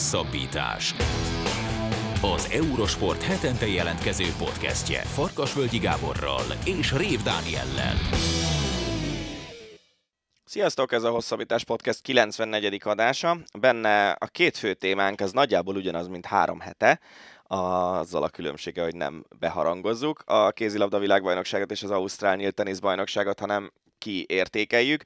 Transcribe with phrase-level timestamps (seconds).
[0.00, 0.94] Hosszabbítás.
[2.22, 7.94] Az Eurosport hetente jelentkező podcastje Farkasvölgyi Gáborral és Rév Dániellel.
[10.44, 12.80] Sziasztok, ez a Hosszabbítás Podcast 94.
[12.84, 13.36] adása.
[13.58, 17.00] Benne a két fő témánk az nagyjából ugyanaz, mint három hete,
[17.46, 23.72] azzal a különbsége, hogy nem beharangozzuk a kézilabda világbajnokságot és az Ausztrál Nyílt teniszbajnokságot, hanem
[23.98, 25.02] kiértékeljük.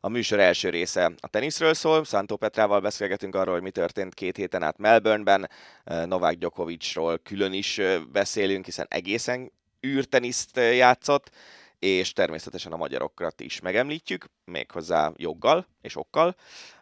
[0.00, 4.36] A műsor első része a teniszről szól, Szántó Petrával beszélgetünk arról, hogy mi történt két
[4.36, 5.50] héten át Melbourneben,
[5.84, 7.80] Novák Djokovicról külön is
[8.12, 9.52] beszélünk, hiszen egészen
[9.86, 11.30] űrteniszt játszott,
[11.78, 16.36] és természetesen a magyarokat is megemlítjük, méghozzá joggal és okkal.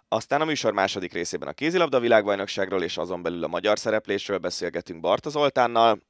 [0.08, 5.00] Aztán a műsor második részében a kézilabda világbajnokságról és azon belül a magyar szereplésről beszélgetünk
[5.00, 6.00] Barta Zoltánnal.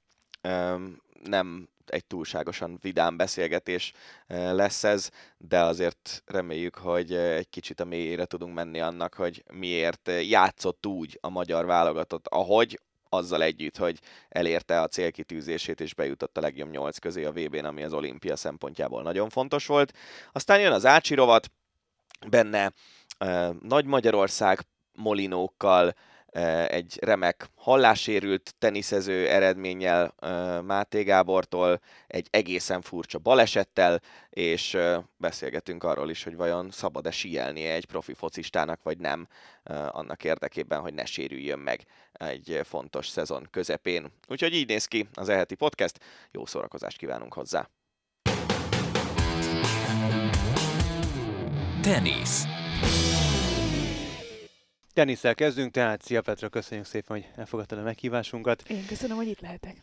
[1.22, 3.92] Nem egy túlságosan vidám beszélgetés
[4.26, 10.10] lesz ez, de azért reméljük, hogy egy kicsit a mélyére tudunk menni annak, hogy miért
[10.22, 16.40] játszott úgy a magyar válogatott, ahogy, azzal együtt, hogy elérte a célkitűzését és bejutott a
[16.40, 19.92] legjobb nyolc közé a VB-n, ami az olimpia szempontjából nagyon fontos volt.
[20.32, 21.14] Aztán jön az Ácsi
[22.28, 22.72] benne
[23.60, 24.60] Nagy Magyarország
[24.92, 25.94] molinókkal,
[26.68, 30.14] egy remek hallássérült teniszező eredménnyel
[30.64, 34.76] Máté Gábortól, egy egészen furcsa balesettel, és
[35.16, 39.28] beszélgetünk arról is, hogy vajon szabad-e síelnie egy profi focistának, vagy nem,
[39.88, 41.80] annak érdekében, hogy ne sérüljön meg
[42.12, 44.12] egy fontos szezon közepén.
[44.28, 45.98] Úgyhogy így néz ki az eheti podcast,
[46.30, 47.68] jó szórakozást kívánunk hozzá!
[51.82, 52.44] Tenisz
[54.96, 58.62] Tenisszel kezdünk, tehát szia Petra, köszönjük szépen, hogy elfogadtad a meghívásunkat.
[58.68, 59.76] Én köszönöm, hogy itt lehetek.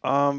[0.00, 0.34] A,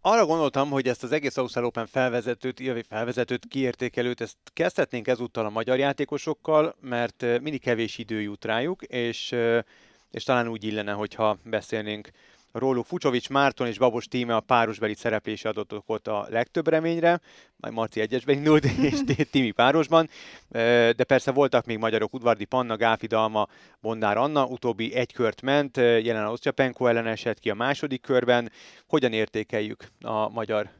[0.00, 5.46] arra gondoltam, hogy ezt az egész Ausztrál Open felvezetőt, illetve felvezetőt, kiértékelőt, ezt kezdhetnénk ezúttal
[5.46, 9.34] a magyar játékosokkal, mert mindig kevés idő jut rájuk, és,
[10.10, 12.10] és talán úgy illene, hogyha beszélnénk
[12.58, 12.86] róluk.
[12.86, 17.20] Fucsovics Márton és Babos Tíme a párosbeli szereplése adott okot a legtöbb reményre,
[17.56, 19.00] majd Marci egyesben indult, és
[19.30, 20.08] Timi párosban,
[20.48, 23.46] de persze voltak még magyarok, Udvardi Panna, Gáfi Dalma,
[23.80, 28.50] Bondár Anna, utóbbi egy kört ment, jelen Osztyapenko ellen esett ki a második körben.
[28.86, 30.70] Hogyan értékeljük a magyar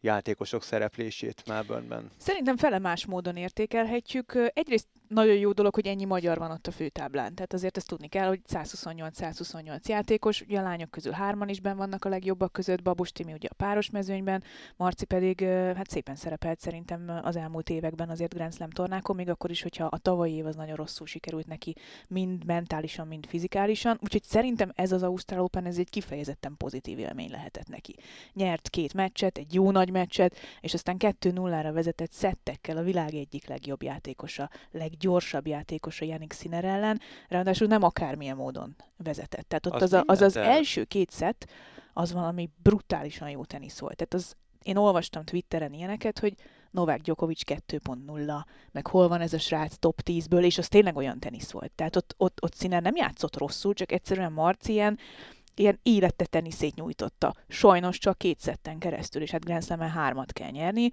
[0.00, 2.10] játékosok szereplését Melbourneben?
[2.16, 4.50] Szerintem fele más módon értékelhetjük.
[4.54, 7.34] Egyrészt nagyon jó dolog, hogy ennyi magyar van ott a főtáblán.
[7.34, 11.76] Tehát azért ezt tudni kell, hogy 128-128 játékos, ugye a lányok közül hárman is ben
[11.76, 14.42] vannak a legjobbak között, Babus Timi ugye a páros mezőnyben,
[14.76, 15.40] Marci pedig
[15.76, 19.84] hát szépen szerepelt szerintem az elmúlt években azért Grand Slam tornákon, még akkor is, hogyha
[19.84, 21.74] a tavalyi év az nagyon rosszul sikerült neki,
[22.08, 23.98] mind mentálisan, mind fizikálisan.
[24.02, 27.96] Úgyhogy szerintem ez az Ausztrál Open, ez egy kifejezetten pozitív élmény lehetett neki.
[28.32, 33.48] Nyert két meccset, egy jó nagy meccset, és aztán 2-0-ra vezetett szettekkel a világ egyik
[33.48, 39.48] legjobb játékosa, leg leggyorsabb játékos a Janik Sinner ellen, ráadásul nem akármilyen módon vezetett.
[39.48, 41.46] Tehát ott az az, az, az első két szett,
[41.92, 43.96] az valami brutálisan jó tenisz volt.
[43.96, 46.34] Tehát az, én olvastam Twitteren ilyeneket, hogy
[46.70, 51.18] Novák Djokovic 2.0, meg hol van ez a srác top 10-ből, és az tényleg olyan
[51.18, 51.72] tenisz volt.
[51.72, 54.98] Tehát ott, ott, ott Sinner nem játszott rosszul, csak egyszerűen Marci ilyen
[55.58, 57.34] ilyen élette teniszét nyújtotta.
[57.48, 60.90] Sajnos csak két szetten keresztül, és hát Grand slam hármat kell nyerni.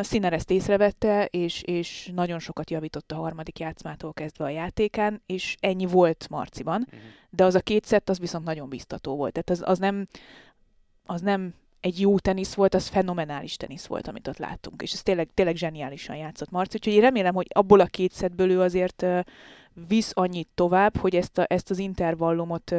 [0.00, 5.56] Színer ezt észrevette, és, és nagyon sokat javított a harmadik játszmától kezdve a játékán, és
[5.60, 7.00] ennyi volt Marciban, uh-huh.
[7.30, 9.32] de az a két szett, az viszont nagyon biztató volt.
[9.32, 10.06] Tehát az, az nem,
[11.06, 15.02] az nem egy jó tenisz volt, az fenomenális tenisz volt, amit ott láttunk, és ez
[15.02, 19.06] tényleg, tényleg zseniálisan játszott Marci, úgyhogy én remélem, hogy abból a két szettből ő azért
[19.88, 22.74] visz annyit tovább, hogy ezt, a, ezt az intervallumot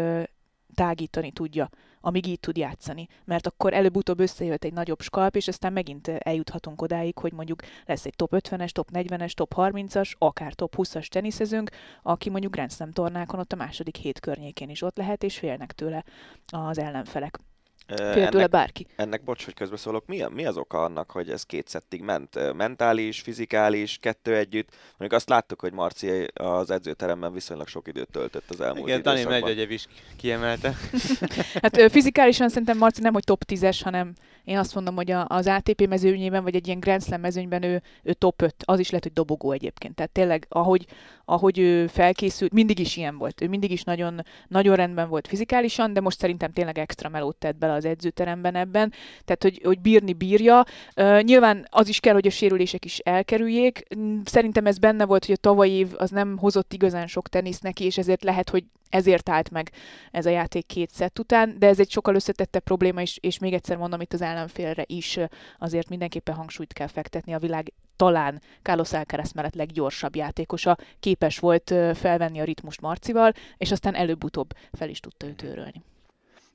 [0.76, 1.70] tágítani tudja,
[2.02, 3.08] amíg így tud játszani.
[3.26, 8.06] Mert akkor előbb-utóbb összejöhet egy nagyobb skalp, és aztán megint eljuthatunk odáig, hogy mondjuk lesz
[8.06, 11.70] egy top 50-es, top 40-es, top 30-as, akár top 20-as teniszezünk,
[12.02, 15.72] aki mondjuk Grand Slam tornákon ott a második hét környékén is ott lehet, és félnek
[15.72, 16.04] tőle
[16.46, 17.40] az ellenfelek.
[17.88, 18.88] Fél tőle bárki.
[18.96, 22.53] Ennek, bocs, hogy közbeszólok, mi, mi az oka annak, hogy ez két szettig ment?
[22.53, 24.69] Mentális, fizikális, kettő együtt?
[24.90, 29.23] Mondjuk azt láttuk, hogy Marci az edzőteremben viszonylag sok időt töltött az elmúlt Igen, Dani
[29.23, 30.76] Medvegyev is kiemelte.
[31.61, 34.14] hát fizikálisan szerintem Marci nem, hogy top 10-es, hanem
[34.44, 38.14] én azt mondom, hogy az ATP mezőnyében, vagy egy ilyen Grand Slam mezőnyben ő, ő
[38.14, 39.96] top 5, az is lehet, hogy dobogó egyébként.
[39.96, 40.85] Tehát tényleg, ahogy,
[41.31, 43.41] ahogy ő felkészült, mindig is ilyen volt.
[43.41, 47.57] Ő mindig is nagyon, nagyon rendben volt fizikálisan, de most szerintem tényleg extra melót tett
[47.57, 48.93] bele az edzőteremben ebben,
[49.25, 50.66] tehát hogy, hogy bírni bírja.
[50.95, 53.87] Uh, nyilván az is kell, hogy a sérülések is elkerüljék.
[54.23, 57.83] Szerintem ez benne volt, hogy a tavalyi év az nem hozott igazán sok tenisz neki,
[57.83, 59.72] és ezért lehet, hogy ezért állt meg
[60.11, 63.53] ez a játék két szett után, de ez egy sokkal összetettebb probléma, és, és még
[63.53, 65.19] egyszer mondom itt az ellenfélre is
[65.59, 71.74] azért mindenképpen hangsúlyt kell fektetni a világ talán Carlos Alcaraz mellett leggyorsabb játékosa képes volt
[71.94, 75.84] felvenni a ritmust Marcival, és aztán előbb-utóbb fel is tudta őt őrölni.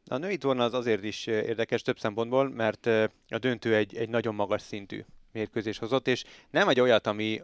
[0.06, 2.86] A női torna az azért is érdekes több szempontból, mert
[3.28, 7.42] a döntő egy, egy nagyon magas szintű mérkőzés hozott, és nem egy olyat, ami,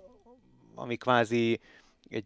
[0.75, 1.61] ami kvázi
[2.09, 2.25] egy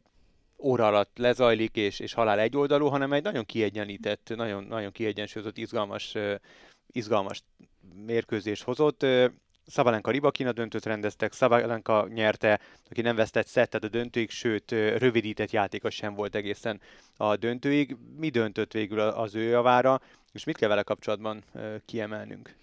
[0.58, 6.14] óra alatt lezajlik, és, és halál egyoldalú, hanem egy nagyon kiegyenlített, nagyon, nagyon kiegyensúlyozott, izgalmas,
[6.86, 7.42] izgalmas
[8.06, 9.06] mérkőzés hozott.
[9.66, 12.60] Szabalenka Ribakina döntőt rendeztek, Szabalenka nyerte,
[12.90, 16.80] aki nem vesztett szettet a döntőig, sőt rövidített játékos sem volt egészen
[17.16, 17.96] a döntőig.
[18.16, 20.00] Mi döntött végül az ő javára,
[20.32, 21.44] és mit kell vele kapcsolatban
[21.86, 22.54] kiemelnünk?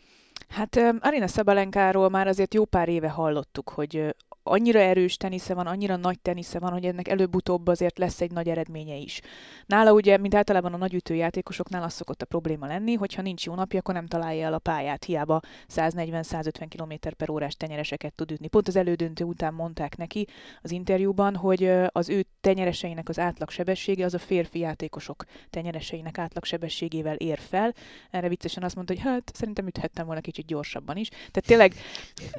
[0.49, 5.95] Hát Arina Szabalenkáról már azért jó pár éve hallottuk, hogy annyira erős tenisze van, annyira
[5.95, 9.21] nagy tenisze van, hogy ennek előbb-utóbb azért lesz egy nagy eredménye is.
[9.65, 13.55] Nála ugye, mint általában a nagy ütőjátékosoknál az szokott a probléma lenni, hogyha nincs jó
[13.55, 15.39] napja, akkor nem találja el a pályát, hiába
[15.75, 18.47] 140-150 km per órás tenyereseket tud ütni.
[18.47, 20.27] Pont az elődöntő után mondták neki
[20.61, 27.39] az interjúban, hogy az ő tenyereseinek az átlagsebessége az a férfi játékosok tenyereseinek átlagsebességével ér
[27.39, 27.73] fel.
[28.11, 31.09] Erre viccesen azt mondta, hogy hát szerintem üthettem volna kicsit gyorsabban is.
[31.09, 31.73] Tehát tényleg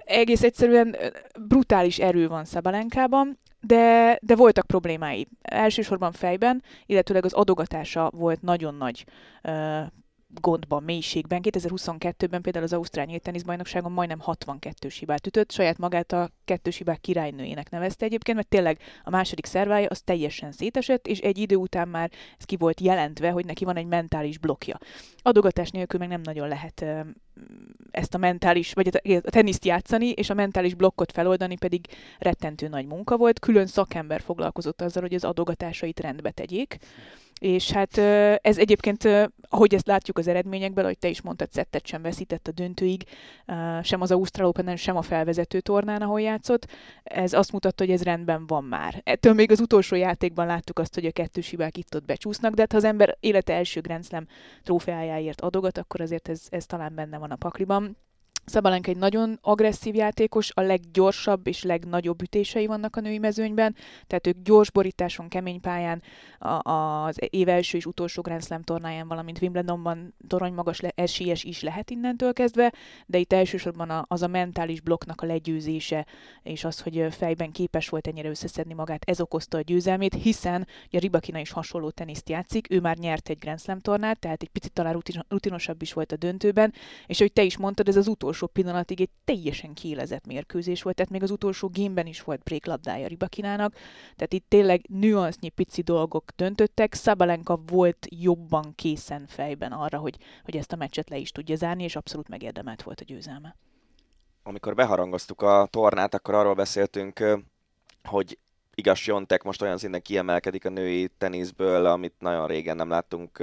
[0.04, 0.96] egész egyszerűen
[1.40, 5.28] brutális is erő van Szabalenkában, de, de voltak problémái.
[5.42, 9.04] Elsősorban fejben, illetőleg az adogatása volt nagyon nagy
[9.44, 9.80] uh,
[10.40, 11.40] gondban, mélységben.
[11.42, 17.70] 2022-ben például az Ausztrál Nyílt majdnem 62 hibát ütött, saját magát a kettős hibák királynőjének
[17.70, 22.10] nevezte egyébként, mert tényleg a második szervája az teljesen szétesett, és egy idő után már
[22.38, 24.78] ez ki volt jelentve, hogy neki van egy mentális blokja.
[25.22, 26.84] Adogatás nélkül meg nem nagyon lehet
[27.90, 31.86] ezt a mentális, vagy a teniszt játszani, és a mentális blokkot feloldani pedig
[32.18, 33.38] rettentő nagy munka volt.
[33.38, 36.76] Külön szakember foglalkozott azzal, hogy az adogatásait rendbe tegyék.
[37.40, 37.98] És hát
[38.42, 39.08] ez egyébként,
[39.48, 43.04] ahogy ezt látjuk az eredményekből, ahogy te is mondtad, szettet sem veszített a döntőig,
[43.82, 46.66] sem az Ausztrál open sem a felvezető tornán, ahol játszott.
[47.02, 49.00] Ez azt mutatta, hogy ez rendben van már.
[49.04, 52.72] Ettől még az utolsó játékban láttuk azt, hogy a kettős hibák itt-ott becsúsznak, de hát
[52.72, 54.26] ha az ember élete első Grand Slam
[54.62, 57.96] trófeájáért adogat, akkor azért ez, ez talán benne van a pakliban.
[58.44, 63.76] Szabalenka egy nagyon agresszív játékos, a leggyorsabb és legnagyobb ütései vannak a női mezőnyben,
[64.06, 66.02] tehát ők gyors borításon, kemény pályán,
[66.62, 71.62] az év első és utolsó Grand Slam tornáján, valamint Wimbledonban torony magas le- esélyes is
[71.62, 72.72] lehet innentől kezdve,
[73.06, 76.06] de itt elsősorban az a mentális blokknak a legyőzése,
[76.42, 80.98] és az, hogy fejben képes volt ennyire összeszedni magát, ez okozta a győzelmét, hiszen a
[80.98, 84.72] Ribakina is hasonló teniszt játszik, ő már nyert egy Grand Slam tornát, tehát egy picit
[84.72, 86.72] talán rutinosabb is volt a döntőben,
[87.06, 90.96] és hogy te is mondtad, ez az utolsó utolsó pillanatig egy teljesen kiélezett mérkőzés volt,
[90.96, 93.74] tehát még az utolsó gémben is volt break labdája Ribakinának,
[94.16, 100.56] tehát itt tényleg nüansznyi pici dolgok döntöttek, Szabalenka volt jobban készen fejben arra, hogy, hogy
[100.56, 103.56] ezt a meccset le is tudja zárni, és abszolút megérdemelt volt a győzelme.
[104.42, 107.24] Amikor beharangoztuk a tornát, akkor arról beszéltünk,
[108.04, 108.38] hogy
[108.74, 113.42] igaz, Jontek most olyan szinten kiemelkedik a női teniszből, amit nagyon régen nem láttunk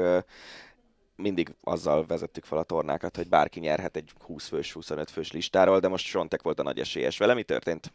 [1.21, 5.79] mindig azzal vezettük fel a tornákat, hogy bárki nyerhet egy 20 fős, 25 fős listáról,
[5.79, 7.17] de most Sontek volt a nagy esélyes.
[7.17, 7.91] Vele mi történt?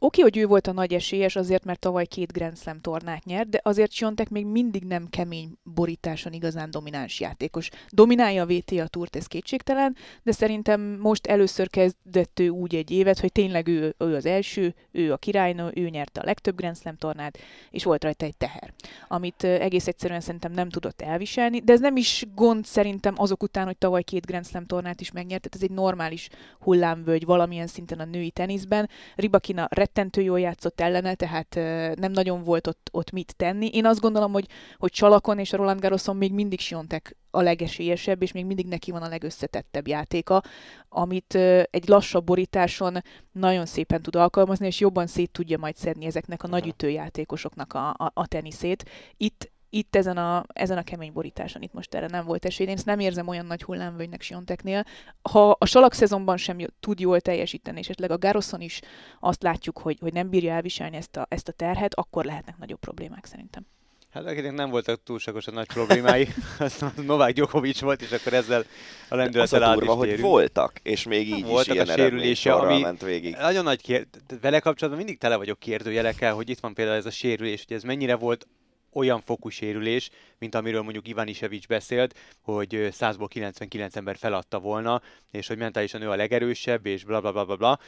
[0.00, 3.48] Oké, hogy ő volt a nagy esélyes azért, mert tavaly két Grand Slam tornát nyert,
[3.48, 7.70] de azért Siontek még mindig nem kemény borításon igazán domináns játékos.
[7.88, 13.20] Dominálja a VTA túrt, ez kétségtelen, de szerintem most először kezdett ő úgy egy évet,
[13.20, 16.96] hogy tényleg ő, ő az első, ő a királynő, ő nyerte a legtöbb Grand Slam
[16.96, 17.38] tornát,
[17.70, 18.72] és volt rajta egy teher,
[19.08, 23.66] amit egész egyszerűen szerintem nem tudott elviselni, de ez nem is gond szerintem azok után,
[23.66, 26.28] hogy tavaly két Grand Slam tornát is megnyert, tehát ez egy normális
[26.60, 28.88] hullámvölgy valamilyen szinten a női teniszben.
[29.16, 31.54] Ribakina rettentő jól játszott ellene, tehát
[31.98, 33.68] nem nagyon volt ott, ott mit tenni.
[33.72, 38.22] Én azt gondolom, hogy, hogy Csalakon és a Roland Garroson még mindig Siontek a legesélyesebb,
[38.22, 40.42] és még mindig neki van a legösszetettebb játéka,
[40.88, 41.34] amit
[41.70, 43.02] egy lassabb borításon
[43.32, 47.88] nagyon szépen tud alkalmazni, és jobban szét tudja majd szedni ezeknek a nagy ütőjátékosoknak a,
[47.88, 48.84] a, a teniszét.
[49.16, 52.66] Itt itt ezen a, ezen a kemény borításon itt most erre nem volt esély.
[52.66, 54.84] Én ezt nem érzem olyan nagy hullámvölgynek Sionteknél.
[55.22, 58.80] Ha a salak szezonban sem tud jól teljesíteni, és esetleg a Garoszon is
[59.20, 62.78] azt látjuk, hogy, hogy nem bírja elviselni ezt a, ezt a terhet, akkor lehetnek nagyobb
[62.78, 63.66] problémák szerintem.
[64.12, 68.64] Hát akinek nem voltak túlságosan nagy problémái, az Novák Djokovic volt, és akkor ezzel
[69.08, 72.80] a lendülettel át durva, hogy voltak, és még így voltak is ilyen a sérülése, ami
[72.80, 73.36] ment végig.
[73.36, 74.06] Nagyon nagy kér...
[74.40, 77.82] Vele kapcsolatban mindig tele vagyok kérdőjelekkel, hogy itt van például ez a sérülés, hogy ez
[77.82, 78.46] mennyire volt
[78.92, 85.02] olyan fokú sérülés, mint amiről mondjuk Ivan Isevics beszélt, hogy 100-ból 99 ember feladta volna,
[85.30, 87.78] és hogy mentálisan ő a legerősebb, és bla bla bla bla bla.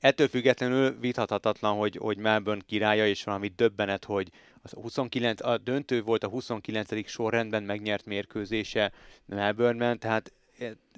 [0.00, 4.30] Ettől függetlenül vithatatlan, hogy, hogy Melbourne királya, és valami döbbenet, hogy
[4.62, 7.08] az 29, a döntő volt a 29.
[7.08, 8.92] sorrendben megnyert mérkőzése
[9.26, 10.32] Melbourne-ben, tehát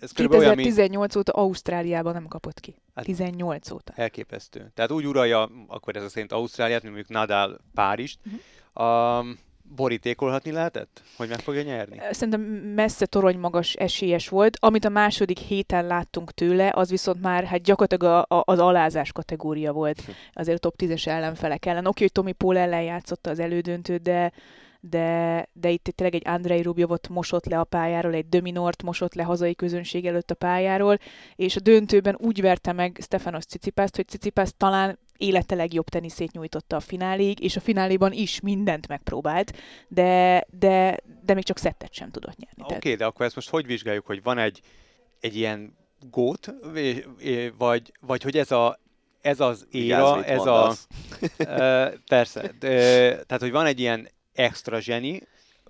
[0.01, 2.83] ez 2018 olyan, óta Ausztráliában nem kapott ki.
[2.95, 3.93] Hát 18 óta.
[3.97, 4.71] Elképesztő.
[4.75, 8.19] Tehát úgy uralja akkor ez a szerint Ausztráliát, mint mondjuk Nadal Párizst.
[8.25, 9.21] Uh-huh.
[9.21, 9.39] Um,
[9.77, 12.01] borítékolhatni lehetett, hogy meg fogja nyerni?
[12.11, 12.41] Szerintem
[12.75, 14.57] messze torony magas esélyes volt.
[14.61, 19.13] Amit a második héten láttunk tőle, az viszont már hát gyakorlatilag a, a, az alázás
[19.13, 20.11] kategória volt hm.
[20.33, 21.87] azért a top 10-es ellenfelek ellen.
[21.87, 24.33] Oké, hogy Tomi Paul ellen játszotta az elődöntőt, de
[24.88, 29.23] de, de itt tényleg egy Andrei Rubjovot mosott le a pályáról, egy Dominort mosott le
[29.23, 30.99] hazai közönség előtt a pályáról,
[31.37, 36.76] és a döntőben úgy verte meg Stefanos Cicipászt, hogy Cicipász talán élete legjobb teniszét nyújtotta
[36.76, 39.52] a fináléig, és a fináléban is mindent megpróbált,
[39.88, 42.62] de, de, de még csak szettet sem tudott nyerni.
[42.62, 44.61] Oké, okay, de akkor ezt most hogy vizsgáljuk, hogy van egy,
[45.21, 45.76] egy ilyen
[46.11, 46.55] gót,
[47.59, 48.78] vagy, vagy hogy ez a
[49.21, 50.87] ez az éra, ez mondasz.
[51.38, 51.45] a...
[52.09, 52.69] persze, de,
[53.25, 55.21] tehát hogy van egy ilyen extra zseni,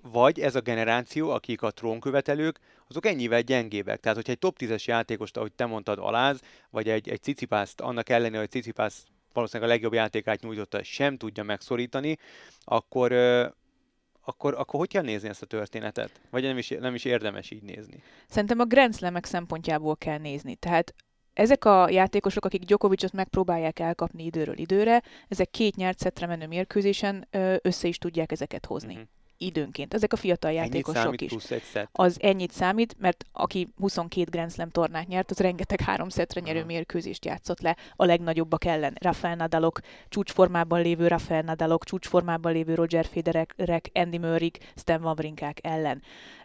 [0.01, 3.99] vagy ez a generáció, akik a trónkövetelők, azok ennyivel gyengébbek.
[3.99, 8.09] Tehát, hogyha egy top 10-es játékost, ahogy te mondtad, aláz, vagy egy, egy cicipászt, annak
[8.09, 12.17] ellenére, hogy cicipász valószínűleg a legjobb játékát nyújtotta, sem tudja megszorítani,
[12.63, 13.11] akkor,
[14.21, 16.21] akkor, akkor hogy kell nézni ezt a történetet?
[16.29, 18.03] Vagy nem is, nem is érdemes így nézni?
[18.27, 20.55] Szerintem a Grand Slam-ek szempontjából kell nézni.
[20.55, 20.93] Tehát
[21.37, 27.27] ezek a játékosok, akik Djokovicot megpróbálják elkapni időről időre, ezek két nyert szettre menő mérkőzésen
[27.61, 28.93] össze is tudják ezeket hozni.
[28.93, 29.07] Uh-huh
[29.39, 29.93] időnként.
[29.93, 31.33] Ezek a fiatal játékosok is.
[31.91, 36.63] Az ennyit számít, mert aki 22 Grand Slam tornát nyert, az rengeteg három szetre nyerő
[36.63, 38.95] mérkőzést játszott le a legnagyobbak ellen.
[39.01, 39.79] Rafael Nadalok,
[40.09, 46.01] csúcsformában lévő Rafael Nadalok, csúcsformában lévő Roger Federerek, Andy Murray, Stan Wawrinkák ellen.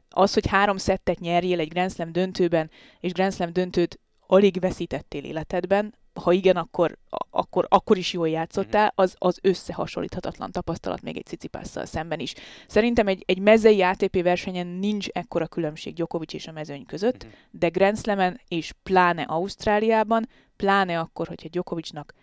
[0.09, 2.71] Az, hogy három szettet nyerjél egy Grand Slam döntőben,
[3.01, 4.01] és Grand Slam döntőt
[4.33, 6.99] alig veszítettél életedben, ha igen, akkor,
[7.31, 8.93] akkor, akkor is jól játszottál, mhm.
[8.95, 12.35] az, az összehasonlíthatatlan tapasztalat még egy cicipásszal szemben is.
[12.67, 17.33] Szerintem egy, egy mezei ATP versenyen nincs ekkora különbség Djokovic és a mezőny között, uh-huh.
[17.51, 22.15] de Grand Slam-en és pláne Ausztráliában, pláne akkor, hogyha Djokovicnak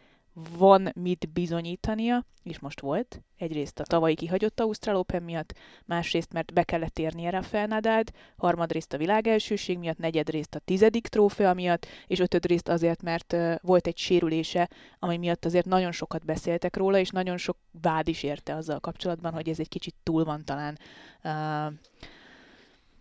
[0.57, 3.21] van mit bizonyítania, és most volt.
[3.37, 5.53] Egyrészt a tavalyi kihagyott Ausztrál Open miatt,
[5.85, 11.53] másrészt mert be kellett érnie Rafael Nadált, harmadrészt a világelsőség miatt, negyedrészt a tizedik trófea
[11.53, 14.69] miatt, és ötödrészt azért, mert volt egy sérülése,
[14.99, 19.33] ami miatt azért nagyon sokat beszéltek róla, és nagyon sok vád is érte azzal kapcsolatban,
[19.33, 20.77] hogy ez egy kicsit túl van talán
[21.23, 21.73] uh,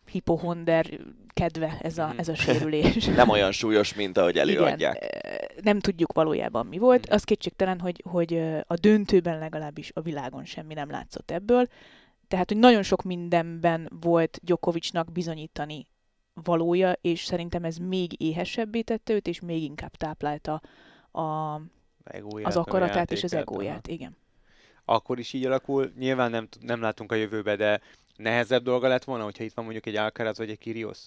[0.09, 2.19] hipohonder kedve ez a, mhm.
[2.19, 3.05] ez a sérülés.
[3.17, 4.97] nem olyan súlyos, mint ahogy előadják.
[4.97, 7.05] Igen, nem tudjuk valójában mi volt.
[7.05, 7.15] Mhm.
[7.15, 8.35] Az kétségtelen, hogy, hogy
[8.67, 11.67] a döntőben legalábbis a világon semmi nem látszott ebből.
[12.29, 15.87] Tehát, hogy nagyon sok mindenben volt Gyokovicsnak bizonyítani
[16.43, 20.61] valója, és szerintem ez még éhesebbé tette őt, és még inkább táplálta
[21.11, 21.55] a,
[22.43, 23.87] az akaratát és az egóját.
[23.87, 24.17] Igen.
[24.85, 25.93] Akkor is így alakul.
[25.99, 27.81] Nyilván nem, nem látunk a jövőbe, de
[28.19, 30.99] nehezebb dolga lett volna, hogyha itt van mondjuk egy Alcaraz vagy egy Kyrgios?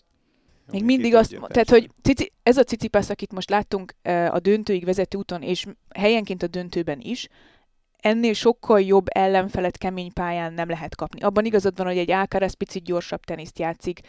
[0.72, 3.94] Még mindig azt, tehát hogy cici, ez a Cicipász, akit most láttunk
[4.30, 5.66] a döntőig vezető úton, és
[5.96, 7.28] helyenként a döntőben is,
[7.98, 11.22] ennél sokkal jobb ellenfelet kemény pályán nem lehet kapni.
[11.22, 14.00] Abban igazad van, hogy egy Alcaraz picit gyorsabb teniszt játszik,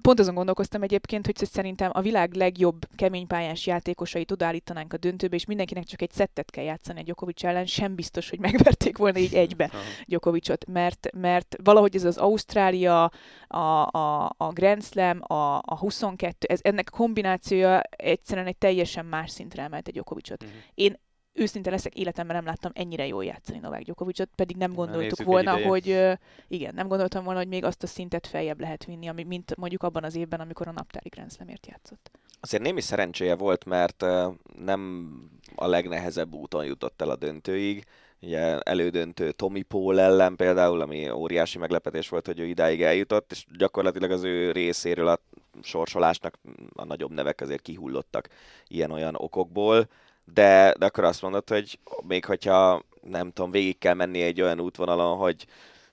[0.00, 5.44] Pont azon gondolkoztam egyébként, hogy szerintem a világ legjobb keménypályás játékosait odaállítanánk a döntőbe, és
[5.44, 9.34] mindenkinek csak egy szettet kell játszani a Djokovic ellen, sem biztos, hogy megverték volna így
[9.34, 9.70] egybe
[10.06, 13.10] Djokovicot, mert, mert valahogy ez az Ausztrália,
[13.48, 13.58] a,
[13.90, 19.30] a, a Grand Slam, a, a 22, ez, ennek a kombinációja egyszerűen egy teljesen más
[19.30, 20.42] szintre emelte Djokovicot.
[20.42, 20.58] Uh-huh.
[20.74, 20.96] Én
[21.32, 25.66] őszinte leszek, életemben nem láttam ennyire jól játszani Novák Gyokovicsot, pedig nem gondoltuk Na, volna,
[25.66, 25.86] hogy
[26.48, 29.82] igen, nem gondoltam volna, hogy még azt a szintet feljebb lehet vinni, ami, mint mondjuk
[29.82, 32.10] abban az évben, amikor a naptári Grand Slamért játszott.
[32.40, 34.04] Azért némi szerencséje volt, mert
[34.64, 35.12] nem
[35.54, 37.84] a legnehezebb úton jutott el a döntőig.
[38.20, 43.46] Ugye elődöntő Tommy Paul ellen például, ami óriási meglepetés volt, hogy ő idáig eljutott, és
[43.58, 45.20] gyakorlatilag az ő részéről a
[45.62, 46.38] sorsolásnak
[46.72, 48.28] a nagyobb nevek azért kihullottak
[48.68, 49.88] ilyen-olyan okokból
[50.34, 54.60] de, de akkor azt mondod, hogy még hogyha nem tudom, végig kell menni egy olyan
[54.60, 55.46] útvonalon, hogy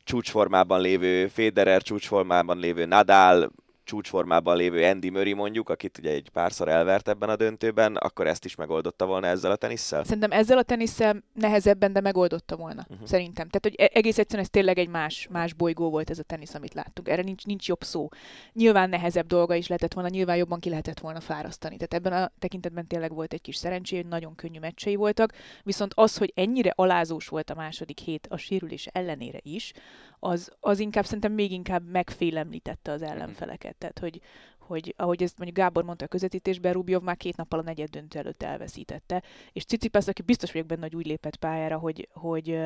[0.04, 3.52] csúcsformában lévő Federer, csúcsformában lévő Nadal,
[3.90, 8.46] csúcsformában lévő Andy Murray mondjuk, akit ugye egy párszor elvert ebben a döntőben, akkor ezt
[8.46, 10.04] is megoldotta volna ezzel a tenisszel?
[10.04, 12.86] Szerintem ezzel a tenisszel nehezebben, de megoldotta volna.
[12.90, 13.08] Uh-huh.
[13.08, 13.50] Szerintem.
[13.50, 16.54] Tehát, hogy e- egész egyszerűen ez tényleg egy más, más bolygó volt ez a tenisz,
[16.54, 17.08] amit láttunk.
[17.10, 18.08] Erre nincs, nincs jobb szó.
[18.54, 21.78] Nyilván nehezebb dolga is lehetett volna, nyilván jobban ki lehetett volna fárasztani.
[21.78, 25.94] Tehát ebben a tekintetben tényleg volt egy kis szerencsé, hogy nagyon könnyű meccsei voltak, viszont
[25.96, 29.74] az, hogy ennyire alázós volt a második hét a sérülés ellenére is,
[30.20, 33.79] az, az inkább szerintem még inkább megfélemlítette az ellenfeleket.
[33.80, 34.22] Tehát, hogy,
[34.58, 38.20] hogy ahogy ezt mondjuk Gábor mondta a közvetítésben, Rubjov már két nappal a negyed döntő
[38.20, 39.24] előtt elveszítette.
[39.52, 42.60] És Cicipász, aki biztos vagyok benne, hogy úgy lépett pályára, hogy, hogy,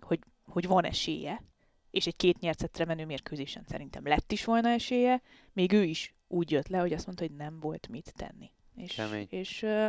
[0.00, 1.42] hogy, hogy van esélye,
[1.90, 5.22] és egy két nyercetre menő mérkőzésen szerintem lett is volna esélye,
[5.52, 8.50] még ő is úgy jött le, hogy azt mondta, hogy nem volt mit tenni.
[8.76, 9.26] És, Kemény.
[9.30, 9.88] és uh,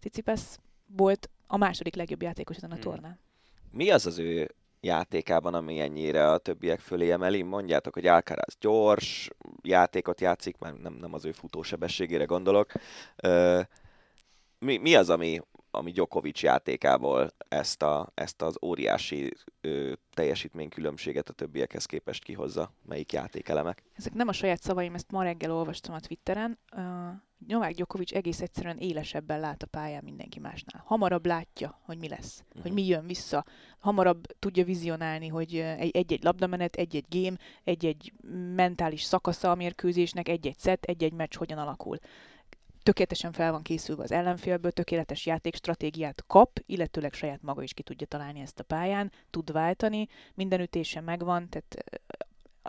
[0.00, 2.82] Cicipász volt a második legjobb játékos ezen a Hmm.
[2.82, 3.18] tornán.
[3.70, 7.42] Mi az az ő játékában, ami ennyire a többiek fölé emeli?
[7.42, 9.30] Mondjátok, hogy Alcaraz gyors
[9.62, 12.72] játékot játszik, már nem, nem az ő futósebességére gondolok.
[14.58, 15.40] Mi, mi az, ami,
[15.74, 22.72] ami Djokovic játékából ezt, a, ezt az óriási ö, teljesítménykülönbséget a többiekhez képest kihozza?
[22.86, 23.82] Melyik játékelemek?
[23.92, 26.58] Ezek nem a saját szavaim, ezt ma reggel olvastam a Twitteren.
[26.76, 26.82] Uh,
[27.46, 30.82] Novák Djokovic egész egyszerűen élesebben lát a pályán mindenki másnál.
[30.86, 32.62] Hamarabb látja, hogy mi lesz, uh-huh.
[32.62, 33.44] hogy mi jön vissza.
[33.78, 38.12] Hamarabb tudja vizionálni, hogy egy- egy-egy labdamenet, egy-egy game, egy-egy
[38.54, 41.98] mentális szakasza a mérkőzésnek, egy-egy set, egy-egy meccs hogyan alakul.
[42.84, 48.06] Tökéletesen fel van készülve az ellenfélből, tökéletes játékstratégiát kap, illetőleg saját maga is ki tudja
[48.06, 52.02] találni ezt a pályán, tud váltani, minden ütése megvan, tehát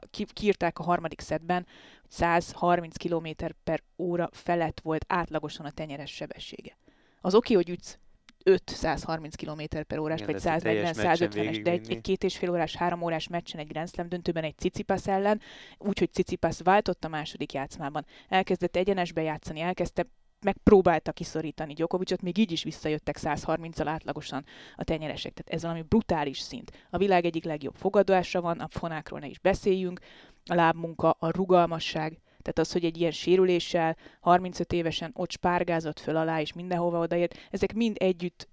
[0.10, 1.66] ki, kiírták a harmadik szedben,
[2.02, 3.28] hogy 130 km
[3.64, 6.78] per óra felett volt átlagosan a tenyeres sebessége.
[7.22, 7.98] Az oké, hogy ütsz
[8.46, 12.02] 5-130 km per órás, Igen, vagy de ezt egy teljes meccsen 140-150-es, de egy, egy
[12.02, 15.42] két és fél órás, három órás meccsen, egy Grand Slam döntőben, egy Cicipas ellen,
[15.78, 18.06] úgyhogy Cicipas váltott a második játszmában.
[18.30, 20.06] Elkezdett egyenesbe játszani, elkezdte
[20.42, 25.34] megpróbálta kiszorítani Gyokovicot, még így is visszajöttek 130-al átlagosan a tenyeresek.
[25.34, 26.72] Tehát ez valami brutális szint.
[26.90, 30.00] A világ egyik legjobb fogadása van, a fonákról ne is beszéljünk,
[30.46, 36.16] a lábmunka, a rugalmasság, tehát az, hogy egy ilyen sérüléssel 35 évesen ott spárgázott föl
[36.16, 38.48] alá, és mindenhova odaért, ezek mind együtt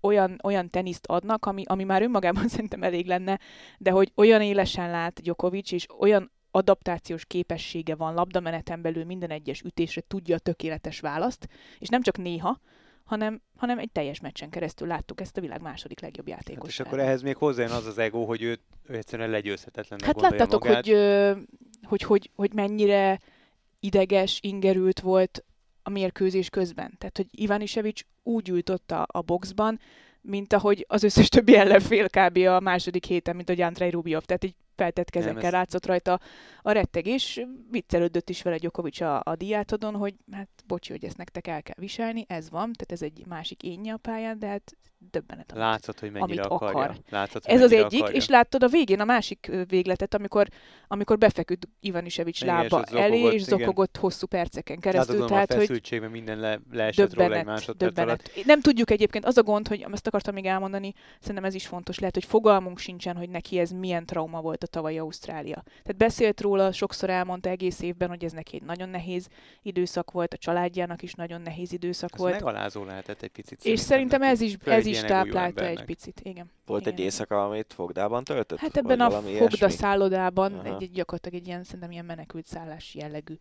[0.00, 3.38] olyan, olyan teniszt adnak, ami, ami már önmagában szerintem elég lenne,
[3.78, 9.60] de hogy olyan élesen lát Djokovic, és olyan adaptációs képessége van labdameneten belül minden egyes
[9.60, 12.60] ütésre tudja a tökéletes választ, és nem csak néha,
[13.06, 16.68] hanem, hanem egy teljes meccsen keresztül láttuk ezt a világ második legjobb Hát játékos.
[16.68, 20.64] és akkor ehhez még hozzájön az az ego, hogy ő, ő egyszerűen legyőzhetetlennek Hát láttátok,
[20.64, 20.86] magát.
[20.86, 20.96] hogy,
[21.82, 23.20] hogy, hogy, hogy mennyire
[23.80, 25.44] ideges, ingerült volt
[25.82, 26.94] a mérkőzés közben.
[26.98, 29.80] Tehát, hogy Iván Isevics úgy ült a, a boxban,
[30.20, 32.36] mint ahogy az összes többi ellenfél kb.
[32.36, 34.22] a második héten, mint a Andrei Rubjov.
[34.24, 36.20] Tehát így feltett kezekkel ez- látszott rajta
[36.62, 37.40] a rettegés.
[37.70, 41.76] Viccelődött is vele Djokovic a, a diátodon, hogy hát bocsi, hogy ezt nektek el kell
[41.78, 44.76] viselni, ez van, tehát ez egy másik énje a pályán, de hát
[45.10, 45.50] döbbenet.
[45.52, 46.80] amit- Látszott, hogy mennyire amit akarja.
[46.80, 46.96] akar.
[47.10, 48.16] Látszott, hogy Ez az egyik, akarja.
[48.16, 50.48] és láttad a végén a másik végletet, amikor,
[50.88, 53.58] amikor befeküdt Ivanisevics Igen, és lába ott elé, zokogott, és igen.
[53.58, 55.14] zokogott hosszú perceken keresztül.
[55.14, 58.16] tudom, Tehát, a hogy feszültségben minden le, leesett róla egy döbbenet, másodperc alatt.
[58.22, 58.46] döbbenet.
[58.46, 61.98] Nem tudjuk egyébként, az a gond, hogy ezt akartam még elmondani, szerintem ez is fontos,
[61.98, 65.62] lehet, hogy fogalmunk sincsen, hogy neki ez milyen trauma volt a tavalyi Ausztrália.
[65.64, 69.26] Tehát beszélt róla, sokszor elmondta egész évben, hogy ez neki egy nagyon nehéz
[69.62, 72.32] időszak volt, a családjának is nagyon nehéz időszak Ez volt.
[72.32, 73.64] megalázó lehetett egy picit.
[73.64, 76.20] És szerintem ez is, ez egy is táplálta egy picit.
[76.22, 76.50] Igen.
[76.66, 76.92] Volt Igen.
[76.92, 78.58] egy éjszaka, amit Fogdában töltött?
[78.58, 80.76] Hát ebben a fogda szállodában Aha.
[80.76, 83.34] egy, gyakorlatilag egy ilyen, szerintem ilyen menekült szállás jellegű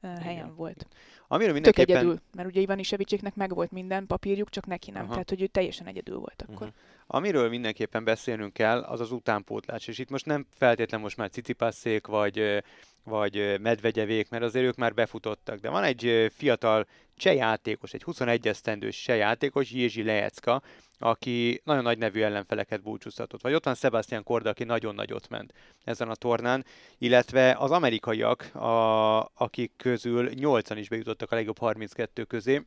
[0.00, 0.54] helyen Igen.
[0.56, 0.86] volt.
[1.28, 1.96] Amiről Tök mindenképpen...
[1.96, 5.02] egyedül, mert ugye Ivan Isevicséknek meg volt minden papírjuk, csak neki nem.
[5.02, 5.10] Aha.
[5.10, 6.66] Tehát, hogy ő teljesen egyedül volt akkor.
[6.66, 6.76] Mhm.
[7.06, 9.86] Amiről mindenképpen beszélnünk kell, az az utánpótlás.
[9.86, 12.62] És itt most nem feltétlen most már Cicipasszék, vagy,
[13.08, 15.58] vagy Medvegyevék, mert azért ők már befutottak.
[15.58, 20.62] De van egy fiatal cseh játékos, egy 21 esztendős cseh játékos, Jézsi Lejecka,
[20.98, 23.42] aki nagyon nagy nevű ellenfeleket búcsúztatott.
[23.42, 25.52] Vagy ott van Sebastian Korda, aki nagyon nagyot ment
[25.84, 26.64] ezen a tornán,
[26.98, 32.62] illetve az amerikaiak, a, akik közül 8-an is bejutottak a legjobb 32 közé,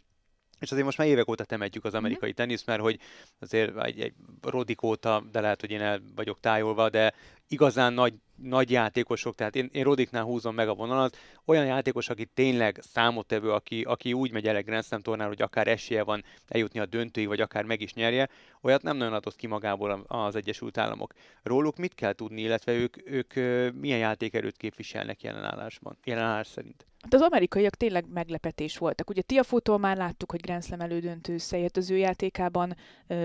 [0.60, 3.00] és azért most már évek óta temetjük az amerikai tenisz, mert hogy
[3.40, 7.14] azért egy, egy Rodik óta, de lehet, hogy én el vagyok tájolva, de
[7.52, 12.26] igazán nagy, nagy játékosok, tehát én, én Rodiknál húzom meg a vonalat, olyan játékos, aki
[12.26, 16.80] tényleg számottevő, aki, aki úgy megy el Grand Slam tornára, hogy akár esélye van eljutni
[16.80, 18.30] a döntőig, vagy akár meg is nyerje,
[18.62, 21.14] olyat nem nagyon adott ki magából az Egyesült Államok.
[21.44, 23.34] Róluk mit kell tudni, illetve ők, ők
[23.76, 26.86] milyen játékerőt képviselnek jelenállásban, jelenállás szerint?
[27.02, 29.10] Hát az amerikaiak tényleg meglepetés voltak.
[29.10, 31.36] Ugye Tiafótól már láttuk, hogy Grand Slam elődöntő
[31.74, 32.76] az ő játékában,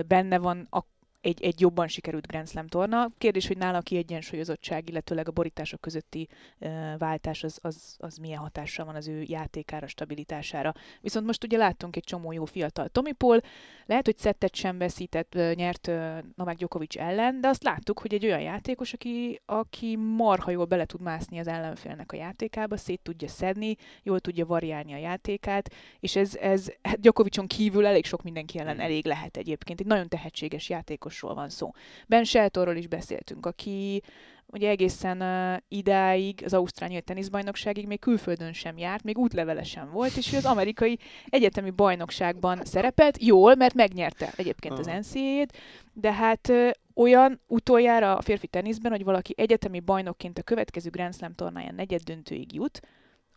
[0.07, 0.81] benne van a
[1.21, 3.09] egy, egy jobban sikerült Grand Slam torna.
[3.17, 6.27] Kérdés, hogy nála a kiegyensúlyozottság, illetőleg a borítások közötti
[6.59, 10.73] uh, váltás az, az, az milyen hatással van az ő játékára, stabilitására.
[11.01, 13.39] Viszont most ugye láttunk egy csomó jó fiatal Tomi Paul,
[13.85, 18.13] lehet, hogy szettet sem veszített, uh, nyert uh, Novák Djokovic ellen, de azt láttuk, hogy
[18.13, 23.01] egy olyan játékos, aki, aki marha jól bele tud mászni az ellenfélnek a játékába, szét
[23.01, 28.23] tudja szedni, jól tudja variálni a játékát, és ez, ez hát Djokovicon kívül elég sok
[28.23, 28.83] mindenki ellen hmm.
[28.83, 29.79] elég lehet egyébként.
[29.79, 31.71] Egy nagyon tehetséges játékos játékosról van szó.
[32.07, 34.01] Ben Sheltorról is beszéltünk, aki
[34.45, 39.91] ugye egészen uh, idáig, az Ausztrál Nyílt Teniszbajnokságig még külföldön sem járt, még útlevele sem
[39.91, 45.57] volt, és ő az amerikai egyetemi bajnokságban szerepelt, jól, mert megnyerte egyébként az NCAA-t,
[45.93, 51.15] de hát uh, olyan utoljára a férfi teniszben, hogy valaki egyetemi bajnokként a következő Grand
[51.15, 52.79] Slam tornáján negyed döntőig jut,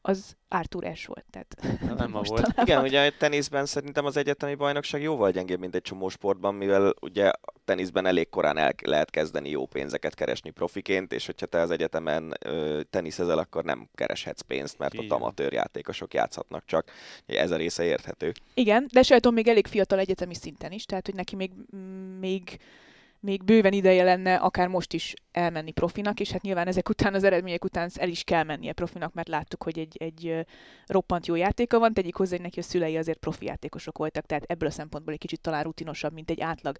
[0.03, 1.25] az Arthur S volt.
[1.31, 1.57] Tehát
[1.97, 2.47] nem ma volt.
[2.57, 6.95] Igen, ugye a teniszben szerintem az egyetemi bajnokság jóval gyengébb, mint egy csomó sportban, mivel
[7.01, 11.61] ugye a teniszben elég korán el lehet kezdeni jó pénzeket keresni profiként, és hogyha te
[11.61, 15.05] az egyetemen ö, teniszezel, akkor nem kereshetsz pénzt, mert Igen.
[15.05, 16.91] ott amatőr játékosok játszhatnak csak.
[17.27, 18.33] Ez a része érthető.
[18.55, 21.51] Igen, de Shelton még elég fiatal egyetemi szinten is, tehát hogy neki még,
[22.21, 22.59] még
[23.21, 27.25] még bőven ideje lenne akár most is elmenni profinak, és hát nyilván ezek után, az
[27.25, 30.47] eredmények után el is kell mennie profinak, mert láttuk, hogy egy, egy
[30.87, 34.45] roppant jó játéka van, tegyik hozzá, hogy neki a szülei azért profi játékosok voltak, tehát
[34.45, 36.77] ebből a szempontból egy kicsit talán rutinosabb, mint egy átlag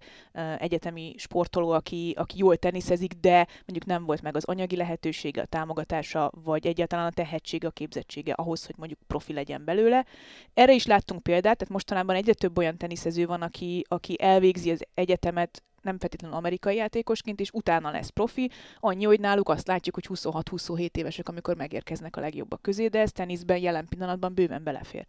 [0.57, 5.45] egyetemi sportoló, aki, aki jól teniszezik, de mondjuk nem volt meg az anyagi lehetősége, a
[5.45, 10.05] támogatása, vagy egyáltalán a tehetsége, a képzettsége ahhoz, hogy mondjuk profi legyen belőle.
[10.53, 14.85] Erre is láttunk példát, tehát mostanában egyre több olyan teniszező van, aki, aki elvégzi az
[14.93, 18.51] egyetemet nem feltétlenül amerikai játékosként, és utána lesz profi.
[18.79, 23.11] Annyi, hogy náluk azt látjuk, hogy 26-27 évesek, amikor megérkeznek a legjobbak közé, de ez
[23.11, 25.05] teniszben jelen pillanatban bőven belefér.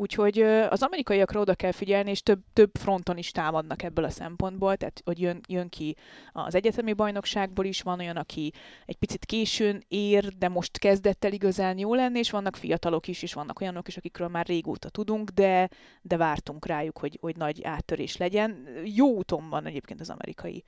[0.00, 4.76] Úgyhogy az amerikaiakra oda kell figyelni, és több, több fronton is támadnak ebből a szempontból,
[4.76, 5.96] tehát hogy jön, jön ki
[6.32, 8.52] az egyetemi bajnokságból is, van olyan, aki
[8.86, 13.22] egy picit későn ér, de most kezdett el igazán jó lenni, és vannak fiatalok is,
[13.22, 15.68] és vannak olyanok is, akikről már régóta tudunk, de,
[16.02, 18.68] de vártunk rájuk, hogy, hogy nagy áttörés legyen.
[18.84, 20.64] Jó úton van egyébként az amerikai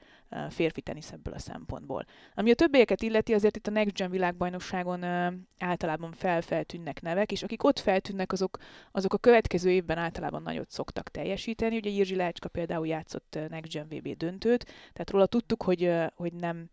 [0.49, 2.05] férfi tenisz ebből a szempontból.
[2.35, 5.05] Ami a többieket illeti, azért itt a Next Gen világbajnokságon
[5.59, 8.59] általában felfeltűnnek nevek, és akik ott feltűnnek, azok,
[8.93, 11.77] azok a következő évben általában nagyot szoktak teljesíteni.
[11.77, 16.71] Ugye Jirzsi Lácska például játszott Next Gen VB döntőt, tehát róla tudtuk, hogy, hogy nem,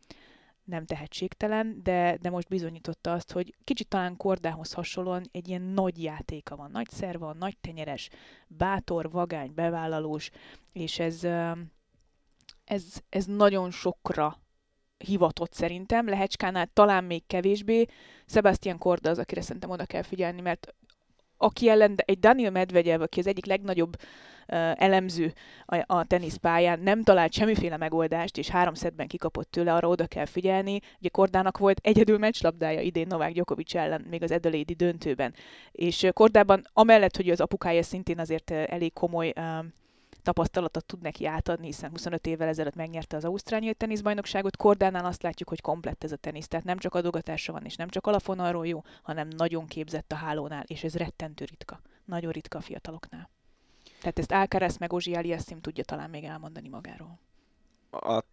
[0.67, 6.03] nem tehetségtelen, de, de most bizonyította azt, hogy kicsit talán Kordához hasonlóan egy ilyen nagy
[6.03, 8.09] játéka van, nagy szerva, nagy tenyeres,
[8.47, 10.29] bátor, vagány, bevállalós,
[10.71, 11.23] és ez,
[12.67, 14.39] ez, ez nagyon sokra
[14.97, 17.85] hivatott szerintem, Lehecskánál talán még kevésbé.
[18.25, 20.75] Sebastian Korda az, akire szerintem oda kell figyelni, mert
[21.37, 25.33] aki ellen egy Daniel Medvegyev, aki az egyik legnagyobb uh, elemző
[25.65, 30.25] a, a teniszpályán, nem talált semmiféle megoldást, és három szedben kikapott tőle, arra oda kell
[30.25, 30.79] figyelni.
[30.99, 35.33] Ugye Kordának volt egyedül meccslabdája idén Novák Djokovic ellen, még az Adelaide döntőben.
[35.71, 39.65] És Kordában, amellett, hogy az apukája szintén azért elég komoly uh,
[40.27, 44.57] tapasztalatot tud neki átadni, hiszen 25 évvel ezelőtt megnyerte az Ausztrál nyílt teniszbajnokságot.
[44.57, 47.89] Kordánál azt látjuk, hogy komplett ez a tenisz, tehát nem csak adogatása van, és nem
[47.89, 51.81] csak alafonalról jó, hanem nagyon képzett a hálónál, és ez rettentő ritka.
[52.05, 53.29] Nagyon ritka a fiataloknál.
[53.99, 57.19] Tehát ezt Alcaraz meg Ozsi Aliassim tudja talán még elmondani magáról.
[57.91, 58.23] A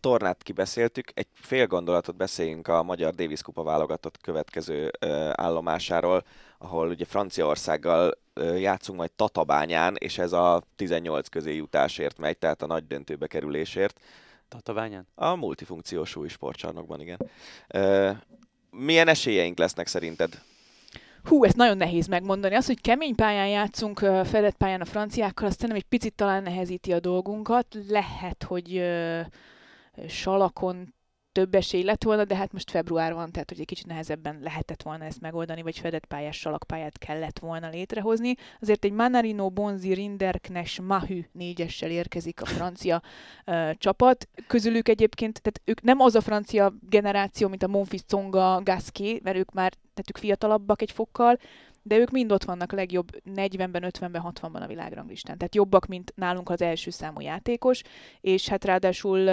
[0.00, 4.90] tornát kibeszéltük, egy fél gondolatot beszéljünk a Magyar Davis Kupa válogatott következő
[5.32, 6.24] állomásáról,
[6.58, 8.18] ahol ugye Franciaországgal
[8.56, 14.00] játszunk majd Tatabányán, és ez a 18 közé jutásért megy, tehát a nagy döntőbe kerülésért.
[14.48, 15.06] Tatabányán?
[15.14, 17.18] A multifunkciós új sportcsarnokban, igen.
[18.70, 20.42] Milyen esélyeink lesznek szerinted?
[21.24, 22.54] Hú, ezt nagyon nehéz megmondani.
[22.54, 26.92] Az, hogy kemény pályán játszunk, fedett pályán a franciákkal, azt nem egy picit talán nehezíti
[26.92, 27.66] a dolgunkat.
[27.88, 28.82] Lehet, hogy
[30.08, 30.94] salakon
[31.36, 34.82] több esély lett volna, de hát most február van, tehát hogy egy kicsit nehezebben lehetett
[34.82, 38.34] volna ezt megoldani, vagy fedett pályás salakpályát kellett volna létrehozni.
[38.60, 43.02] Azért egy Manarino, Bonzi, Rinderknecht, Mahü négyessel érkezik a francia
[43.46, 44.28] uh, csapat.
[44.46, 49.36] Közülük egyébként, tehát ők nem az a francia generáció, mint a Monfils, Tsonga, Gasquet, mert
[49.36, 51.38] ők már, tehát ők fiatalabbak egy fokkal,
[51.86, 55.38] de ők mind ott vannak legjobb 40-ben, 50-ben, 60-ban a világranglistán.
[55.38, 57.82] Tehát jobbak, mint nálunk az első számú játékos,
[58.20, 59.30] és hát ráadásul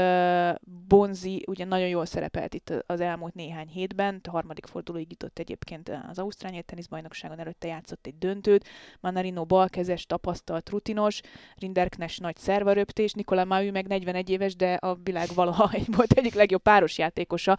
[0.88, 5.92] Bonzi ugye nagyon jól szerepelt itt az elmúlt néhány hétben, a harmadik fordulóig jutott egyébként
[6.10, 8.68] az Ausztrál teniszbajnokságon, előtte játszott egy döntőt,
[9.00, 11.22] Manarino balkezes, tapasztalt, rutinos,
[11.56, 16.34] Rinderknes nagy szervaröptés, Nikola Maui meg 41 éves, de a világ valaha egy volt egyik
[16.34, 17.58] legjobb páros játékosa,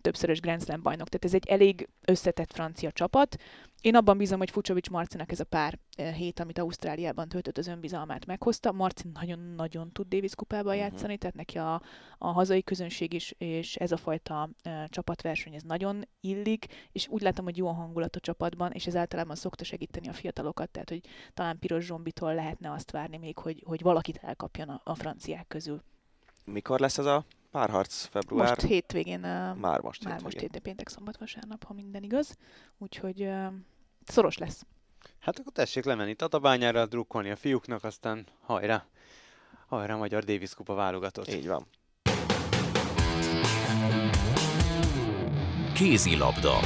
[0.00, 1.08] többszörös Grand Slam bajnok.
[1.08, 3.36] Tehát ez egy elég összetett francia csapat,
[3.80, 8.26] Én abban bízom, hogy Fucsovics Marcinak ez a pár hét, amit Ausztráliában töltött, az önbizalmát
[8.26, 8.72] meghozta.
[8.72, 10.90] Marcin nagyon-nagyon tud Davis kupában uh-huh.
[10.90, 11.82] játszani, tehát neki a,
[12.18, 17.22] a hazai közönség is, és ez a fajta e, csapatverseny, ez nagyon illik, és úgy
[17.22, 20.88] látom, hogy jó a hangulat a csapatban, és ez általában szokta segíteni a fiatalokat, tehát
[20.88, 21.00] hogy
[21.34, 25.82] talán Piros Zsombitól lehetne azt várni még, hogy, hogy valakit elkapjon a, a franciák közül.
[26.44, 28.48] Mikor lesz ez a párharc február?
[28.48, 29.20] Most hétvégén.
[29.20, 30.22] Már most Már hétvégén.
[30.22, 32.36] most hétvégén, péntek, szombat, vasárnap, ha minden igaz.
[32.78, 33.46] Úgyhogy uh,
[34.04, 34.66] szoros lesz.
[35.18, 38.86] Hát akkor tessék lemenni Tatabányára, drukkolni a fiúknak, aztán hajrá!
[39.66, 41.28] Hajrá, Magyar Davis Kupa válogatott.
[41.32, 41.66] Így van.
[45.74, 46.58] Kézilabda.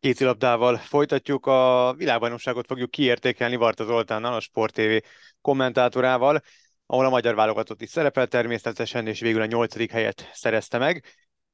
[0.00, 5.06] Kézilabdával folytatjuk, a világbajnokságot fogjuk kiértékelni Varta Zoltánnal, a Sport TV
[5.40, 6.42] kommentátorával,
[6.86, 11.04] ahol a magyar válogatott is szerepel természetesen, és végül a nyolcadik helyet szerezte meg.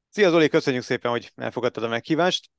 [0.09, 2.49] Szia Zoli, köszönjük szépen, hogy elfogadtad a meghívást.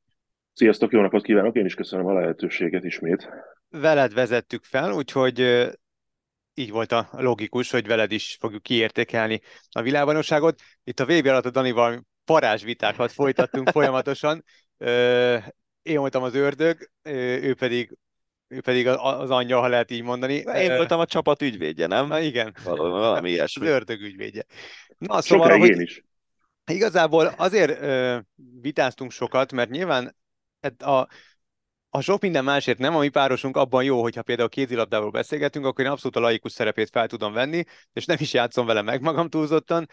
[0.52, 3.28] Sziasztok, jó napot kívánok, én is köszönöm a lehetőséget ismét.
[3.68, 5.68] Veled vezettük fel, úgyhogy
[6.54, 10.60] így volt a logikus, hogy veled is fogjuk kiértékelni a világbajnokságot.
[10.84, 14.44] Itt a VB alatt a Danival parázsvitákat folytattunk folyamatosan.
[15.82, 17.96] Én voltam az ördög, ő pedig,
[18.52, 20.34] ő pedig a- az anyja, ha lehet így mondani.
[20.34, 22.06] Én voltam a csapat ügyvédje, nem?
[22.06, 23.66] Na igen, Valami, valami az ilyesmi.
[23.66, 24.44] ördög ügyvédje.
[24.98, 26.04] Na, szóval, Sokáig hogy én is.
[26.66, 28.18] Igazából azért ö,
[28.60, 30.16] vitáztunk sokat, mert nyilván
[30.60, 31.08] hát a,
[31.90, 35.84] a sok minden másért nem, a mi párosunk abban jó, hogyha például kézilabdáról beszélgetünk, akkor
[35.84, 39.28] én abszolút a laikus szerepét fel tudom venni, és nem is játszom vele meg magam
[39.28, 39.88] túlzottan,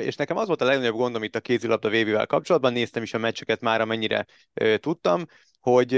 [0.00, 3.18] és nekem az volt a legnagyobb gondom itt a kézilabda VB-vel kapcsolatban, néztem is a
[3.18, 4.26] meccseket már, amennyire
[4.76, 5.24] tudtam,
[5.60, 5.92] hogy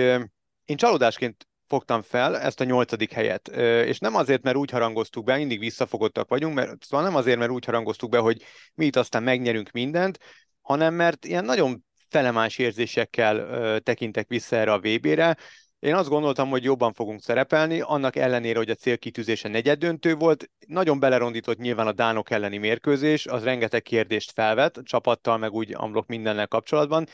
[0.65, 3.49] én csalódásként fogtam fel ezt a nyolcadik helyet.
[3.87, 7.51] És nem azért, mert úgy harangoztuk be, mindig visszafogottak vagyunk, mert szóval nem azért, mert
[7.51, 8.43] úgy harangoztuk be, hogy
[8.75, 10.19] mi itt aztán megnyerünk mindent,
[10.63, 15.37] hanem mert ilyen nagyon felemás érzésekkel tekintek vissza erre a VB-re.
[15.79, 20.51] Én azt gondoltam, hogy jobban fogunk szerepelni, annak ellenére, hogy a célkitűzése negyeddöntő volt.
[20.67, 26.07] Nagyon belerondított nyilván a Dánok elleni mérkőzés, az rengeteg kérdést felvet, csapattal, meg úgy amblok
[26.07, 27.07] mindennel kapcsolatban.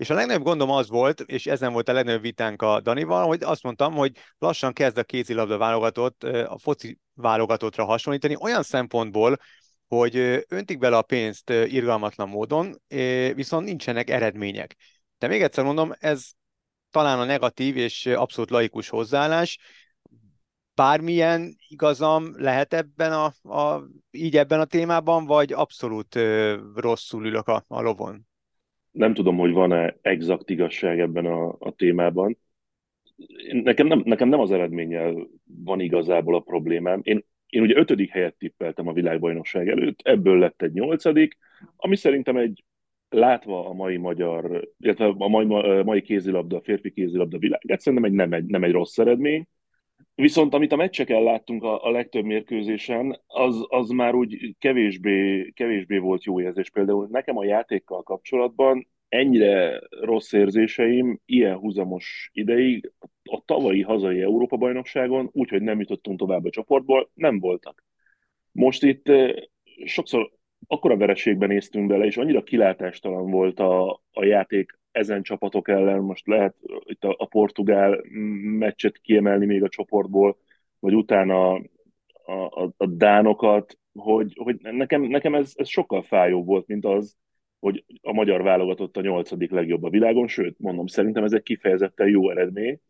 [0.00, 3.42] És a legnagyobb gondom az volt, és ezen volt a legnagyobb vitánk a Danival, hogy
[3.42, 9.36] azt mondtam, hogy lassan kezd a kézilabda válogatott a foci válogatottra hasonlítani, olyan szempontból,
[9.88, 10.16] hogy
[10.48, 12.80] öntik bele a pénzt irgalmatlan módon,
[13.34, 14.76] viszont nincsenek eredmények.
[15.18, 16.30] De még egyszer mondom, ez
[16.90, 19.58] talán a negatív és abszolút laikus hozzáállás.
[20.74, 26.18] Bármilyen igazam lehet ebben a, a, így ebben a témában, vagy abszolút
[26.74, 28.28] rosszul ülök a, a lovon?
[28.90, 32.38] Nem tudom, hogy van-e exakt igazság ebben a, a témában.
[33.52, 35.28] Nekem nem, nekem nem az eredménnyel
[35.64, 37.00] van igazából a problémám.
[37.02, 41.38] Én, én ugye ötödik helyet tippeltem a világbajnokság előtt, ebből lett egy nyolcadik,
[41.76, 42.64] ami szerintem egy
[43.08, 45.44] látva a mai magyar, illetve a mai,
[45.82, 49.46] mai kézilabda, a férfi kézilabda világát, szerintem egy nem, egy nem egy rossz eredmény.
[50.20, 55.98] Viszont amit a meccseken láttunk a, a legtöbb mérkőzésen, az, az már úgy kevésbé, kevésbé
[55.98, 56.70] volt jó érzés.
[56.70, 65.28] Például nekem a játékkal kapcsolatban ennyire rossz érzéseim ilyen húzamos ideig a tavalyi hazai Európa-bajnokságon,
[65.32, 67.84] úgyhogy nem jutottunk tovább a csoportból, nem voltak.
[68.52, 69.12] Most itt
[69.84, 70.30] sokszor
[70.66, 76.26] akkora vereségben néztünk bele, és annyira kilátástalan volt a, a játék ezen csapatok ellen, most
[76.26, 78.00] lehet itt a, a portugál
[78.58, 80.38] meccset kiemelni még a csoportból,
[80.78, 81.52] vagy utána
[82.24, 87.16] a, a, a dánokat, hogy, hogy nekem, nekem ez, ez sokkal fájóbb volt, mint az,
[87.58, 92.08] hogy a magyar válogatott a nyolcadik legjobb a világon, sőt, mondom, szerintem ez egy kifejezetten
[92.08, 92.80] jó eredmény.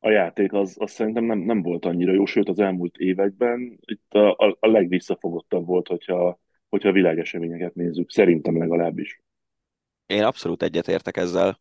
[0.00, 4.14] A játék az, az szerintem nem, nem volt annyira jó, sőt az elmúlt években itt
[4.14, 9.22] a, a, a legvisszafogottabb volt, hogyha, hogyha világeseményeket nézzük, szerintem legalábbis.
[10.08, 11.60] Én abszolút egyetértek ezzel,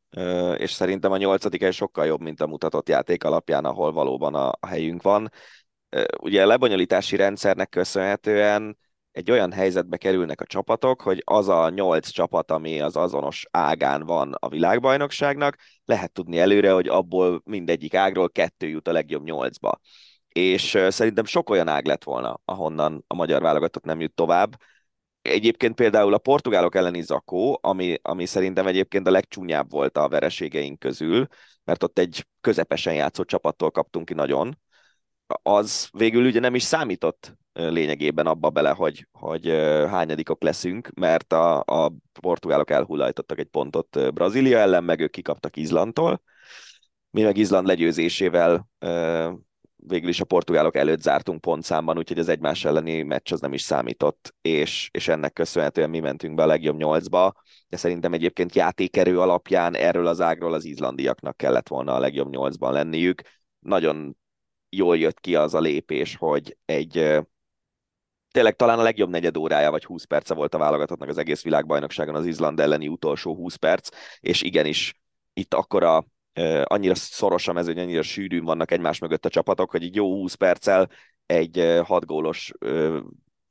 [0.57, 4.67] és szerintem a nyolcadik egy sokkal jobb, mint a mutatott játék alapján, ahol valóban a,
[4.67, 5.31] helyünk van.
[6.21, 8.77] Ugye a lebonyolítási rendszernek köszönhetően
[9.11, 14.05] egy olyan helyzetbe kerülnek a csapatok, hogy az a nyolc csapat, ami az azonos ágán
[14.05, 15.55] van a világbajnokságnak,
[15.85, 19.79] lehet tudni előre, hogy abból mindegyik ágról kettő jut a legjobb nyolcba.
[20.27, 24.55] És szerintem sok olyan ág lett volna, ahonnan a magyar válogatott nem jut tovább,
[25.27, 30.79] Egyébként például a portugálok elleni zakó, ami, ami szerintem egyébként a legcsúnyább volt a vereségeink
[30.79, 31.27] közül,
[31.63, 34.57] mert ott egy közepesen játszott csapattól kaptunk ki nagyon,
[35.27, 39.47] az végül ugye nem is számított lényegében abba bele, hogy, hogy
[39.89, 46.21] hányadikok leszünk, mert a, a portugálok elhullajtottak egy pontot Brazília ellen, meg ők kikaptak Izlandtól.
[47.09, 48.69] Mi meg Izland legyőzésével
[49.77, 53.61] végül is a portugálok előtt zártunk pontszámban, úgyhogy az egymás elleni meccs az nem is
[53.61, 57.33] számított, és, és ennek köszönhetően mi mentünk be a legjobb nyolcba,
[57.67, 62.73] de szerintem egyébként játékerő alapján erről az ágról az izlandiaknak kellett volna a legjobb nyolcban
[62.73, 63.21] lenniük.
[63.59, 64.17] Nagyon
[64.69, 67.23] jól jött ki az a lépés, hogy egy
[68.31, 72.15] tényleg talán a legjobb negyed órája, vagy 20 perce volt a válogatottnak az egész világbajnokságon
[72.15, 74.99] az Izland elleni utolsó 20 perc, és igenis
[75.33, 76.05] itt akkora
[76.63, 80.33] annyira szoros a mezőny, annyira sűrűn vannak egymás mögött a csapatok, hogy így jó 20
[80.33, 80.89] perccel
[81.25, 82.51] egy 6 gólos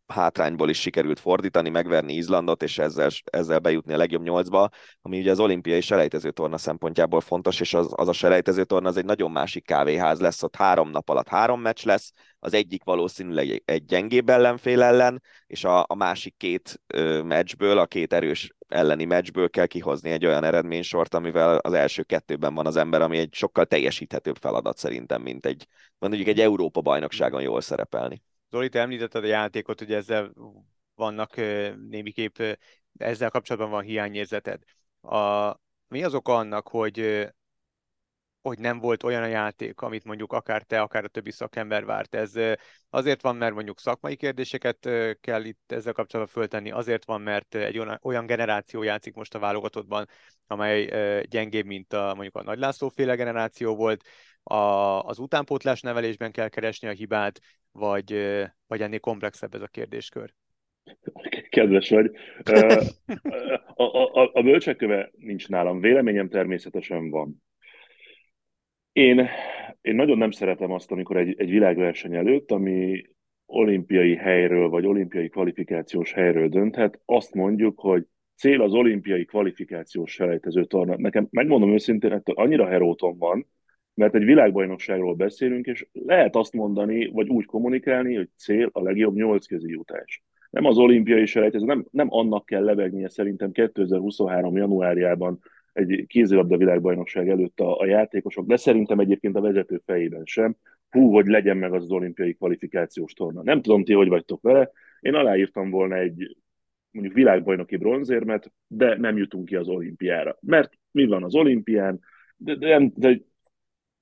[0.07, 4.69] hátrányból is sikerült fordítani, megverni Izlandot, és ezzel, ezzel bejutni a legjobb nyolcba,
[5.03, 8.97] ami ugye az olimpiai selejtező torna szempontjából fontos, és az, az a selejtező torna az
[8.97, 13.63] egy nagyon másik kávéház lesz, ott három nap alatt három meccs lesz, az egyik valószínűleg
[13.65, 19.05] egy gyengébb ellenfél ellen, és a, a másik két ö, meccsből, a két erős elleni
[19.05, 23.35] meccsből kell kihozni egy olyan eredménysort, amivel az első kettőben van az ember, ami egy
[23.35, 25.67] sokkal teljesíthetőbb feladat szerintem, mint egy
[25.99, 28.23] mondjuk egy Európa bajnokságon jól szerepelni.
[28.51, 30.33] Zoli, te említetted a játékot, hogy ezzel
[30.95, 31.37] vannak
[31.89, 32.39] némiképp,
[32.99, 34.63] ezzel kapcsolatban van hiányérzeted.
[35.01, 35.51] A,
[35.89, 37.29] mi az oka annak, hogy
[38.47, 42.15] hogy nem volt olyan a játék, amit mondjuk akár te, akár a többi szakember várt.
[42.15, 42.33] Ez
[42.91, 44.79] azért van, mert mondjuk szakmai kérdéseket
[45.21, 50.09] kell itt ezzel kapcsolatban föltenni, azért van, mert egy olyan generáció játszik most a válogatottban,
[50.47, 50.91] amely
[51.29, 54.05] gyengébb, mint a, mondjuk a Nagy László féle generáció volt,
[54.43, 54.55] a,
[55.01, 57.41] az utánpótlás nevelésben kell keresni a hibát,
[57.73, 60.33] vagy, vagy ennél komplexebb ez a kérdéskör?
[61.49, 62.11] Kedves vagy.
[63.79, 65.81] A, a, a, a bölcsekköve nincs nálam.
[65.81, 67.45] Véleményem természetesen van.
[68.97, 69.29] Én,
[69.81, 73.05] én nagyon nem szeretem azt, amikor egy, egy világverseny előtt, ami
[73.47, 78.07] olimpiai helyről vagy olimpiai kvalifikációs helyről dönthet, azt mondjuk, hogy
[78.37, 80.97] cél az olimpiai kvalifikációs selejtező torna.
[80.97, 83.47] Nekem megmondom őszintén, hogy annyira heróton van,
[83.95, 89.15] mert egy világbajnokságról beszélünk, és lehet azt mondani, vagy úgy kommunikálni, hogy cél a legjobb
[89.15, 90.23] nyolc közi jutás.
[90.51, 94.57] Nem az olimpiai selejtező, nem, nem annak kell lebegnie szerintem 2023.
[94.57, 95.41] januárjában
[95.77, 100.57] egy kézilabda világbajnokság előtt a, a játékosok, de szerintem egyébként a vezető fejében sem,
[100.91, 103.43] hú, hogy legyen meg az, az olimpiai kvalifikációs torna.
[103.43, 106.37] Nem tudom, ti hogy vagytok vele, én aláírtam volna egy
[106.91, 110.37] mondjuk világbajnoki bronzérmet, de nem jutunk ki az olimpiára.
[110.41, 112.01] Mert mi van az olimpián,
[112.37, 113.21] de, de, de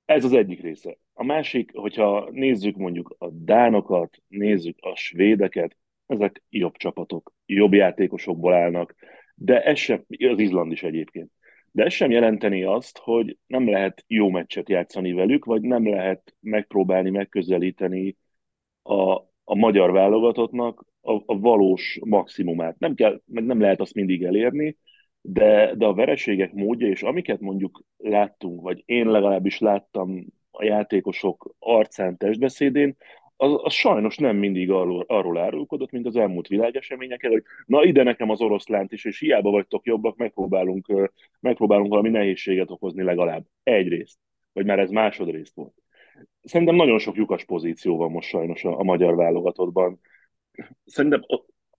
[0.04, 0.98] ez az egyik része.
[1.12, 8.52] A másik, hogyha nézzük mondjuk a dánokat, nézzük a svédeket, ezek jobb csapatok, jobb játékosokból
[8.52, 8.94] állnak,
[9.34, 11.30] de ez sem, az Izland is egyébként.
[11.74, 16.34] De ez sem jelenteni azt, hogy nem lehet jó meccset játszani velük, vagy nem lehet
[16.40, 18.16] megpróbálni megközelíteni
[18.82, 19.12] a,
[19.44, 22.78] a magyar válogatottnak a, a valós maximumát.
[22.78, 24.76] Nem, kell, meg nem lehet azt mindig elérni,
[25.20, 31.54] de, de a vereségek módja, és amiket mondjuk láttunk, vagy én legalábbis láttam a játékosok
[31.58, 32.96] arcán, testbeszédén,
[33.36, 38.02] az, az sajnos nem mindig arról, arról árulkodott, mint az elmúlt világeseményeken, hogy na ide
[38.02, 43.44] nekem az oroszlánt is, és hiába vagytok jobbak, megpróbálunk, megpróbálunk valami nehézséget okozni legalább.
[43.62, 44.18] Egyrészt,
[44.52, 45.74] vagy már ez másodrészt volt.
[46.42, 50.00] Szerintem nagyon sok lyukas pozíció van most sajnos a, a magyar válogatottban.
[50.84, 51.22] Szerintem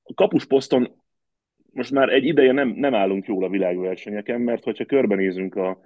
[0.05, 1.03] a kapusposzton
[1.71, 5.79] most már egy ideje nem, nem állunk jól a világversenyeken, mert hogyha körbenézünk a,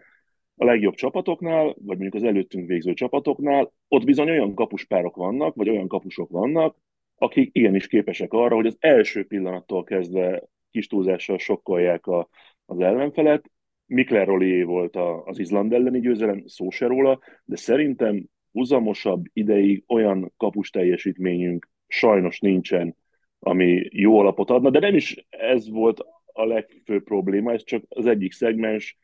[0.62, 5.70] a legjobb csapatoknál, vagy mondjuk az előttünk végző csapatoknál, ott bizony olyan kapuspárok vannak, vagy
[5.70, 6.78] olyan kapusok vannak,
[7.16, 12.30] akik igenis képesek arra, hogy az első pillanattól kezdve kis túlzással sokkolják a,
[12.66, 13.52] az ellenfelet.
[13.86, 19.84] Mikler Rolié volt a, az Izland elleni győzelem, szó se róla, de szerintem uzamosabb ideig
[19.88, 22.96] olyan kapus teljesítményünk sajnos nincsen,
[23.40, 28.06] ami jó alapot adna, de nem is ez volt a legfőbb probléma, ez csak az
[28.06, 28.98] egyik szegmens.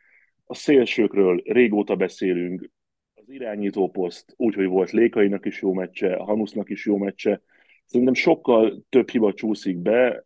[0.45, 2.69] A szélsőkről régóta beszélünk,
[3.13, 7.41] az irányító poszt, úgyhogy volt Lékainak is jó meccse, Hanusznak is jó meccse.
[7.86, 10.25] Szerintem sokkal több hiba csúszik be,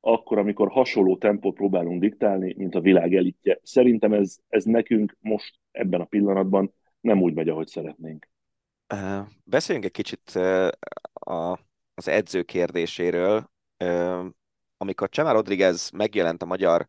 [0.00, 3.60] akkor, amikor hasonló tempót próbálunk diktálni, mint a világ elitje.
[3.62, 8.28] Szerintem ez, ez nekünk most ebben a pillanatban nem úgy megy, ahogy szeretnénk.
[9.44, 10.30] Beszéljünk egy kicsit
[11.12, 11.58] a
[11.98, 13.50] az edző kérdéséről.
[14.76, 16.86] Amikor Csema Rodriguez megjelent a magyar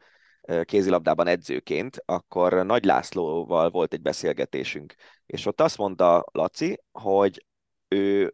[0.64, 4.94] kézilabdában edzőként, akkor Nagy Lászlóval volt egy beszélgetésünk,
[5.26, 7.46] és ott azt mondta Laci, hogy
[7.88, 8.34] ő,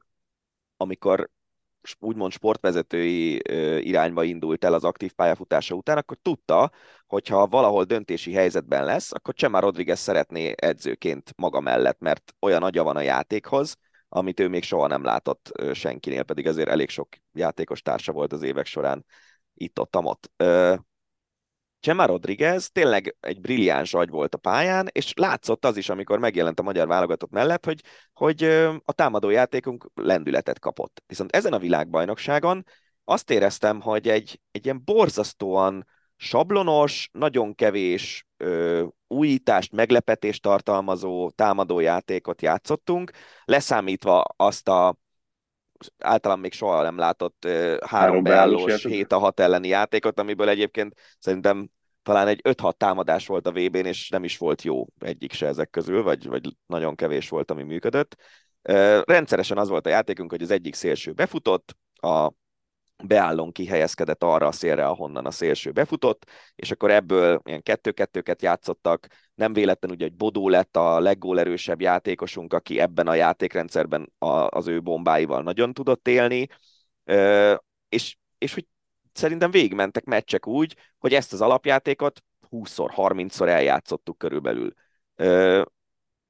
[0.78, 1.30] amikor
[2.00, 3.42] úgymond sportvezetői
[3.88, 6.72] irányba indult el az aktív pályafutása után, akkor tudta,
[7.08, 12.64] hogy ha valahol döntési helyzetben lesz, akkor Csema Rodriguez szeretné edzőként maga mellett, mert olyan
[12.64, 13.76] agya van a játékhoz,
[14.10, 18.44] amit ő még soha nem látott senkinél, pedig azért elég sok játékos társa volt az
[18.44, 19.06] évek során
[19.54, 19.96] itt-ott,
[21.86, 26.60] Csema Rodriguez tényleg egy brilliáns agy volt a pályán, és látszott az is, amikor megjelent
[26.60, 27.82] a magyar válogatott mellett, hogy,
[28.14, 28.44] hogy
[28.84, 31.04] a támadó játékunk lendületet kapott.
[31.08, 32.66] Viszont ezen a világbajnokságon
[33.04, 42.42] azt éreztem, hogy egy, egy ilyen borzasztóan sablonos, nagyon kevés ö, újítást, meglepetést tartalmazó támadójátékot
[42.42, 43.12] játszottunk,
[43.44, 44.98] leszámítva azt a
[45.98, 50.94] általán még soha nem látott három, három beállós 7 a 6 elleni játékot, amiből egyébként
[51.20, 51.70] szerintem
[52.04, 55.70] talán egy 5-6 támadás volt a VB-n, és nem is volt jó egyik se ezek
[55.70, 58.16] közül, vagy, vagy nagyon kevés volt, ami működött.
[59.04, 62.32] Rendszeresen az volt a játékunk, hogy az egyik szélső befutott, a
[63.04, 66.26] beállón kihelyezkedett arra a szélre, ahonnan a szélső befutott,
[66.56, 72.54] és akkor ebből ilyen kettő-kettőket játszottak, nem véletlen ugye, hogy Bodó lett a leggólerősebb játékosunk,
[72.54, 76.48] aki ebben a játékrendszerben a, az ő bombáival nagyon tudott élni,
[77.90, 78.66] és, és hogy
[79.14, 84.74] szerintem végigmentek meccsek úgy, hogy ezt az alapjátékot 20-szor, 30-szor eljátszottuk körülbelül.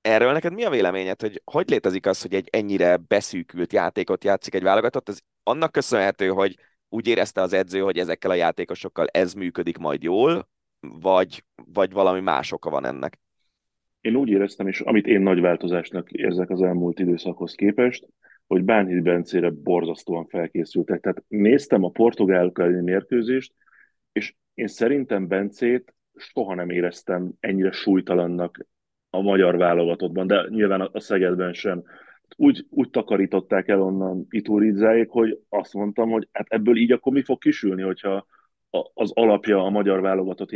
[0.02, 4.56] Erről neked mi a véleményed, hogy hogy létezik az, hogy egy ennyire beszűkült játékot játszik
[4.56, 5.10] egy válogatott?
[5.10, 6.56] Ez annak köszönhető, hogy
[6.90, 11.44] úgy érezte az edző, hogy ezekkel a játékosokkal ez működik majd jól, vagy,
[11.74, 13.20] vagy valami más oka van ennek?
[14.02, 18.08] Én úgy éreztem, és amit én nagy változásnak érzek az elmúlt időszakhoz képest,
[18.48, 21.02] hogy Bánhid Bencére borzasztóan felkészültek.
[21.02, 23.54] Tehát néztem a portugálok elleni mérkőzést,
[24.12, 28.66] és én szerintem Bencét soha nem éreztem ennyire súlytalannak
[29.10, 31.84] a magyar válogatottban, de nyilván a Szegedben sem
[32.38, 37.24] úgy, úgy takarították el onnan Ituridzáék, hogy azt mondtam, hogy hát ebből így akkor mi
[37.24, 38.26] fog kisülni, hogyha
[38.94, 40.52] az alapja a magyar válogatott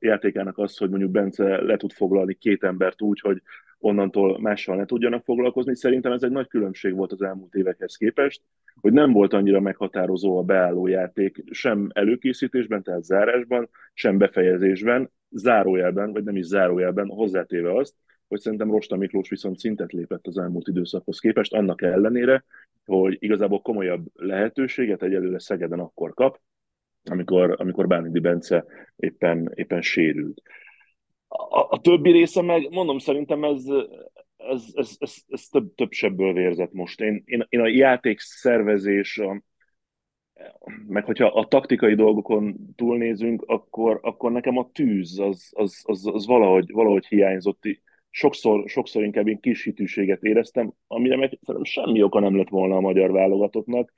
[0.00, 3.42] játékának az, hogy mondjuk Bence le tud foglalni két embert úgy, hogy
[3.78, 5.76] onnantól mással ne tudjanak foglalkozni.
[5.76, 8.42] Szerintem ez egy nagy különbség volt az elmúlt évekhez képest,
[8.80, 16.12] hogy nem volt annyira meghatározó a beálló játék sem előkészítésben, tehát zárásban, sem befejezésben, zárójelben,
[16.12, 17.94] vagy nem is zárójelben, hozzátéve azt,
[18.28, 22.44] hogy szerintem Rosta Miklós viszont szintet lépett az elmúlt időszakhoz képest, annak ellenére,
[22.84, 26.40] hogy igazából komolyabb lehetőséget egyelőre Szegeden akkor kap,
[27.04, 28.64] amikor, amikor Bánidi Bence
[28.96, 30.42] éppen, éppen sérült.
[31.28, 33.64] A, a többi része meg, mondom, szerintem ez,
[34.36, 37.00] ez, ez, ez, ez több, több sebből vérzett most.
[37.00, 39.42] Én, én, én a játék szervezés, a,
[40.86, 46.26] meg hogyha a taktikai dolgokon túlnézünk, akkor, akkor nekem a tűz az, az, az, az
[46.26, 47.64] valahogy, valahogy hiányzott
[48.16, 52.76] sokszor, sokszor inkább én kis hitűséget éreztem, amire meg szerintem semmi oka nem lett volna
[52.76, 53.92] a magyar válogatottnak.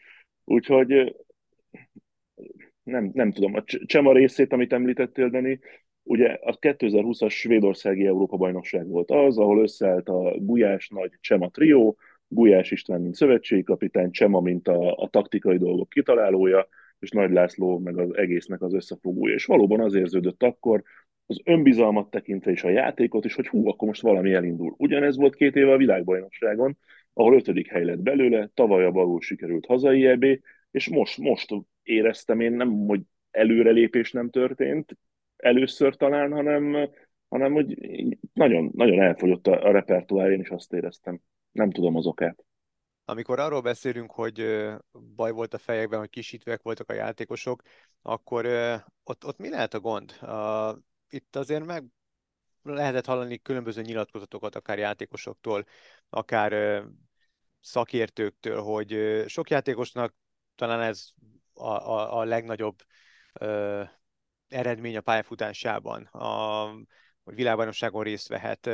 [0.45, 1.17] Úgyhogy
[2.83, 5.61] nem, nem tudom, a Csema részét, amit említettél, Dani,
[6.03, 11.97] ugye a 2020-as svédországi Európa-bajnokság volt az, ahol összeállt a Gulyás nagy Csema trió,
[12.29, 17.79] Gulyás István, mint szövetségi kapitány, Csema, mint a, a taktikai dolgok kitalálója, és Nagy László
[17.79, 19.35] meg az egésznek az összefogója.
[19.35, 20.83] És valóban az érződött akkor,
[21.31, 24.75] az önbizalmat tekintve is a játékot is, hogy hú, akkor most valami elindul.
[24.79, 26.79] Ugyanez volt két éve a világbajnokságon,
[27.13, 30.25] ahol ötödik hely lett belőle, tavaly a balul sikerült hazai EB,
[30.71, 33.01] és most, most éreztem én nem, hogy
[33.31, 34.99] előrelépés nem történt,
[35.37, 36.89] először talán, hanem,
[37.29, 37.79] hanem hogy
[38.33, 41.21] nagyon, nagyon elfogyott a, a repertoár, én is azt éreztem.
[41.53, 42.45] Nem tudom az okát.
[43.05, 44.67] Amikor arról beszélünk, hogy
[45.17, 47.63] baj volt a fejekben, hogy kisítőek voltak a játékosok,
[48.03, 48.47] akkor
[49.05, 50.13] ott, ott mi lehet a gond?
[51.09, 51.85] Itt azért meg
[52.63, 55.65] lehetett hallani különböző nyilatkozatokat, akár játékosoktól,
[56.09, 56.83] akár
[57.61, 60.15] szakértőktől, hogy sok játékosnak
[60.55, 61.09] talán ez
[61.53, 62.79] a, a, a legnagyobb
[63.33, 63.83] ö,
[64.49, 66.65] eredmény a pályafutásában, a,
[67.25, 68.67] hogy világbajnokságon részt vehet.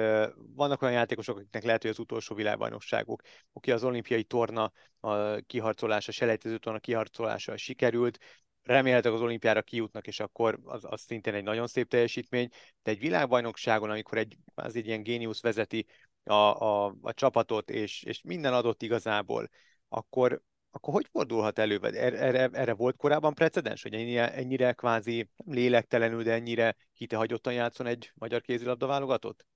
[0.54, 3.22] Vannak olyan játékosok, akiknek lehet, hogy az utolsó világbajnokságuk.
[3.52, 8.18] Oké, az olimpiai torna a kiharcolása, selejtező torna kiharcolása sikerült,
[8.64, 12.48] remélhetőleg az olimpiára kijutnak, és akkor az, az szintén egy nagyon szép teljesítmény,
[12.82, 15.86] de egy világbajnokságon, amikor egy, az egy ilyen géniusz vezeti
[16.24, 19.48] a, a, a csapatot, és, és minden adott igazából,
[19.88, 21.78] akkor, akkor hogy fordulhat elő?
[21.82, 27.86] Erre, erre, erre volt korábban precedens, hogy ennyire, ennyire kvázi lélektelenül, de ennyire hitehagyottan játszon
[27.86, 29.46] egy magyar kézilabda válogatott?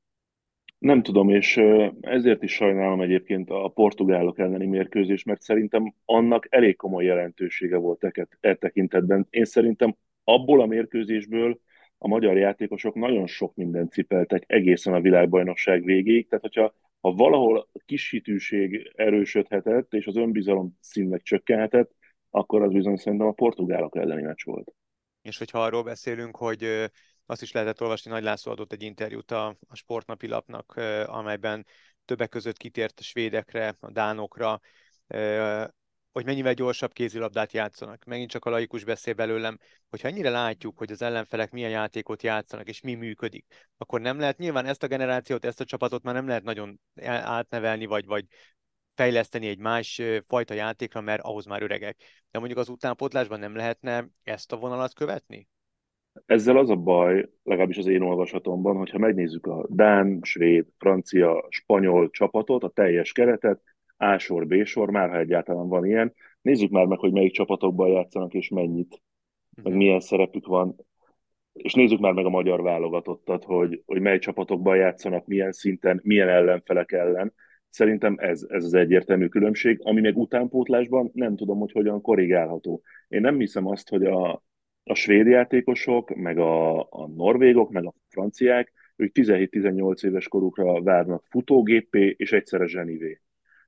[0.78, 1.60] Nem tudom, és
[2.00, 8.04] ezért is sajnálom egyébként a portugálok elleni mérkőzés, mert szerintem annak elég komoly jelentősége volt
[8.04, 9.26] e, e tekintetben.
[9.30, 11.60] Én szerintem abból a mérkőzésből
[11.98, 17.58] a magyar játékosok nagyon sok mindent cipeltek egészen a világbajnokság végéig, tehát hogyha ha valahol
[17.58, 21.90] a kisítőség erősödhetett, és az önbizalom színnek csökkenhetett,
[22.30, 24.72] akkor az bizony szerintem a portugálok elleni meccs volt.
[25.22, 26.90] És hogyha arról beszélünk, hogy
[27.30, 30.72] azt is lehetett olvasni, Nagy László adott egy interjút a, a sportnapi lapnak,
[31.06, 31.66] amelyben
[32.04, 34.60] többek között kitért a svédekre, a dánokra,
[36.12, 38.04] hogy mennyivel gyorsabb kézilabdát játszanak.
[38.04, 39.58] Megint csak a laikus beszél belőlem,
[39.88, 44.38] hogyha ennyire látjuk, hogy az ellenfelek milyen játékot játszanak, és mi működik, akkor nem lehet,
[44.38, 48.26] nyilván ezt a generációt, ezt a csapatot már nem lehet nagyon átnevelni, vagy, vagy
[48.94, 52.02] fejleszteni egy más fajta játékra, mert ahhoz már öregek.
[52.30, 55.48] De mondjuk az utánpótlásban nem lehetne ezt a vonalat követni?
[56.26, 62.10] Ezzel az a baj, legalábbis az én olvasatomban, hogyha megnézzük a Dán, Svéd, Francia, Spanyol
[62.10, 63.60] csapatot, a teljes keretet,
[63.96, 68.48] A-sor, B-sor, már ha egyáltalán van ilyen, nézzük már meg, hogy melyik csapatokban játszanak és
[68.48, 69.02] mennyit,
[69.62, 69.76] meg mhm.
[69.76, 70.76] milyen szerepük van,
[71.52, 76.28] és nézzük már meg a magyar válogatottat, hogy, hogy mely csapatokban játszanak, milyen szinten, milyen
[76.28, 77.34] ellenfelek ellen.
[77.68, 82.82] Szerintem ez, ez az egyértelmű különbség, ami meg utánpótlásban nem tudom, hogy hogyan korrigálható.
[83.08, 84.42] Én nem hiszem azt, hogy a,
[84.88, 91.24] a svéd játékosok, meg a, a norvégok, meg a franciák, ők 17-18 éves korukra várnak
[91.28, 93.20] futógépé és egyszerre zsenivé.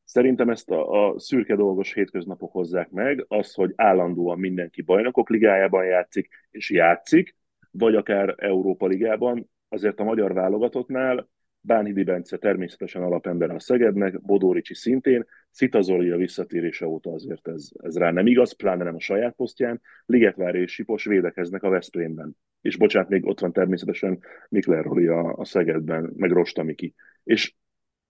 [0.04, 5.84] Szerintem ezt a, a szürke dolgos hétköznapok hozzák meg, az, hogy állandóan mindenki bajnokok ligájában
[5.84, 7.36] játszik, és játszik,
[7.70, 11.28] vagy akár Európa ligában, azért a magyar válogatottnál
[11.60, 17.68] Bánhidi Bence természetesen alapember a Szegednek, Bodóricsi szintén, Szita Zoli a visszatérése óta azért ez,
[17.82, 22.36] ez rá nem igaz, pláne nem a saját posztján, Ligetvár és Sipos védekeznek a Veszprémben.
[22.60, 26.94] És bocsánat, még ott van természetesen Mikler Roli a, a Szegedben, meg Rosta Miki.
[27.24, 27.54] És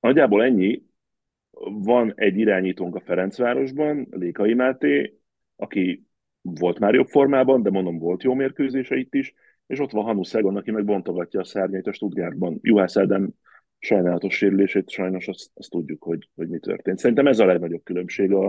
[0.01, 0.83] nagyjából ennyi,
[1.63, 5.19] van egy irányítónk a Ferencvárosban, Lékai Máté,
[5.57, 6.07] aki
[6.43, 9.35] volt már jobb formában, de mondom, volt jó mérkőzése itt is,
[9.71, 12.59] és ott van Hanu Szegon, aki meg bontogatja a szárnyait a Stuttgartban.
[12.63, 13.35] Juhász Eden
[13.79, 16.99] sajnálatos sérülését, sajnos azt, azt tudjuk, hogy, hogy mi történt.
[16.99, 18.49] Szerintem ez a legnagyobb különbség a,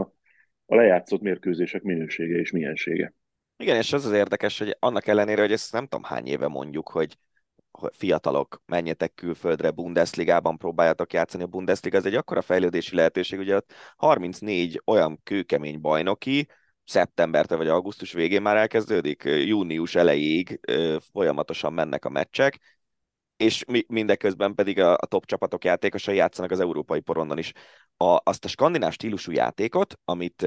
[0.66, 3.14] a lejátszott mérkőzések minősége és miensége.
[3.58, 6.90] Igen, és az az érdekes, hogy annak ellenére, hogy ezt nem tudom hány éve mondjuk,
[6.90, 7.18] hogy
[7.94, 11.44] fiatalok, menjetek külföldre, Bundesligában próbáljatok játszani.
[11.44, 16.48] A Bundesliga ez egy akkora fejlődési lehetőség, ugye ott 34 olyan kőkemény bajnoki,
[16.92, 20.60] szeptembertől vagy augusztus végén már elkezdődik, június elejéig
[21.12, 22.60] folyamatosan mennek a meccsek,
[23.38, 27.52] és mindeközben pedig a, a top csapatok játékosai játszanak az európai porondon is.
[27.98, 30.46] A, azt a skandináv stílusú játékot, amit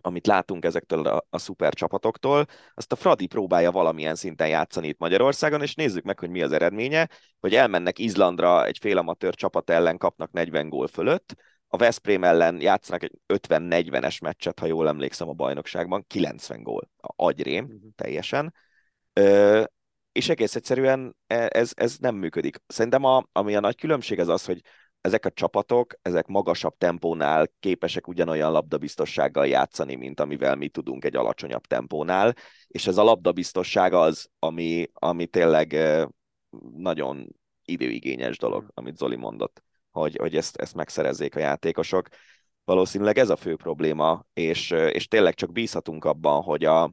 [0.00, 4.98] amit látunk ezektől a, a szuper csapatoktól, azt a Fradi próbálja valamilyen szinten játszani itt
[4.98, 7.08] Magyarországon, és nézzük meg, hogy mi az eredménye,
[7.40, 11.34] hogy elmennek Izlandra egy félamatőr csapat ellen, kapnak 40 gól fölött,
[11.76, 17.64] a Veszprém ellen játszanak egy 50-40-es meccset, ha jól emlékszem a bajnokságban, 90 gól, agyrém
[17.64, 17.80] uh-huh.
[17.94, 18.54] teljesen,
[19.12, 19.64] Ö,
[20.12, 22.56] és egész egyszerűen e, ez, ez nem működik.
[22.66, 24.60] Szerintem a, ami a nagy különbség az az, hogy
[25.00, 31.16] ezek a csapatok, ezek magasabb tempónál képesek ugyanolyan labdabiztossággal játszani, mint amivel mi tudunk egy
[31.16, 32.34] alacsonyabb tempónál,
[32.66, 35.76] és ez a labdabiztosság az, ami, ami tényleg
[36.76, 37.28] nagyon
[37.64, 38.70] időigényes dolog, hmm.
[38.74, 39.65] amit Zoli mondott,
[39.96, 42.08] hogy, hogy ezt, ezt megszerezzék a játékosok.
[42.64, 46.92] Valószínűleg ez a fő probléma, és, és tényleg csak bízhatunk abban, hogy a,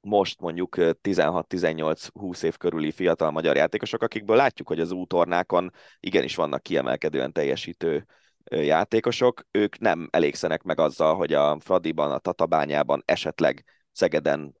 [0.00, 6.62] most mondjuk 16-18-20 év körüli fiatal magyar játékosok, akikből látjuk, hogy az útornákon igenis vannak
[6.62, 8.06] kiemelkedően teljesítő
[8.44, 13.64] játékosok, ők nem elégszenek meg azzal, hogy a Fradiban, a Tatabányában, esetleg
[13.98, 14.54] Szegeden,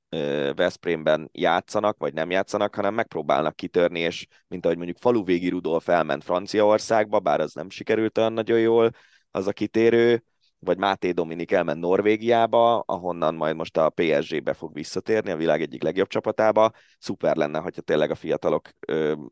[0.54, 6.24] Veszprémben játszanak, vagy nem játszanak, hanem megpróbálnak kitörni, és mint ahogy mondjuk faluvégi Rudolf elment
[6.24, 8.90] Franciaországba, bár az nem sikerült olyan nagyon jól,
[9.30, 10.24] az a kitérő,
[10.58, 15.82] vagy Máté Dominik elment Norvégiába, ahonnan majd most a PSG-be fog visszatérni, a világ egyik
[15.82, 16.70] legjobb csapatába.
[16.98, 18.68] Szuper lenne, hogyha tényleg a fiatalok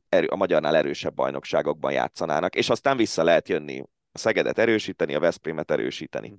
[0.09, 3.83] erő, a magyarnál erősebb bajnokságokban játszanának, és aztán vissza lehet jönni
[4.13, 6.39] a Szegedet erősíteni, a Veszprémet erősíteni.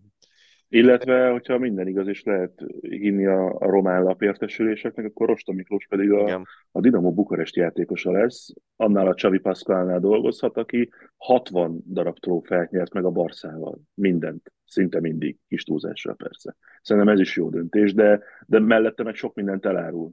[0.70, 6.11] Illetve, hogyha minden igaz, és lehet hinni a, a román lapértesüléseknek, akkor Rosta Miklós pedig
[6.11, 6.41] a,
[6.72, 12.93] a Dinamo Bukarest játékosa lesz, annál a Csavi Pascualnál dolgozhat, aki 60 darab trófeát nyert
[12.93, 13.80] meg a Barszával.
[13.93, 16.55] Mindent, szinte mindig, kis túlzásra persze.
[16.82, 20.11] Szerintem ez is jó döntés, de, de mellette meg sok mindent elárul.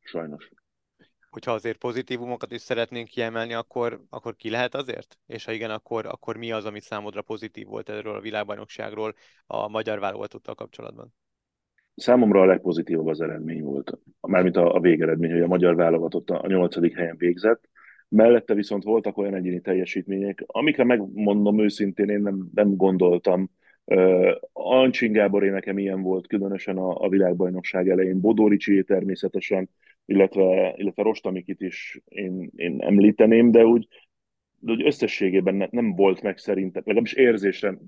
[0.00, 0.50] Sajnos
[1.32, 5.18] hogyha azért pozitívumokat is szeretnénk kiemelni, akkor, akkor ki lehet azért?
[5.26, 9.14] És ha igen, akkor, akkor mi az, ami számodra pozitív volt erről a világbajnokságról
[9.46, 11.14] a magyar válogatottal kapcsolatban?
[11.94, 13.98] Számomra a legpozitívabb az eredmény volt.
[14.20, 17.68] Mármint a, a végeredmény, hogy a magyar válogatott a nyolcadik helyen végzett.
[18.08, 23.50] Mellette viszont voltak olyan egyéni teljesítmények, amikre megmondom őszintén, én nem, nem gondoltam.
[23.84, 28.20] Uh, Ancsin Gáboré nekem ilyen volt, különösen a, a világbajnokság elején.
[28.20, 29.70] Bodoricsi természetesen,
[30.04, 33.88] illetve, illetve Rostamikit is én, én említeném, de úgy,
[34.58, 37.78] de úgy összességében ne, nem volt meg szerintem, legalábbis érzésre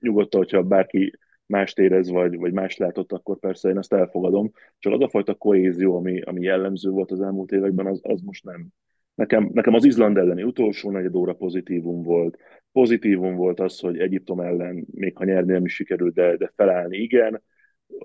[0.00, 1.12] nyugodtan, hogyha bárki
[1.46, 4.50] mást érez, vagy, vagy más látott, akkor persze én ezt elfogadom.
[4.78, 8.44] Csak az a fajta kohézió, ami, ami jellemző volt az elmúlt években, az, az most
[8.44, 8.66] nem.
[9.14, 12.38] Nekem, nekem az Izland elleni utolsó negyed óra pozitívum volt,
[12.78, 16.96] pozitívum volt az, hogy Egyiptom ellen, még ha nyerni nem is sikerült, de, de felállni
[16.96, 17.42] igen.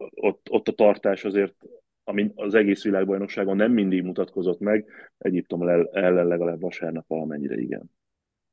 [0.10, 1.56] Ott, ott a tartás azért,
[2.04, 4.86] ami az egész világbajnokságon nem mindig mutatkozott meg,
[5.18, 7.92] Egyiptom ellen legalább vasárnap valamennyire igen.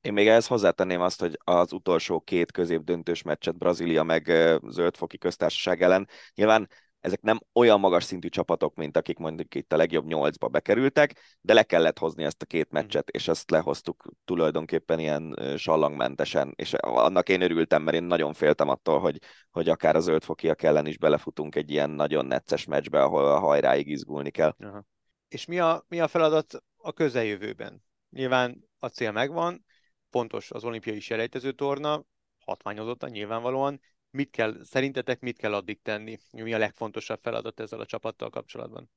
[0.01, 4.33] Én még ehhez hozzátenném azt, hogy az utolsó két középdöntős meccset Brazília meg
[4.69, 6.69] Zöldfoki köztársaság ellen nyilván
[7.01, 11.55] ezek nem olyan magas szintű csapatok, mint akik mondjuk itt a legjobb nyolcba bekerültek, de
[11.55, 12.75] le kellett hozni ezt a két mhm.
[12.75, 18.69] meccset, és ezt lehoztuk tulajdonképpen ilyen sallangmentesen, és annak én örültem, mert én nagyon féltem
[18.69, 19.19] attól, hogy,
[19.51, 23.87] hogy akár a zöldfokiak ellen is belefutunk egy ilyen nagyon necces meccsbe, ahol a hajráig
[23.87, 24.55] izgulni kell.
[24.59, 24.85] Aha.
[25.29, 27.83] És mi a, mi a feladat a közeljövőben?
[28.11, 29.65] Nyilván a cél megvan,
[30.11, 32.05] fontos az olimpiai selejtező torna,
[32.45, 33.81] hatványozottan nyilvánvalóan,
[34.11, 36.19] mit kell, szerintetek mit kell addig tenni?
[36.33, 38.91] Mi a legfontosabb feladat ezzel a csapattal kapcsolatban?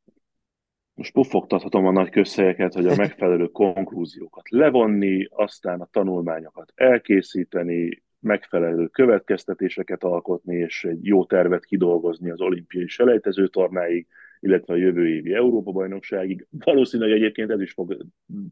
[0.93, 8.88] Most puffogtathatom a nagy közhelyeket, hogy a megfelelő konklúziókat levonni, aztán a tanulmányokat elkészíteni, megfelelő
[8.88, 14.07] következtetéseket alkotni, és egy jó tervet kidolgozni az olimpiai selejtező tornáig,
[14.39, 16.47] illetve a jövő évi Európa-bajnokságig.
[16.49, 17.97] Valószínűleg egyébként ez is fog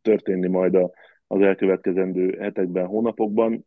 [0.01, 0.78] történni majd
[1.28, 3.66] az elkövetkezendő hetekben, hónapokban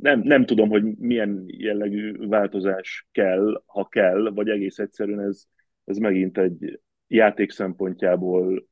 [0.00, 5.44] nem, nem tudom, hogy milyen jellegű változás kell, ha kell, vagy egész egyszerűen ez,
[5.84, 8.68] ez megint egy játék szempontjából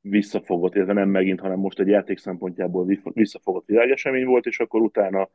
[0.00, 5.28] visszafogott, illetve nem megint, hanem most egy játék szempontjából visszafogott világesemény volt, és akkor utána,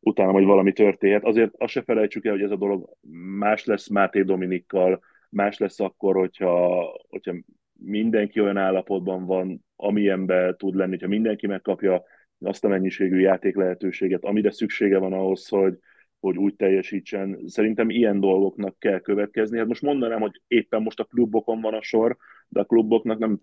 [0.00, 1.24] utána majd valami történhet.
[1.24, 2.96] Azért azt se felejtsük el, hogy ez a dolog
[3.38, 5.00] más lesz Máté Dominikkal,
[5.30, 7.34] más lesz akkor, hogyha, hogyha
[7.72, 12.02] mindenki olyan állapotban van, amilyenben tud lenni, hogyha mindenki megkapja
[12.40, 15.78] azt a mennyiségű játék lehetőséget, amire szüksége van ahhoz, hogy,
[16.20, 17.38] hogy úgy teljesítsen.
[17.46, 19.58] Szerintem ilyen dolgoknak kell következni.
[19.58, 22.16] Hát most mondanám, hogy éppen most a klubokon van a sor,
[22.48, 23.40] de a kluboknak nem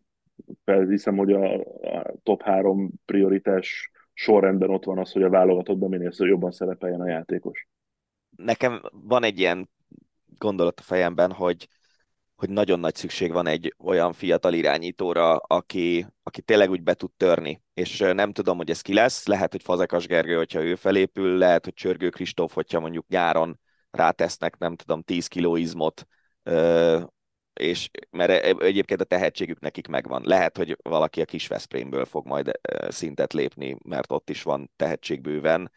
[0.63, 6.11] felhiszem, hogy a, a top három prioritás sorrendben ott van az, hogy a válogatottban minél
[6.17, 7.67] jobban szerepeljen a játékos.
[8.35, 9.69] Nekem van egy ilyen
[10.37, 11.67] gondolat a fejemben, hogy
[12.37, 17.11] hogy nagyon nagy szükség van egy olyan fiatal irányítóra, aki, aki tényleg úgy be tud
[17.17, 17.61] törni.
[17.73, 19.25] És nem tudom, hogy ez ki lesz.
[19.25, 23.59] Lehet, hogy Fazekas Gergő, hogyha ő felépül, lehet, hogy Csörgő Kristóf, hogyha mondjuk nyáron
[23.91, 26.07] rátesznek, nem tudom, 10 kiló izmot,
[27.53, 30.21] és mert e, egyébként a tehetségük nekik megvan.
[30.25, 32.51] Lehet, hogy valaki a kis Veszprémből fog majd
[32.87, 35.71] szintet lépni, mert ott is van tehetség bőven,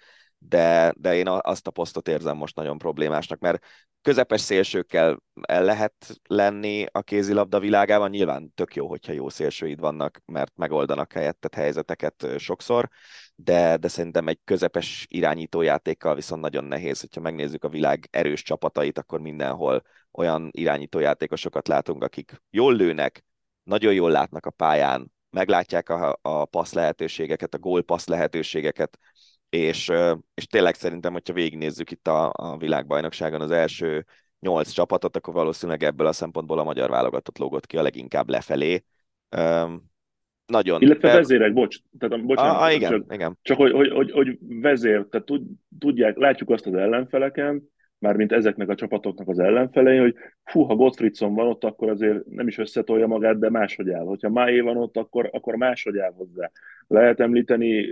[0.49, 3.65] de, de én azt a posztot érzem most nagyon problémásnak, mert
[4.03, 10.21] közepes szélsőkkel el lehet lenni a kézilabda világában, nyilván tök jó, hogyha jó szélsőid vannak,
[10.25, 12.89] mert megoldanak helyettet helyzeteket sokszor,
[13.35, 18.99] de, de szerintem egy közepes irányítójátékkal viszont nagyon nehéz, hogyha megnézzük a világ erős csapatait,
[18.99, 19.83] akkor mindenhol
[20.13, 23.25] olyan irányítójátékosokat látunk, akik jól lőnek,
[23.63, 28.99] nagyon jól látnak a pályán, meglátják a, a passz lehetőségeket, a gól lehetőségeket,
[29.51, 29.93] és,
[30.35, 34.07] és tényleg szerintem, hogyha végignézzük itt a, a világbajnokságon az első
[34.41, 38.85] nyolc csapatot, akkor valószínűleg ebből a szempontból a magyar válogatott lógott ki a leginkább lefelé.
[39.37, 39.91] Um,
[40.47, 40.81] nagyon.
[40.81, 41.15] Illetve de...
[41.15, 43.39] vezérek, bocs, tehát, bocsánat, ah, ah, igen, csak, igen.
[43.43, 45.29] csak hogy, hogy, hogy, hogy vezér, tehát
[45.79, 47.71] tudják, látjuk azt az ellenfeleken,
[48.01, 52.47] mármint ezeknek a csapatoknak az ellenfelei, hogy hú, ha Gottfriedson van ott, akkor azért nem
[52.47, 54.05] is összetolja magát, de máshogy áll.
[54.05, 56.51] Hogyha Máé van ott, akkor, akkor máshogy áll hozzá.
[56.87, 57.87] Lehet említeni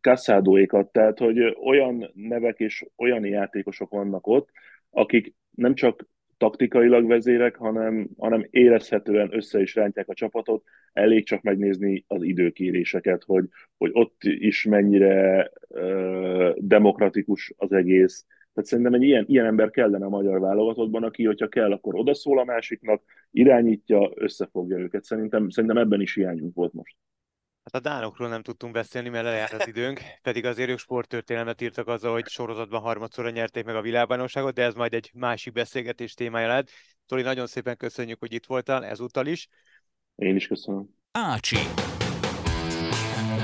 [0.00, 4.48] kasszádóékat, tehát hogy olyan nevek és olyan játékosok vannak ott,
[4.90, 6.06] akik nem csak
[6.36, 10.64] taktikailag vezérek, hanem, hanem érezhetően össze is rántják a csapatot.
[10.92, 13.44] Elég csak megnézni az időkéréseket, hogy,
[13.78, 20.04] hogy ott is mennyire uh, demokratikus az egész, tehát szerintem egy ilyen, ilyen ember kellene
[20.04, 25.04] a magyar válogatottban, aki, hogyha kell, akkor odaszól a másiknak, irányítja, összefogja őket.
[25.04, 26.96] Szerintem, szerintem ebben is hiányunk volt most.
[27.64, 31.88] Hát a dánokról nem tudtunk beszélni, mert lejárt az időnk, pedig azért ők sporttörténelmet írtak
[31.88, 36.46] azzal, hogy sorozatban harmadszorra nyerték meg a világbajnokságot, de ez majd egy másik beszélgetés témája
[36.46, 36.70] lehet.
[37.06, 39.48] Tori, nagyon szépen köszönjük, hogy itt voltál, ezúttal is.
[40.14, 40.88] Én is köszönöm.
[41.12, 41.56] Ácsi.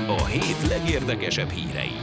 [0.07, 1.96] A hét legérdekesebb hírei.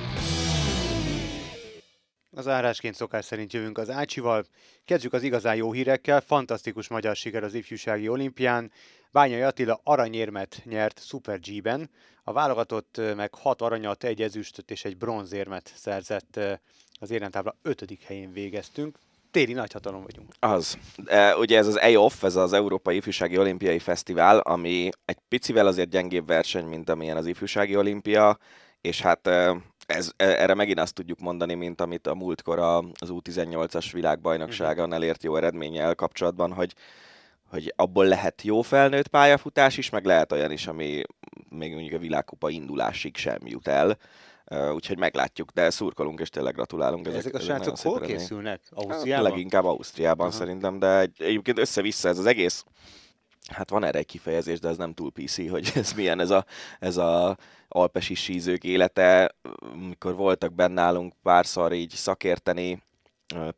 [2.36, 4.44] Az árásként szokás szerint jövünk az Ácsival.
[4.84, 6.20] Kezdjük az igazán jó hírekkel.
[6.20, 8.70] Fantasztikus magyar siker az ifjúsági olimpián.
[9.12, 11.90] Bányai Attila aranyérmet nyert Super G-ben.
[12.24, 16.40] A válogatott meg hat aranyat, egy ezüstöt és egy bronzérmet szerzett
[17.00, 18.98] az éremtábla ötödik helyén végeztünk.
[19.30, 20.32] Téli nagyhatalom vagyunk.
[20.38, 20.78] Az.
[21.06, 25.88] E, ugye ez az EOF, ez az Európai Ifjúsági Olimpiai Fesztivál, ami egy picivel azért
[25.90, 28.38] gyengébb verseny, mint amilyen az Ifjúsági Olimpia,
[28.80, 29.30] és hát
[29.86, 35.22] ez, e, erre megint azt tudjuk mondani, mint amit a múltkor az U18-as világbajnokságon elért
[35.22, 36.74] jó eredménnyel kapcsolatban, hogy,
[37.50, 41.02] hogy abból lehet jó felnőtt pályafutás is, meg lehet olyan is, ami
[41.48, 43.98] még mondjuk a világkupa indulásig sem jut el.
[44.72, 47.06] úgyhogy meglátjuk, de szurkolunk és tényleg gratulálunk.
[47.06, 48.60] Ezek, ezek a srácok hol készülnek?
[48.70, 49.24] Ausztriában?
[49.24, 50.36] Hát, leginkább Ausztriában Aha.
[50.36, 52.64] szerintem, de egy, egyébként össze-vissza ez az egész
[53.48, 56.44] Hát van erre egy kifejezés, de ez nem túl PC, hogy ez milyen ez a,
[56.78, 57.36] ez a
[57.76, 59.34] alpesi sízők élete,
[59.88, 62.82] mikor voltak benne nálunk párszor így szakérteni,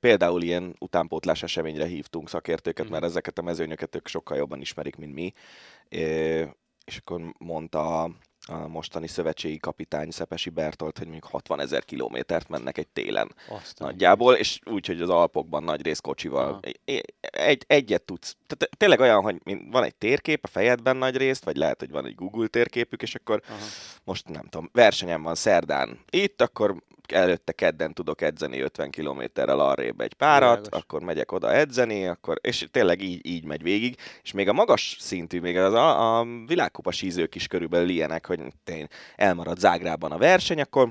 [0.01, 3.11] Például ilyen utánpótlás eseményre hívtunk szakértőket, mert mhm.
[3.11, 5.33] ezeket a mezőnyöket ők sokkal jobban ismerik, mint mi.
[6.85, 8.11] És akkor mondta
[8.49, 13.89] a mostani szövetségi kapitány Szepesi Bertolt, hogy mondjuk 60 ezer kilométert mennek egy télen Aztán
[13.89, 18.37] nagyjából, és úgy, hogy az Alpokban nagy rész kocsival egy, egy, egyet tudsz.
[18.47, 19.37] Tehát tényleg olyan, hogy
[19.71, 23.15] van egy térkép a fejedben nagy részt, vagy lehet, hogy van egy Google térképük, és
[23.15, 23.59] akkor Aha.
[24.05, 26.83] most nem tudom, versenyem van szerdán itt, akkor
[27.13, 30.81] előtte kedden tudok edzeni 50 kilométerrel arrébb egy párat, Világos.
[30.81, 34.97] akkor megyek oda edzeni, akkor, és tényleg így, így megy végig, és még a magas
[35.01, 38.87] szintű, még az a, a világkupa sízők is körülbelül ilyenek, hogy tény,
[39.17, 40.91] elmarad Zágrában a verseny, akkor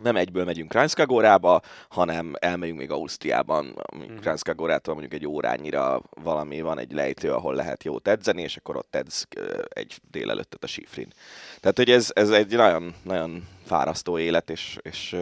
[0.00, 4.16] nem egyből megyünk Kranskagórába, hanem elmegyünk még Ausztriában, mm.
[4.16, 8.94] Kranskagórától mondjuk egy órányira valami van, egy lejtő, ahol lehet jót edzeni, és akkor ott
[8.94, 9.26] edz
[9.68, 11.12] egy délelőttet a sífrin.
[11.60, 15.16] Tehát, hogy ez, ez egy nagyon, nagyon fárasztó élet, és, és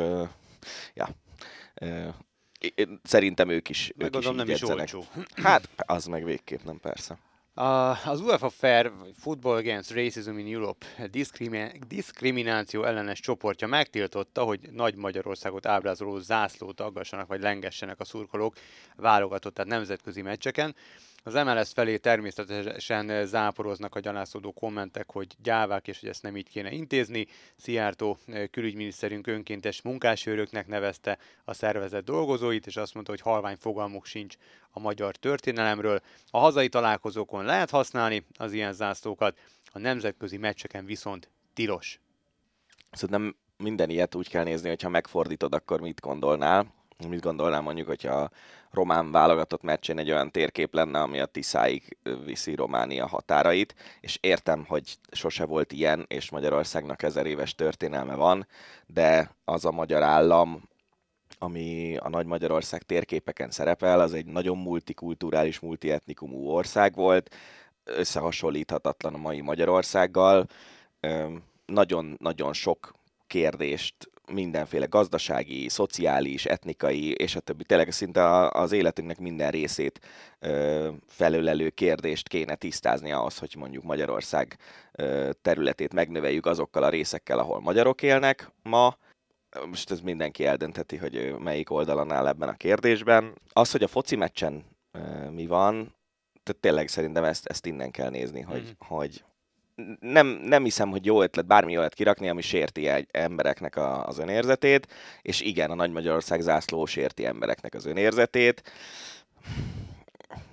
[0.94, 1.08] ja,
[3.02, 5.04] szerintem ők is, ők is nem is olcsó.
[5.34, 7.18] Hát, az meg végképp nem, persze.
[8.04, 10.86] Az UEFA Fair Football Against Racism in Europe
[11.88, 18.54] diszkrimináció ellenes csoportja megtiltotta, hogy Nagy Magyarországot ábrázoló zászlót aggassanak vagy lengessenek a szurkolók
[18.96, 20.74] válogatott, tehát nemzetközi meccseken.
[21.26, 26.48] Az MLS felé természetesen záporoznak a gyalászódó kommentek, hogy gyávák, és hogy ezt nem így
[26.48, 27.26] kéne intézni.
[27.56, 34.04] Szijjártó eh, külügyminiszterünk önkéntes munkásőröknek nevezte a szervezet dolgozóit, és azt mondta, hogy halvány fogalmuk
[34.04, 34.36] sincs
[34.70, 36.00] a magyar történelemről.
[36.30, 39.38] A hazai találkozókon lehet használni az ilyen zászlókat,
[39.72, 42.00] a nemzetközi meccseken viszont tilos.
[42.90, 46.74] Szerintem minden ilyet úgy kell nézni, hogyha megfordítod, akkor mit gondolnál.
[47.08, 48.30] Mit gondolnál mondjuk, hogyha a
[48.70, 54.64] román válogatott meccsén egy olyan térkép lenne, ami a Tiszáig viszi Románia határait, és értem,
[54.64, 58.46] hogy sose volt ilyen, és Magyarországnak ezer éves történelme van,
[58.86, 60.68] de az a magyar állam,
[61.38, 67.34] ami a Nagy Magyarország térképeken szerepel, az egy nagyon multikulturális, multietnikumú ország volt,
[67.84, 70.46] összehasonlíthatatlan a mai Magyarországgal,
[71.66, 72.94] nagyon-nagyon sok
[73.26, 73.94] kérdést
[74.32, 80.00] mindenféle gazdasági, szociális, etnikai, és a többi, tényleg szinte az életünknek minden részét
[80.38, 84.58] ö, felölelő kérdést kéne tisztázni ahhoz, hogy mondjuk Magyarország
[84.92, 88.96] ö, területét megnöveljük azokkal a részekkel, ahol magyarok élnek ma,
[89.70, 93.32] most ez mindenki eldöntheti, hogy melyik oldalon áll ebben a kérdésben.
[93.52, 94.64] Az, hogy a foci meccsen
[95.30, 95.94] mi van,
[96.42, 98.86] tehát tényleg szerintem ezt, ezt innen kell nézni, hogy, mm.
[98.86, 99.24] hogy
[100.00, 104.18] nem, nem hiszem, hogy jó ötlet bármi olyat kirakni, ami sérti egy embereknek a, az
[104.18, 104.88] önérzetét,
[105.22, 108.62] és igen, a Nagy Magyarország zászló sérti embereknek az önérzetét.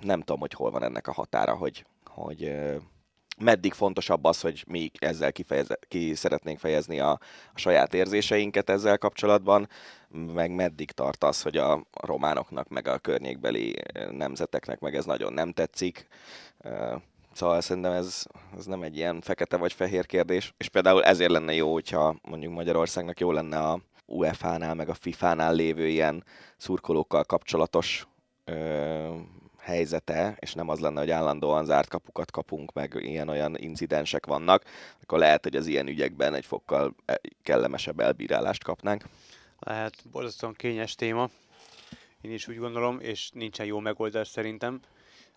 [0.00, 2.54] Nem tudom, hogy hol van ennek a határa, hogy, hogy
[3.38, 7.10] meddig fontosabb az, hogy mi ezzel kifejez, ki szeretnénk fejezni a,
[7.52, 9.68] a saját érzéseinket ezzel kapcsolatban,
[10.08, 13.76] meg meddig tart az, hogy a románoknak, meg a környékbeli
[14.10, 16.06] nemzeteknek meg ez nagyon nem tetszik.
[17.34, 18.24] Szóval szerintem ez,
[18.56, 22.52] ez nem egy ilyen fekete vagy fehér kérdés, és például ezért lenne jó, hogyha mondjuk
[22.52, 26.24] Magyarországnak jó lenne a UEFA-nál, meg a FIFA-nál lévő ilyen
[26.56, 28.06] szurkolókkal kapcsolatos
[28.44, 29.14] ö,
[29.58, 34.64] helyzete, és nem az lenne, hogy állandóan zárt kapukat kapunk, meg ilyen-olyan incidensek vannak,
[35.02, 39.04] akkor lehet, hogy az ilyen ügyekben egy fokkal e, kellemesebb elbírálást kapnánk.
[39.58, 41.30] Lehet, borzasztóan kényes téma.
[42.20, 44.80] Én is úgy gondolom, és nincsen jó megoldás szerintem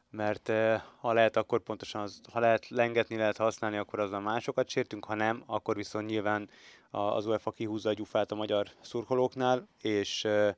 [0.09, 4.69] mert eh, ha lehet, akkor pontosan az, ha lehet lengetni, lehet használni, akkor azzal másokat
[4.69, 6.49] sértünk, ha nem, akkor viszont nyilván
[6.91, 10.53] az UEFA kihúzza a gyufát a magyar szurkolóknál, és eh,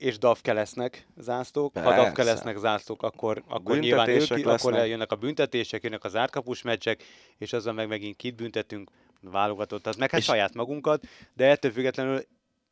[0.00, 1.72] és DAFKE lesznek zászlók.
[1.72, 1.88] Persze.
[1.88, 4.46] Ha DAFKE lesznek zászlók, akkor, akkor nyilván ők, lesznek.
[4.46, 7.02] akkor jönnek a büntetések, jönnek az árkapus meccsek,
[7.38, 8.90] és azzal meg megint kit büntetünk,
[9.20, 10.26] válogatott, az meg hát és...
[10.26, 12.24] saját magunkat, de ettől függetlenül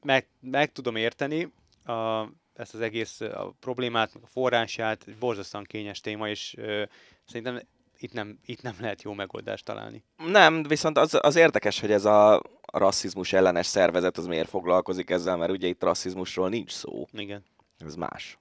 [0.02, 1.52] meg, meg tudom érteni,
[1.84, 2.20] a,
[2.58, 6.82] ezt az egész a problémát, a forrását, egy borzasztóan kényes téma, és ö,
[7.26, 7.60] szerintem
[7.98, 10.04] itt nem, itt nem lehet jó megoldást találni.
[10.16, 12.42] Nem, viszont az, az érdekes, hogy ez a
[12.72, 17.06] rasszizmus ellenes szervezet az miért foglalkozik ezzel, mert ugye itt rasszizmusról nincs szó.
[17.12, 17.44] Igen.
[17.78, 18.38] Ez más.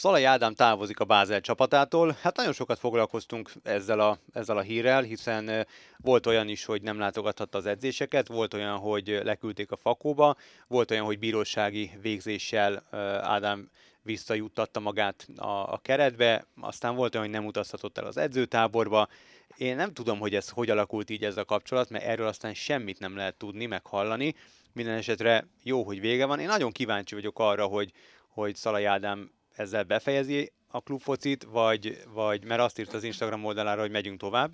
[0.00, 2.16] Szalai Ádám távozik a Bázel csapatától.
[2.20, 6.98] Hát nagyon sokat foglalkoztunk ezzel a, ezzel a hírrel, hiszen volt olyan is, hogy nem
[6.98, 10.36] látogathatta az edzéseket, volt olyan, hogy leküldték a fakóba,
[10.66, 12.82] volt olyan, hogy bírósági végzéssel
[13.20, 13.70] Ádám
[14.02, 19.08] visszajuttatta magát a, a keretbe, aztán volt olyan, hogy nem utazhatott el az edzőtáborba.
[19.56, 22.98] Én nem tudom, hogy ez hogy alakult így ez a kapcsolat, mert erről aztán semmit
[22.98, 24.34] nem lehet tudni, meg hallani.
[24.72, 26.40] Minden esetre jó, hogy vége van.
[26.40, 27.92] Én nagyon kíváncsi vagyok arra, hogy,
[28.28, 29.30] hogy Szalai Ádám
[29.60, 34.52] ezzel befejezi a klubfocit, vagy, vagy mert azt írt az Instagram oldalára, hogy megyünk tovább,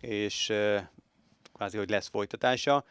[0.00, 0.52] és
[1.52, 2.84] kvázi, hogy lesz folytatása,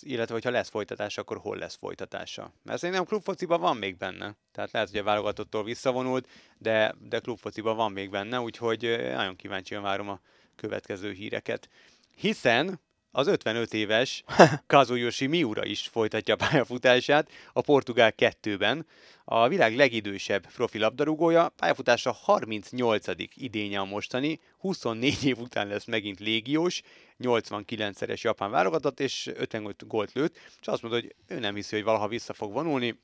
[0.00, 2.52] illetve hogyha lesz folytatása, akkor hol lesz folytatása.
[2.62, 4.36] Mert szerintem klubfociban van még benne.
[4.52, 6.28] Tehát lehet, hogy a válogatottól visszavonult,
[6.58, 10.20] de, de klubfociban van még benne, úgyhogy nagyon kíváncsian várom a
[10.56, 11.68] következő híreket.
[12.16, 12.80] Hiszen
[13.12, 14.24] az 55 éves
[14.66, 18.86] Kazuyoshi Miura is folytatja a pályafutását a Portugál kettőben.
[19.24, 23.06] A világ legidősebb profi labdarúgója, pályafutása 38.
[23.34, 26.82] idénye a mostani, 24 év után lesz megint légiós,
[27.20, 31.84] 89-szeres japán válogatott, és 55 gólt lőtt, és azt mondta, hogy ő nem hiszi, hogy
[31.84, 32.98] valaha vissza fog vonulni,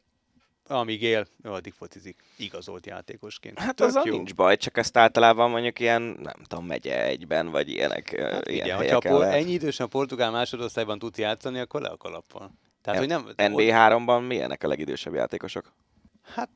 [0.69, 3.59] amíg él, addig focizik igazolt játékosként.
[3.59, 8.21] Hát az nincs baj, csak ezt általában mondjuk ilyen, nem tudom, megye egyben, vagy ilyenek,
[8.21, 12.51] hát ilyen igen, por, ennyi idősen a portugál másodosztályban tud játszani, akkor le a kalappal.
[12.83, 15.73] Tehát, hogy nem, NB3-ban milyenek a legidősebb játékosok?
[16.23, 16.49] Hát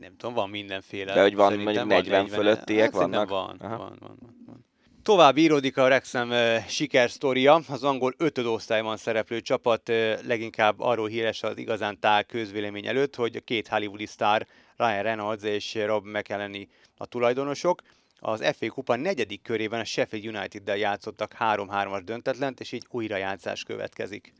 [0.00, 1.14] nem tudom, van mindenféle.
[1.14, 3.28] De hogy van mondjuk 40 van fölöttiek hát, vannak?
[3.28, 4.64] Van, van, van, van, van.
[5.06, 6.32] Tovább íródik a Rexham
[6.68, 7.60] sikersztoria.
[7.68, 9.88] Az angol ötödosztályban szereplő csapat
[10.26, 14.46] leginkább arról híres az igazán tál közvélemény előtt, hogy a két hollywoodi sztár,
[14.76, 17.82] Ryan Reynolds és Rob McElhenney a tulajdonosok.
[18.18, 24.32] Az FA Kupa negyedik körében a Sheffield United-del játszottak 3-3-as döntetlent, és így újrajátszás következik.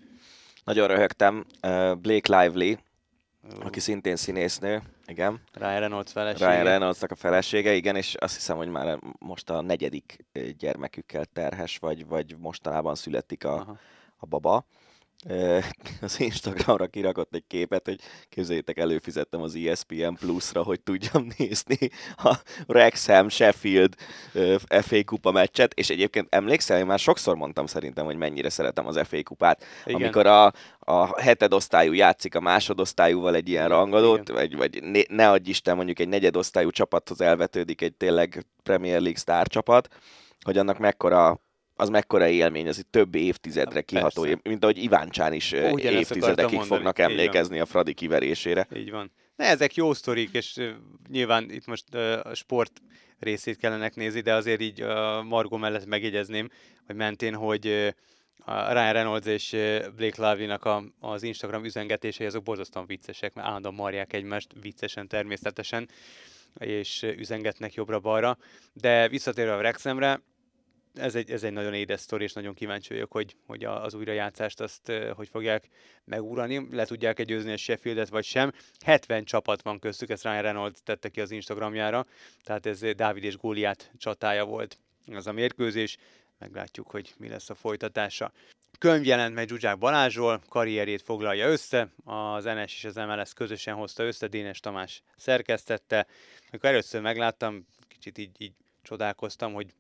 [0.65, 1.47] Nagyon röhögtem.
[2.01, 2.79] Blake Lively,
[3.61, 5.41] aki szintén színésznő, igen.
[5.53, 6.51] Ryan Reynolds felesége.
[6.51, 10.25] Ryan Reynoldsnak a felesége, igen, és azt hiszem, hogy már most a negyedik
[10.59, 13.79] gyermekükkel terhes, vagy, vagy mostanában születik a,
[14.17, 14.67] a baba
[16.01, 21.79] az Instagramra kirakott egy képet, hogy képzeljétek, előfizettem az ESPN Plus-ra, hogy tudjam nézni
[22.17, 22.37] a
[22.67, 23.95] Wrexham Sheffield
[24.69, 29.01] FA kupa meccset, és egyébként emlékszel, én már sokszor mondtam szerintem, hogy mennyire szeretem az
[29.05, 30.01] FA kupát, Igen.
[30.01, 35.31] amikor a, a heted osztályú játszik a másodosztályúval egy ilyen rangadót, vagy, vagy ne, ne
[35.31, 39.89] adj Isten, mondjuk egy negyedosztályú csapathoz elvetődik egy tényleg Premier League sztár csapat,
[40.45, 41.41] hogy annak mekkora
[41.77, 44.41] az mekkora élmény, az itt több évtizedre hát kiható, Persze.
[44.43, 48.67] mint ahogy Ivánccsán is Ugyan évtizedekig fognak emlékezni a Fradi kiverésére.
[48.77, 49.11] Így van.
[49.37, 50.61] Ne, ezek jó sztorik, és
[51.09, 52.81] nyilván itt most a sport
[53.19, 56.51] részét kellene nézni, de azért így a Margo mellett megjegyezném,
[56.87, 57.95] hogy mentén, hogy
[58.39, 59.51] a Ryan Reynolds és
[59.97, 65.89] Blake Lively-nak a, az Instagram üzengetései azok borzasztóan viccesek, mert állandóan marják egymást viccesen természetesen,
[66.59, 68.39] és üzengetnek jobbra-balra.
[68.73, 70.21] De visszatérve a Rexemre,
[70.99, 74.61] ez egy, ez egy nagyon édes sztori, és nagyon kíváncsi vagyok, hogy, hogy az újrajátszást
[74.61, 75.69] azt hogy fogják
[76.05, 78.53] megúrani, le tudják győzni a Sheffieldet, vagy sem.
[78.85, 82.07] 70 csapat van köztük, ezt Ryan Reynolds tette ki az Instagramjára,
[82.45, 84.79] tehát ez Dávid és Góliát csatája volt
[85.13, 85.97] az a mérkőzés,
[86.39, 88.33] meglátjuk, hogy mi lesz a folytatása.
[88.79, 94.03] Könyv jelent meg Zsuzsák Balázsról, karrierét foglalja össze, az NS és az MLS közösen hozta
[94.03, 96.07] össze, Dénes Tamás szerkesztette.
[96.51, 99.75] Amikor először megláttam, kicsit így, így csodálkoztam, hogy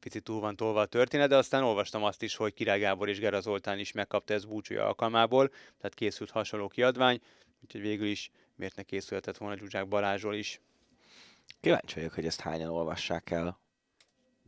[0.00, 3.18] picit túl van tolva a történet, de aztán olvastam azt is, hogy Király Gábor és
[3.18, 7.20] Gera Zoltán is megkapta ezt búcsúja alkalmából, tehát készült hasonló kiadvány,
[7.62, 10.60] úgyhogy végül is miért ne készülhetett volna Zsuzsák Balázsról is.
[11.60, 13.60] Kíváncsi vagyok, hogy ezt hányan olvassák el.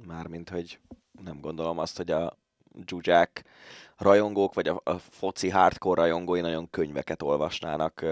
[0.06, 0.78] Mármint, hogy
[1.22, 2.38] nem gondolom azt, hogy a
[2.86, 3.44] Zsuzsák
[3.96, 8.04] rajongók, vagy a, a foci hardcore rajongói nagyon könyveket olvasnának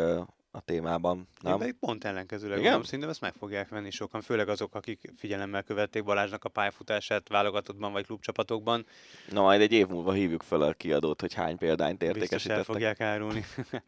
[0.57, 1.29] a témában.
[1.41, 1.53] Nem?
[1.53, 5.63] Én pedig pont ellenkezőleg gondolom, szerintem ezt meg fogják venni sokan, főleg azok, akik figyelemmel
[5.63, 8.87] követték Balázsnak a pályafutását válogatottban vagy klubcsapatokban.
[9.31, 12.57] Na majd egy év múlva hívjuk fel a kiadót, hogy hány példányt értékesítettek.
[12.57, 13.45] Biztos el fogják árulni.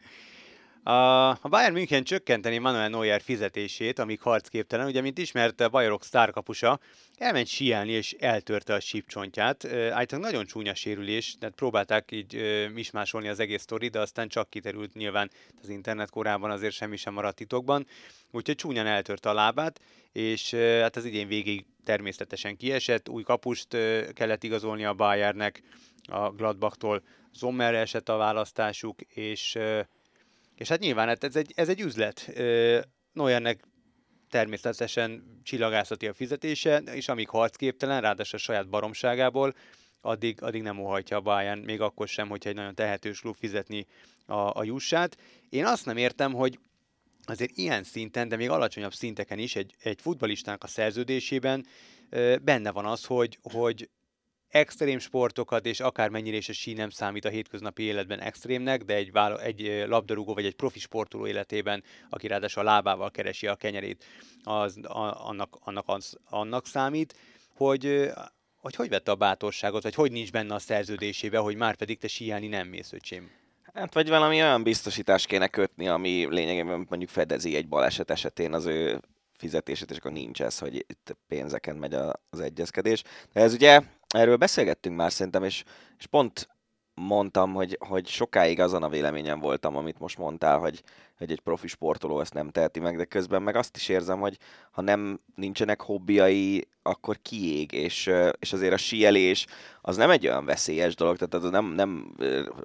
[0.88, 6.78] A Bayern München csökkenteni Manuel Neuer fizetését, amíg harcképtelen, ugye, mint ismert, a Bajorok sztárkapusa
[7.16, 9.64] elment sielni és eltörte a sípcsontját.
[9.64, 14.94] Állítólag nagyon csúnya sérülés, tehát próbálták így mismásolni az egész sztori, de aztán csak kiterült
[14.94, 15.30] nyilván
[15.62, 17.86] az internet korában azért semmi sem maradt titokban.
[18.30, 19.80] Úgyhogy csúnyan eltörte a lábát,
[20.12, 23.68] és hát az idén végig természetesen kiesett, új kapust
[24.12, 25.62] kellett igazolni a Bayernnek,
[26.02, 27.02] a Gladbachtól
[27.34, 29.58] Zommerre esett a választásuk, és
[30.58, 32.32] és hát nyilván hát ez egy, ez egy üzlet.
[33.12, 33.64] Neuernek
[34.30, 39.54] természetesen csillagászati a fizetése, és amíg harcképtelen, ráadásul a saját baromságából,
[40.00, 43.86] addig, addig nem óhajtja a Bayern, még akkor sem, hogyha egy nagyon tehetős klub fizetni
[44.26, 45.16] a, a jussát.
[45.48, 46.58] Én azt nem értem, hogy
[47.24, 51.66] azért ilyen szinten, de még alacsonyabb szinteken is egy, egy futbalistának a szerződésében
[52.42, 53.88] benne van az, hogy, hogy
[54.48, 59.12] extrém sportokat, és akármennyire is a sí nem számít a hétköznapi életben extrémnek, de egy,
[59.12, 64.04] vála, egy labdarúgó vagy egy profi sportoló életében, aki ráadásul a lábával keresi a kenyerét,
[64.42, 67.14] az, a, annak, annak, az, annak számít,
[67.54, 68.10] hogy
[68.60, 72.08] hogy hogy vette a bátorságot, vagy hogy nincs benne a szerződésébe, hogy már pedig te
[72.08, 73.30] síelni nem mész, öcsém.
[73.74, 78.66] Hát vagy valami olyan biztosítást kéne kötni, ami lényegében mondjuk fedezi egy baleset esetén az
[78.66, 79.00] ő
[79.36, 81.94] fizetését, és akkor nincs ez, hogy itt pénzeken megy
[82.30, 83.02] az egyezkedés.
[83.32, 83.82] De ez ugye,
[84.14, 85.64] erről beszélgettünk már szerintem, és,
[85.98, 86.48] és pont
[86.94, 90.82] mondtam, hogy, hogy sokáig azon a véleményen voltam, amit most mondtál, hogy,
[91.18, 94.36] hogy egy profi sportoló ezt nem teheti meg, de közben meg azt is érzem, hogy
[94.70, 99.46] ha nem nincsenek hobbiai, akkor kiég, és, és azért a síelés
[99.80, 102.14] az nem egy olyan veszélyes dolog, tehát az nem, nem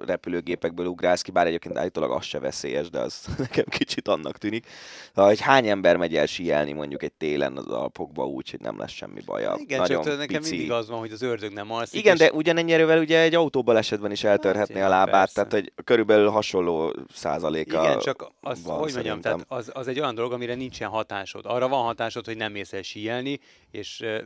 [0.06, 4.66] repülőgépekből ugrálsz ki, bár egyébként állítólag az se veszélyes, de az nekem kicsit annak tűnik.
[5.14, 8.90] Hogy hány ember megy el síelni mondjuk egy télen az Alpokba úgy, hogy nem lesz
[8.90, 9.56] semmi baja.
[9.58, 10.50] Igen, Nagyon csak nekem pici.
[10.50, 12.00] mindig az van, hogy az ördög nem alszik.
[12.00, 12.18] Igen, és...
[12.18, 15.34] de ugyanennyi erővel ugye egy autóbalesetben is eltörhetné Hát, a lábát, persze.
[15.34, 20.00] tehát hogy körülbelül hasonló százaléka Igen, csak az, van hogy mondjam, tehát az, az egy
[20.00, 21.46] olyan dolog, amire nincsen hatásod.
[21.46, 23.40] Arra van hatásod, hogy nem mész el síelni,
[23.70, 24.20] és uh,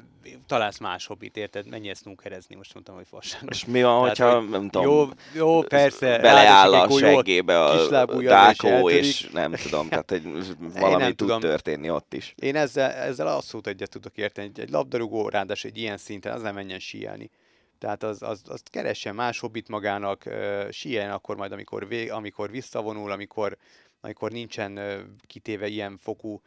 [0.47, 1.69] találsz más hobbit, érted?
[1.69, 3.43] Menj el snookerezni, most mondtam, hogy fasság.
[3.51, 6.19] És mi van, Tehát, hogyha, hogy nem tudom, Jó, jó, persze.
[6.19, 7.89] beleáll a egy seggébe a és
[8.25, 8.99] dákó, eltörik.
[8.99, 10.23] és nem tudom, tehát hogy
[10.59, 11.41] valami tud tudom.
[11.41, 12.35] történni ott is.
[12.37, 14.47] Én ezzel, ezzel abszolút egyet tudok érteni.
[14.47, 17.31] Egy, egy labdarúgó, ráadásul egy ilyen szinten, az nem menjen síelni.
[17.79, 22.51] Tehát az, az, azt keressen más hobbit magának, uh, síeljen akkor majd, amikor, vég, amikor
[22.51, 23.57] visszavonul, amikor,
[24.01, 24.79] amikor nincsen
[25.27, 26.43] kitéve ilyen fokú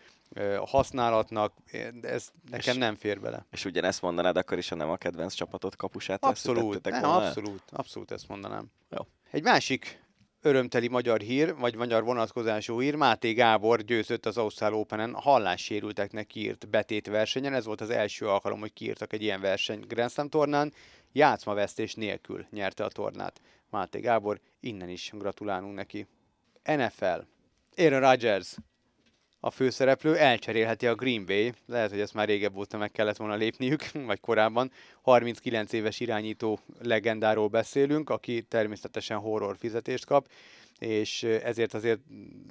[0.66, 1.54] használatnak.
[2.02, 3.46] Ez nekem És- nem fér bele.
[3.52, 7.04] És ugyanezt mondanád akkor is, ha nem a kedvenc csapatot kapusát Abszolút, el?
[7.04, 8.72] abszolút, abszolút ezt mondanám.
[8.90, 9.06] Jó.
[9.32, 10.00] Egy másik
[10.42, 16.70] örömteli magyar hír, vagy magyar vonatkozású hír, Máté Gábor győzött az Ausztrál Openen hallássérülteknek kiírt
[16.70, 17.54] betét versenyen.
[17.54, 20.74] Ez volt az első alkalom, hogy kiírtak egy ilyen verseny Grand Slam tornán.
[21.12, 23.42] Játszmavesztés nélkül nyerte a tornát.
[23.70, 26.08] Máté Gábor, innen is gratulálunk neki.
[26.64, 27.20] NFL.
[27.78, 28.56] Aaron Rodgers
[29.44, 33.36] a főszereplő elcserélheti a Green Bay, lehet, hogy ezt már régebb óta meg kellett volna
[33.36, 34.72] lépniük, vagy korábban.
[35.02, 40.28] 39 éves irányító legendáról beszélünk, aki természetesen horror fizetést kap,
[40.80, 42.00] és ezért azért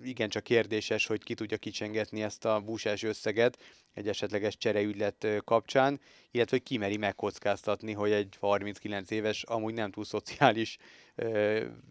[0.03, 3.59] igencsak kérdéses, hogy ki tudja kicsengetni ezt a búsás összeget
[3.95, 6.01] egy esetleges csereügylet kapcsán,
[6.31, 10.77] illetve hogy ki meri megkockáztatni, hogy egy 39 éves, amúgy nem túl szociális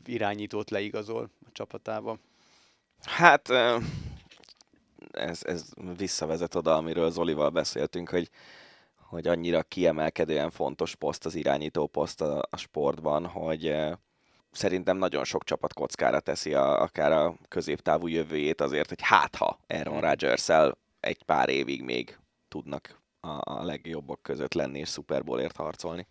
[0.05, 2.19] irányítót leigazol a csapatába.
[3.03, 3.49] Hát
[5.11, 8.29] ez, ez visszavezet oda, amiről Zolival beszéltünk, hogy,
[8.95, 13.75] hogy annyira kiemelkedően fontos poszt az irányító poszt a, a sportban, hogy
[14.51, 19.59] szerintem nagyon sok csapat kockára teszi a, akár a középtávú jövőjét azért, hogy hát ha
[19.67, 20.47] Aaron rodgers
[20.99, 26.07] egy pár évig még tudnak a, a legjobbak között lenni és Super Bowlért harcolni.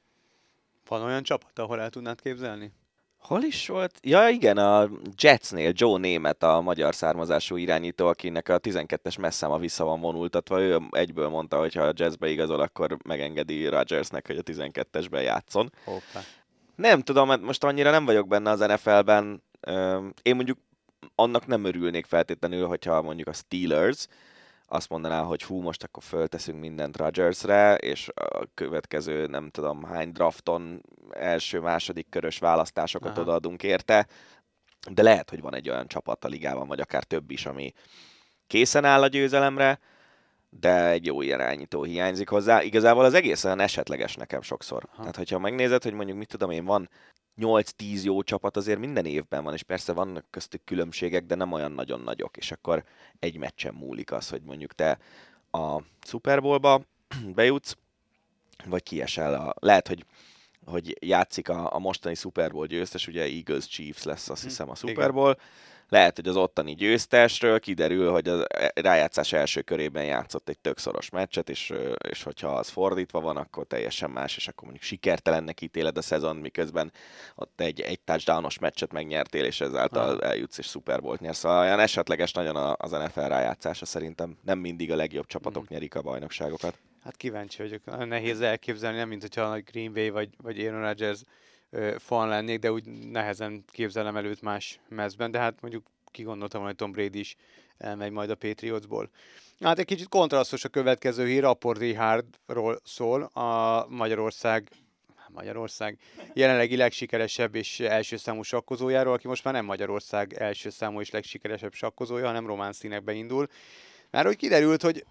[0.89, 2.73] Van olyan csapat, ahol el tudnád képzelni?
[3.19, 3.99] Hol is volt?
[4.03, 9.85] Ja igen, a Jetsnél Joe Német a magyar származású irányító, akinek a 12-es messzáma vissza
[9.85, 10.61] van vonultatva.
[10.61, 15.73] Ő egyből mondta, hogy ha a Jetsbe igazol, akkor megengedi Rodgersnek, hogy a 12-esben játszon.
[15.85, 16.21] Hoppá.
[16.77, 19.43] Nem tudom, mert most annyira nem vagyok benne az NFL-ben.
[20.23, 20.59] Én mondjuk
[21.15, 24.07] annak nem örülnék feltétlenül, hogyha mondjuk a Steelers
[24.71, 30.13] azt mondaná, hogy hú, most akkor fölteszünk mindent Rodgersre, és a következő nem tudom hány
[30.13, 33.21] drafton első, második körös választásokat Aha.
[33.21, 34.07] odaadunk érte,
[34.91, 37.73] de lehet, hogy van egy olyan csapat a ligában, vagy akár több is, ami
[38.47, 39.79] készen áll a győzelemre,
[40.51, 42.63] de egy jó irányító hiányzik hozzá.
[42.63, 44.83] Igazából az egész olyan esetleges nekem sokszor.
[44.87, 44.99] Aha.
[44.99, 46.89] Tehát, hogyha megnézed, hogy mondjuk mit tudom én, van
[47.41, 51.73] 8-10 jó csapat azért minden évben van, és persze vannak köztük különbségek, de nem olyan
[51.73, 52.85] nagyon nagyok, és akkor
[53.19, 54.99] egy meccsen múlik az, hogy mondjuk te
[55.51, 56.83] a Super Bowlba
[57.35, 57.77] bejutsz,
[58.67, 59.35] vagy kiesel.
[59.35, 60.05] A, lehet, hogy
[60.65, 64.71] hogy játszik a, a mostani Super Bowl győztes, ugye Eagles Chiefs lesz azt Hm, hiszem
[64.71, 64.95] a igen.
[64.95, 65.37] Super Bowl,
[65.89, 71.11] lehet, hogy az ottani győztesről kiderül, hogy a rájátszás első körében játszott egy tök szoros
[71.11, 71.73] meccset, és,
[72.09, 76.37] és hogyha az fordítva van, akkor teljesen más, és akkor mondjuk sikertelennek ítéled a szezon,
[76.37, 76.93] miközben
[77.35, 81.39] ott egy, egy touchdownos meccset megnyertél, és ezáltal eljutsz és Super Bowl-t nyersz.
[81.39, 84.39] Szóval olyan esetleges nagyon az NFL rájátszása szerintem.
[84.45, 85.73] Nem mindig a legjobb csapatok Mhm.
[85.73, 86.79] nyerik a bajnokságokat.
[87.05, 87.85] Hát kíváncsi vagyok.
[87.85, 91.21] Nagyon nehéz elképzelni, nem mint hogyha a Green Bay vagy, vagy Aaron Rodgers
[91.99, 96.93] fan lennék, de úgy nehezen képzelem előtt más mezben, de hát mondjuk kigondoltam, hogy Tom
[96.93, 97.37] Brady is
[97.79, 99.11] elmegy majd a Patriotsból.
[99.61, 104.71] Hát egy kicsit kontrasztos a következő hír, Appor Richardról szól, a Magyarország
[105.33, 105.99] Magyarország
[106.35, 111.73] jelenlegi legsikeresebb és első számú sakkozójáról, aki most már nem Magyarország első számú és legsikeresebb
[111.73, 113.47] sakkozója, hanem román színekbe indul.
[114.11, 115.05] Már hogy kiderült, hogy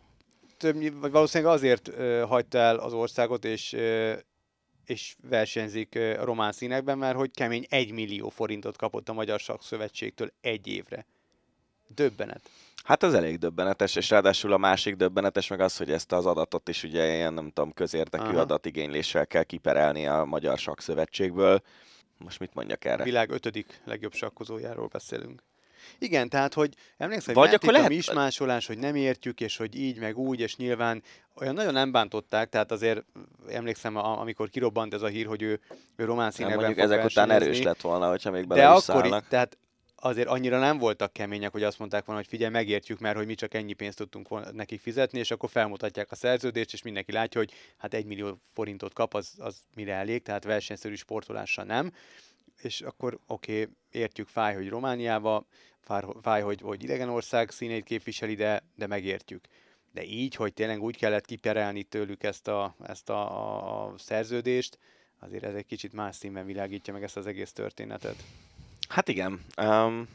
[0.58, 4.14] többnyi, vagy valószínűleg azért ö, hagyta el az országot, és, ö,
[4.89, 10.31] és versenyzik ö, román színekben, mert hogy kemény 1 millió forintot kapott a Magyar Sakszövetségtől
[10.41, 11.05] egy évre.
[11.88, 12.49] Döbbenet.
[12.83, 16.69] Hát ez elég döbbenetes, és ráadásul a másik döbbenetes meg az, hogy ezt az adatot
[16.69, 18.39] is ugye ilyen, nem tudom, közérdekű Aha.
[18.39, 21.61] adatigényléssel kell kiperelni a Magyar Sakszövetségből.
[22.17, 23.03] Most mit mondjak A erre?
[23.03, 25.41] világ ötödik legjobb sakkozójáról beszélünk.
[25.99, 29.41] Igen, tehát, hogy emlékszem, Vagy hogy ment akkor itt a lehet- mismásolás, hogy nem értjük,
[29.41, 31.03] és hogy így, meg úgy, és nyilván
[31.35, 33.03] olyan nagyon nem bántották, tehát azért
[33.49, 35.59] emlékszem, amikor kirobbant ez a hír, hogy ő,
[35.95, 38.81] ő román színekben mondjuk ezek után erős lett volna, hogyha még De bele is akkor,
[38.83, 39.27] szállnak.
[39.27, 39.57] tehát
[39.99, 43.35] azért annyira nem voltak kemények, hogy azt mondták volna, hogy figyelj, megértjük, mert hogy mi
[43.35, 47.39] csak ennyi pénzt tudtunk volna nekik fizetni, és akkor felmutatják a szerződést, és mindenki látja,
[47.39, 51.91] hogy hát egy millió forintot kap, az, az mire elég, tehát versenyszerű sportolással nem.
[52.62, 55.45] És akkor oké, okay, értjük, fáj, hogy Romániába,
[55.80, 59.45] fáj, fáj hogy, hogy idegen ország színét képviseli, de, de megértjük.
[59.91, 64.80] De így, hogy tényleg úgy kellett kiperelni tőlük ezt a, ezt a, a, a szerződést,
[65.20, 68.24] azért ez egy kicsit más színben világítja meg ezt az egész történetet.
[68.89, 69.45] Hát igen.
[69.62, 70.08] Um,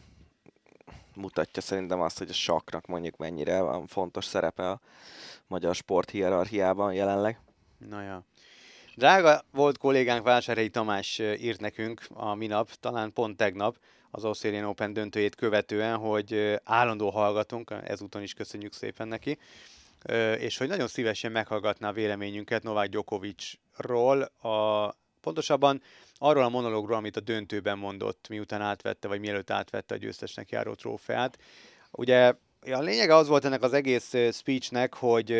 [1.14, 4.80] mutatja szerintem azt, hogy a saknak mondjuk mennyire van fontos szerepe a
[5.47, 7.40] magyar sport hierarchiában jelenleg.
[7.88, 8.24] Na ja.
[8.95, 13.76] Drága volt kollégánk Vásárhelyi Tamás írt nekünk a minap, talán pont tegnap,
[14.11, 19.38] az Australian Open döntőjét követően, hogy állandó hallgatunk, ezúton is köszönjük szépen neki,
[20.38, 24.88] és hogy nagyon szívesen meghallgatná a véleményünket Novák Djokovicról, a,
[25.20, 25.82] pontosabban
[26.14, 30.74] arról a monológról, amit a döntőben mondott, miután átvette, vagy mielőtt átvette a győztesnek járó
[30.74, 31.38] trófeát.
[31.90, 32.34] Ugye
[32.70, 35.34] a lényege az volt ennek az egész speechnek, hogy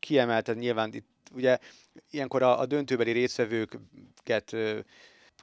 [0.00, 1.58] kiemelte nyilván itt ugye
[2.10, 4.56] ilyenkor a, a döntőbeli résztvevőket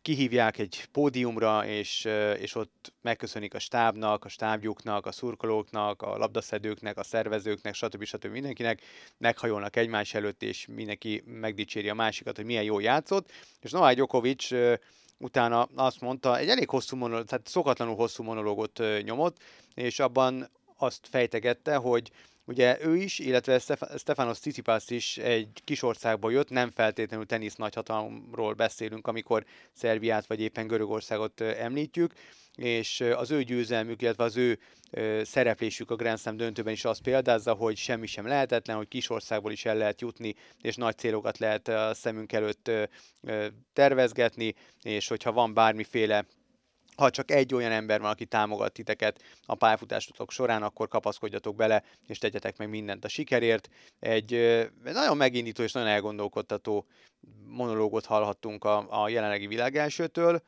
[0.06, 2.08] kihívják egy pódiumra, és,
[2.40, 8.04] és ott megköszönik a stábnak, a stábjuknak, a szurkolóknak, a labdaszedőknek, a szervezőknek, stb.
[8.04, 8.26] stb.
[8.26, 8.82] mindenkinek,
[9.18, 13.32] meghajolnak egymás előtt, és mindenki megdicséri a másikat, hogy milyen jól játszott,
[13.62, 14.74] és Novák Djokovic ö,
[15.18, 19.38] utána azt mondta, egy elég hosszú monológ, tehát szokatlanul hosszú monológot nyomott,
[19.74, 22.12] és abban azt fejtegette, hogy
[22.48, 27.56] Ugye ő is, illetve Stef- Stefanos Tsitsipas is egy kis országból jött, nem feltétlenül tenisz
[27.56, 32.14] nagyhatalomról beszélünk, amikor Szerbiát vagy éppen Görögországot említjük,
[32.56, 34.60] és az ő győzelmük, illetve az ő
[35.24, 39.52] szereplésük a Grand Slam döntőben is azt példázza, hogy semmi sem lehetetlen, hogy kis országból
[39.52, 42.72] is el lehet jutni, és nagy célokat lehet a szemünk előtt
[43.74, 46.26] tervezgetni, és hogyha van bármiféle
[46.96, 51.84] ha csak egy olyan ember van, aki támogat titeket a pályafutásotok során, akkor kapaszkodjatok bele,
[52.08, 53.70] és tegyetek meg mindent a sikerért.
[54.00, 54.32] Egy
[54.84, 56.86] nagyon megindító és nagyon elgondolkodtató
[57.48, 60.42] monológot hallhattunk a, a jelenlegi világ elsőtől.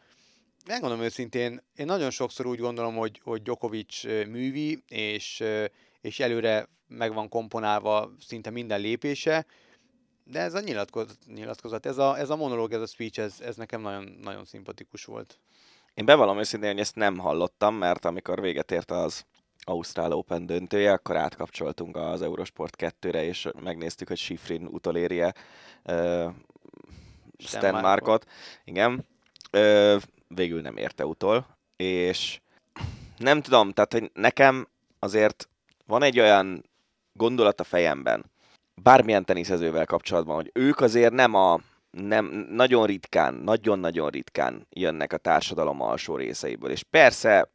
[0.68, 5.43] Megmondom őszintén, én nagyon sokszor úgy gondolom, hogy, hogy Djokovic művi, és,
[6.02, 9.45] és előre meg van komponálva szinte minden lépése,
[10.24, 13.56] de ez a nyilatkozat, nyilatkozat ez, a, ez a monológ, ez a speech, ez, ez
[13.56, 15.39] nekem nagyon, nagyon szimpatikus volt.
[15.98, 19.26] Én bevallom őszintén, hogy ezt nem hallottam, mert amikor véget ért az
[19.64, 25.34] Ausztrál Open döntője, akkor átkapcsoltunk az Eurosport 2-re, és megnéztük, hogy Schifrin utolérje
[25.84, 26.32] uh,
[27.38, 28.26] Stenmarkot.
[28.64, 29.06] Igen.
[29.52, 32.39] Ö, végül nem érte utol, és
[33.18, 34.68] nem tudom, tehát hogy nekem
[35.00, 35.50] azért
[35.86, 36.64] van egy olyan
[37.14, 38.32] gondolat a fejemben,
[38.76, 41.60] bármilyen teniszezővel kapcsolatban, hogy ők azért nem a
[42.02, 46.72] nem, nagyon ritkán, nagyon-nagyon ritkán jönnek a társadalom alsó részeiből.
[46.72, 47.52] És persze,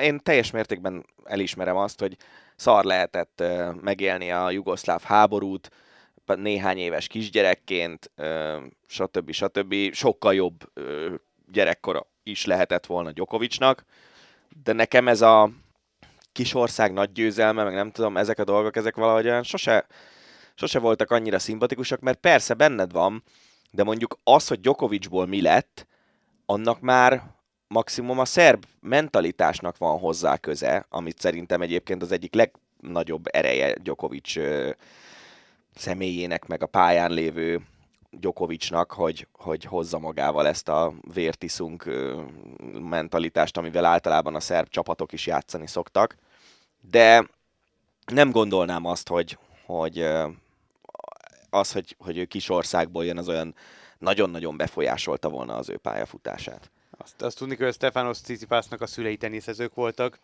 [0.00, 2.16] én teljes mértékben elismerem azt, hogy
[2.56, 3.42] szar lehetett
[3.80, 5.70] megélni a jugoszláv háborút,
[6.26, 8.10] néhány éves kisgyerekként,
[8.86, 9.30] stb.
[9.30, 9.74] stb.
[9.92, 10.72] Sokkal jobb
[11.52, 13.84] gyerekkora is lehetett volna Gyokovicsnak,
[14.62, 15.50] de nekem ez a
[16.32, 19.86] kis ország nagy győzelme, meg nem tudom, ezek a dolgok, ezek valahogy olyan sose,
[20.54, 23.22] sose voltak annyira szimpatikusak, mert persze benned van,
[23.74, 25.86] de mondjuk az, hogy Djokovicból mi lett,
[26.46, 27.22] annak már
[27.66, 34.32] maximum a szerb mentalitásnak van hozzá köze, amit szerintem egyébként az egyik legnagyobb ereje Djokovic
[35.74, 37.60] személyének, meg a pályán lévő
[38.10, 41.90] Djokovicnak, hogy, hogy hozza magával ezt a vértiszunk
[42.88, 46.16] mentalitást, amivel általában a szerb csapatok is játszani szoktak.
[46.90, 47.28] De
[48.12, 50.06] nem gondolnám azt, hogy, hogy
[51.54, 53.54] az, hogy, hogy ő kis országból jön, az olyan
[53.98, 56.70] nagyon-nagyon befolyásolta volna az ő pályafutását.
[56.90, 60.18] Azt, azt tudni, hogy Stefanos Tsitsipasnak a szülei teniszezők voltak,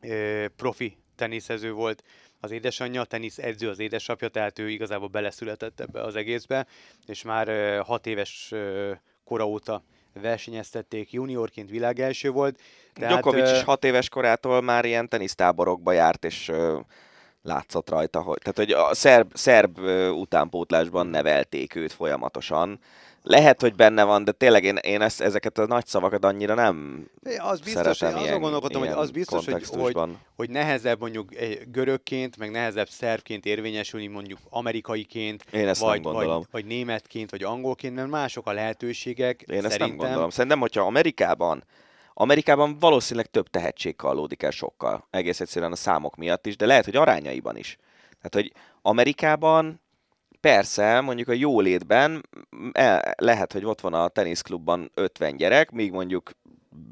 [0.00, 2.04] ö, profi teniszező volt
[2.40, 6.66] az édesanyja, tenisz edző az édesapja, tehát ő igazából beleszületett ebbe az egészbe,
[7.06, 8.92] és már ö, hat éves ö,
[9.24, 12.60] kora óta versenyeztették, juniorként világelső volt.
[12.92, 16.52] Tehát, Djokovic ö, is hat éves korától már ilyen tenisztáborokba járt, és
[17.46, 19.78] látszott rajta, hogy, tehát, hogy a szerb, szerb
[20.10, 22.80] utánpótlásban nevelték őt folyamatosan.
[23.22, 27.06] lehet, hogy benne van, de tényleg én, én ezt, ezeket a nagy szavakat annyira nem
[27.38, 29.96] az biztos, szeretem azon ilyen, gondolkodtam, hogy az biztos, hogy, hogy,
[30.36, 36.12] hogy nehezebb mondjuk egy görögként, meg nehezebb szervként érvényesülni mondjuk amerikaiként, Én ezt vagy, nem
[36.12, 36.36] gondolom.
[36.36, 39.42] vagy, vagy németként, vagy angolként, mert mások a lehetőségek.
[39.46, 39.88] Én ezt szerintem.
[39.88, 40.30] nem gondolom.
[40.30, 41.64] Szerintem, hogyha Amerikában,
[42.18, 45.06] Amerikában valószínűleg több tehetség kallódik el sokkal.
[45.10, 47.76] Egész egyszerűen a számok miatt is, de lehet, hogy arányaiban is.
[48.08, 48.52] Tehát, hogy
[48.82, 49.80] Amerikában
[50.40, 52.28] persze, mondjuk a jólétben
[52.72, 56.30] el, lehet, hogy ott van a teniszklubban 50 gyerek, míg mondjuk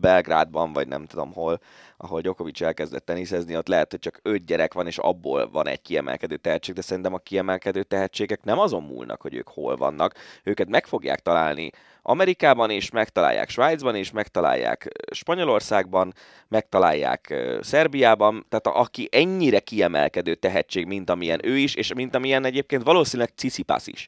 [0.01, 1.61] Belgrádban, vagy nem tudom hol,
[1.97, 5.83] ahol Djokovic elkezdett teniszezni, ott lehet, hogy csak 5 gyerek van, és abból van egy
[5.83, 10.15] kiemelkedő tehetség, de szerintem a kiemelkedő tehetségek nem azon múlnak, hogy ők hol vannak.
[10.43, 11.71] Őket meg fogják találni
[12.07, 16.15] Amerikában is, megtalálják Svájcban is, megtalálják Spanyolországban,
[16.49, 22.83] megtalálják Szerbiában, tehát aki ennyire kiemelkedő tehetség, mint amilyen ő is, és mint amilyen egyébként
[22.83, 24.07] valószínűleg Tsitsipas is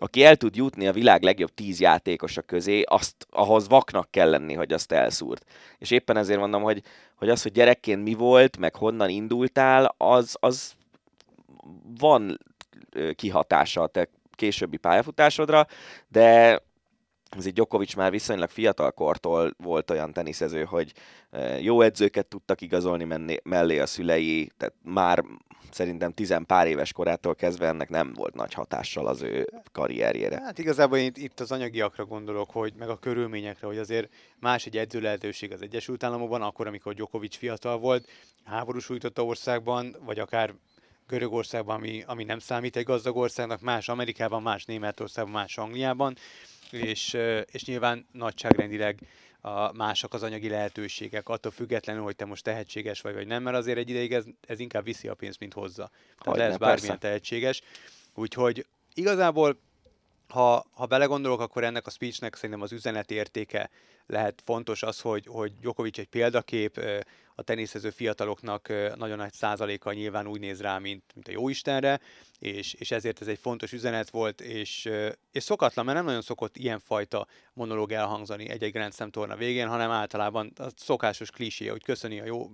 [0.00, 4.54] aki el tud jutni a világ legjobb tíz játékosa közé, azt ahhoz vaknak kell lenni,
[4.54, 5.44] hogy azt elszúrt.
[5.78, 6.82] És éppen ezért mondom, hogy,
[7.14, 10.72] hogy az, hogy gyerekként mi volt, meg honnan indultál, az, az
[11.98, 12.38] van
[13.14, 15.66] kihatása a te későbbi pályafutásodra,
[16.08, 16.60] de
[17.36, 20.92] azért Djokovic már viszonylag fiatal kortól volt olyan teniszező, hogy
[21.30, 25.24] ö, jó edzőket tudtak igazolni menni, mellé a szülei, tehát már
[25.70, 30.40] szerintem tizen pár éves korától kezdve ennek nem volt nagy hatással az ő karrierjére.
[30.40, 34.76] Hát igazából itt, itt az anyagiakra gondolok, hogy meg a körülményekre, hogy azért más egy
[34.76, 38.08] edző lehetőség az Egyesült Államokban, akkor, amikor Djokovic fiatal volt,
[38.44, 40.54] háború sújtotta országban, vagy akár
[41.08, 46.16] Görögországban, ami, ami nem számít egy gazdag országnak, más Amerikában, más Németországban, más Angliában,
[46.72, 47.16] és,
[47.50, 49.00] és nyilván nagyságrendileg
[49.40, 53.56] a mások az anyagi lehetőségek, attól függetlenül, hogy te most tehetséges vagy, vagy nem, mert
[53.56, 55.90] azért egy ideig ez, ez inkább viszi a pénzt, mint hozza.
[55.90, 57.06] Tehát Hogyne, lesz bármilyen persze.
[57.08, 57.62] tehetséges.
[58.14, 59.60] Úgyhogy igazából
[60.28, 63.70] ha, ha belegondolok, akkor ennek a speechnek szerintem az üzeneti értéke
[64.06, 66.80] lehet fontos az, hogy, hogy Djokovic egy példakép,
[67.34, 72.00] a teniszező fiataloknak nagyon nagy százaléka nyilván úgy néz rá, mint, mint a jóistenre,
[72.38, 74.88] és, és ezért ez egy fontos üzenet volt, és,
[75.32, 79.90] és szokatlan, mert nem nagyon szokott ilyenfajta monológ elhangzani egy-egy Grand Slam torna végén, hanem
[79.90, 82.50] általában a szokásos klisé, hogy köszöni a jó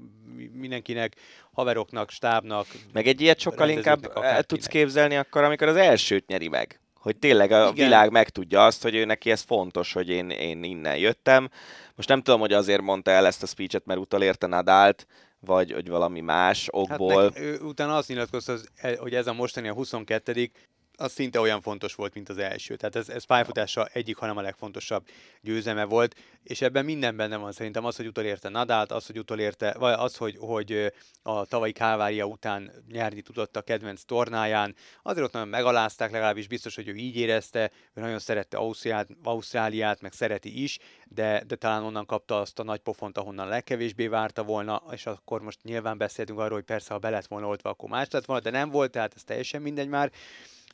[0.53, 1.17] mindenkinek,
[1.53, 2.67] haveroknak, stábnak.
[2.93, 6.84] Meg egy ilyet sokkal inkább el tudsz képzelni akkor, amikor az elsőt nyeri meg.
[7.05, 7.75] Hogy tényleg a Igen.
[7.75, 11.51] világ megtudja azt, hogy ő neki ez fontos, hogy én, én innen jöttem.
[11.95, 15.07] Most nem tudom, hogy azért mondta el ezt a speechet, mert utolérte Nadált,
[15.41, 17.23] vagy hogy valami más Hát okból.
[17.23, 18.57] nek, ő, utána azt nyilatkozta,
[18.99, 20.51] hogy ez a mostani a 22
[20.97, 22.77] az szinte olyan fontos volt, mint az első.
[22.77, 25.07] Tehát ez, ez pályafutása egyik, hanem a legfontosabb
[25.41, 29.75] győzelme volt, és ebben minden benne van szerintem az, hogy utolérte Nadált, az, hogy utolérte,
[29.79, 30.93] vagy az, hogy, hogy
[31.23, 36.75] a tavalyi kávária után nyerni tudott a kedvenc tornáján, azért ott nagyon megalázták, legalábbis biztos,
[36.75, 41.83] hogy ő így érezte, ő nagyon szerette Ausztriát, Ausztráliát, meg szereti is, de, de talán
[41.83, 46.39] onnan kapta azt a nagy pofont, ahonnan legkevésbé várta volna, és akkor most nyilván beszéltünk
[46.39, 48.91] arról, hogy persze, ha be lett volna oltva, akkor más lett volna, de nem volt,
[48.91, 50.13] tehát ez teljesen mindegy már.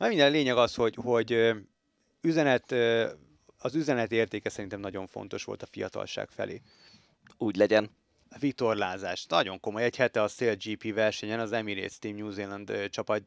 [0.01, 1.53] Na minden lényeg az, hogy, hogy
[2.21, 2.73] üzenet,
[3.59, 6.61] az üzenet értéke szerintem nagyon fontos volt a fiatalság felé.
[7.39, 7.91] Úgy legyen.
[8.39, 9.27] Vitorlázás.
[9.27, 9.83] Nagyon komoly.
[9.83, 13.23] Egy hete a Sail GP versenyen az Emirates Team New Zealand csapat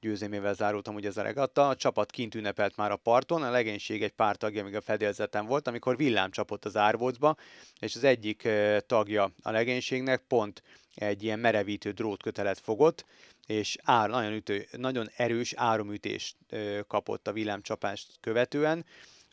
[0.00, 1.68] győzelmével zárultam ugye ez a regatta.
[1.68, 5.46] A csapat kint ünnepelt már a parton, a legénység egy pár tagja még a fedélzeten
[5.46, 7.36] volt, amikor villám csapott az árvócba,
[7.80, 8.48] és az egyik
[8.86, 10.62] tagja a legénységnek pont
[10.94, 13.04] egy ilyen merevítő drótkötelet fogott,
[13.46, 16.36] és ár, nagyon, ütő, nagyon erős áramütést
[16.86, 18.84] kapott a villámcsapást követően.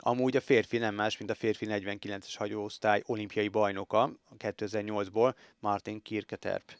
[0.03, 6.01] Amúgy a férfi nem más, mint a férfi 49-es hajóosztály olimpiai bajnoka a 2008-ból, Martin
[6.01, 6.71] Kirketerp.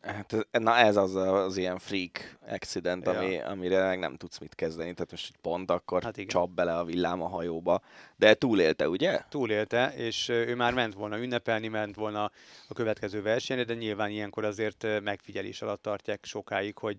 [0.00, 3.18] Hát na ez az az ilyen freak accident, Ja.
[3.18, 4.92] ami, amire meg nem tudsz mit kezdeni.
[4.94, 6.28] Tehát most pont akkor Hát igen.
[6.28, 7.82] csap bele a villám a hajóba.
[8.16, 9.20] De túlélte, ugye?
[9.28, 12.24] Túlélte, és ő már ment volna ünnepelni, ment volna
[12.68, 16.98] a következő versenyre, de nyilván ilyenkor azért megfigyelés alatt tartják sokáig, hogy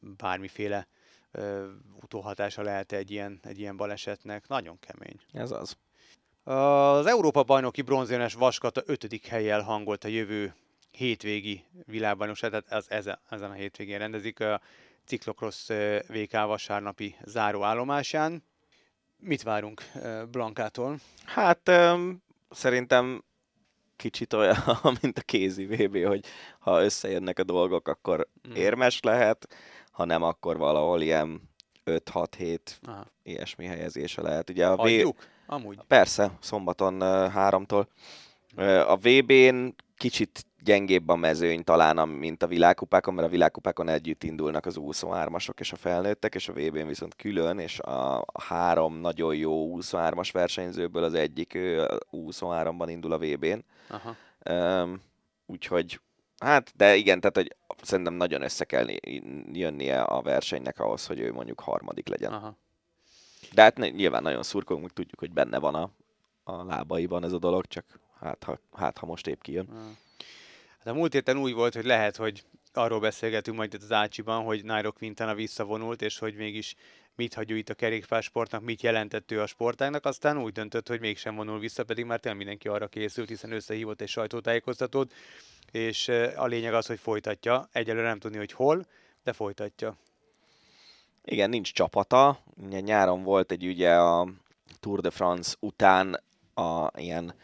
[0.00, 0.86] bármiféle
[1.34, 1.66] ö,
[2.02, 4.48] utóhatása lehet egy ilyen, egy ilyen balesetnek.
[4.48, 5.20] Nagyon kemény.
[5.32, 5.76] Ez az.
[6.54, 10.54] Az Európa bajnoki bronzérmes Vaskata ötödik helyjel hangolt a jövő
[10.90, 14.60] hétvégi világbajnokság, tehát az ezen, ezen a hétvégén rendezik a
[15.06, 18.44] Ciklokross ö, VK vasárnapi záróállomásán.
[19.16, 19.82] Mit várunk
[20.30, 20.98] Blankától?
[21.24, 21.70] Hát
[22.50, 23.24] szerintem
[23.96, 24.56] kicsit olyan,
[25.02, 26.26] mint a kézi VB, hogy
[26.58, 28.54] ha összejönnek a dolgok, akkor Mm.
[28.54, 29.48] érmes lehet,
[29.94, 31.50] ha nem, akkor valahol ilyen
[31.84, 33.06] 5-6-7 Aha.
[33.22, 34.50] ilyesmi helyezése lehet.
[34.50, 34.80] Ugye a V...
[34.80, 35.16] Adjuk?
[35.46, 35.78] Amúgy.
[35.86, 37.88] Persze, szombaton uh, háromtól.
[38.56, 44.22] Uh, a VB-n kicsit gyengébb a mezőny talán, mint a világkupákon, mert a világkupákon együtt
[44.22, 49.34] indulnak az 23-asok és a felnőttek, és a VB-n viszont külön, és a három nagyon
[49.34, 51.52] jó 23-as versenyzőből az egyik
[52.12, 53.64] 23-ban indul a VB-n.
[53.88, 54.16] Aha.
[54.50, 55.00] Um,
[55.46, 56.00] úgyhogy,
[56.38, 58.86] hát, de igen, tehát, hogy szerintem nagyon össze kell
[59.52, 62.32] jönnie a versenynek ahhoz, hogy ő mondjuk harmadik legyen.
[62.32, 62.56] Aha.
[63.52, 65.90] De hát nyilván nagyon szurkolunk, tudjuk, hogy benne van a,
[66.44, 69.96] a lábaiban ez a dolog, csak hát ha, hát, ha most épp kijön.
[70.78, 74.44] Hát a múlt héten úgy volt, hogy lehet, hogy arról beszélgetünk majd itt az Ácsiban,
[74.44, 76.74] hogy Nairo Quintana visszavonult, és hogy mégis
[77.16, 81.34] mit hagyja itt a kerékpársportnak, mit jelentett ő a sportágnak, aztán úgy döntött, hogy mégsem
[81.34, 85.12] vonul vissza, pedig már tényleg mindenki arra készült, hiszen összehívott egy sajtótájékoztatót,
[85.70, 87.68] és a lényeg az, hogy folytatja.
[87.72, 88.86] Egyelőre nem tudni, hogy hol,
[89.24, 89.96] de folytatja.
[91.24, 92.38] Igen, nincs csapata.
[92.68, 94.28] Nyáron volt egy ugye a
[94.80, 96.22] Tour de France után
[96.54, 97.34] a ilyen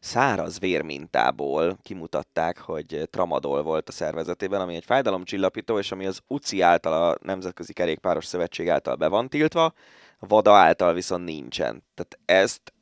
[0.00, 6.60] száraz vérmintából kimutatták, hogy tramadol volt a szervezetében, ami egy fájdalomcsillapító, és ami az UCI
[6.60, 9.72] által, a Nemzetközi Kerékpáros Szövetség által be van tiltva,
[10.18, 11.84] VADA által viszont nincsen.
[11.94, 12.72] Tehát ezt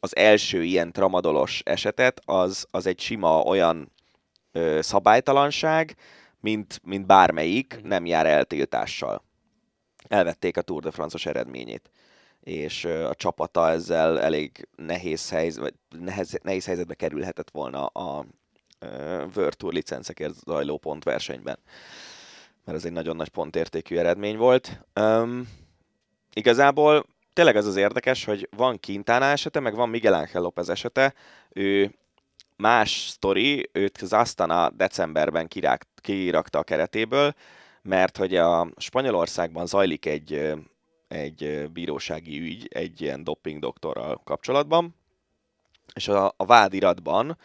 [0.00, 3.92] az első ilyen tramadolos esetet, az, az egy sima olyan
[4.52, 5.96] ö, szabálytalanság,
[6.40, 7.88] mint, mint bármelyik, mhm.
[7.88, 9.24] nem jár eltiltással.
[10.08, 11.90] Elvették a Tour de France-os eredményét
[12.46, 18.26] és a csapata ezzel elég nehéz, helyz, vagy nehez, nehéz helyzetbe kerülhetett volna a
[19.34, 21.58] World Tour licencekért zajló pontversenyben.
[22.64, 24.84] Mert ez egy nagyon nagy pontértékű eredmény volt.
[25.00, 25.48] Um,
[26.32, 31.14] igazából tényleg az az érdekes, hogy van Quintana esete, meg van Miguel Ángel López esete.
[31.50, 31.94] Ő
[32.56, 37.34] más sztori, őt az Astana decemberben kirák, kirakta a keretéből,
[37.82, 40.54] mert hogy a Spanyolországban zajlik egy
[41.08, 44.94] egy bírósági ügy egy ilyen doping doktorral kapcsolatban,
[45.94, 47.38] és a, a vádiratban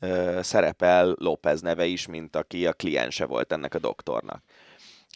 [0.00, 4.42] ö, szerepel López neve is, mint aki a kliense volt ennek a doktornak.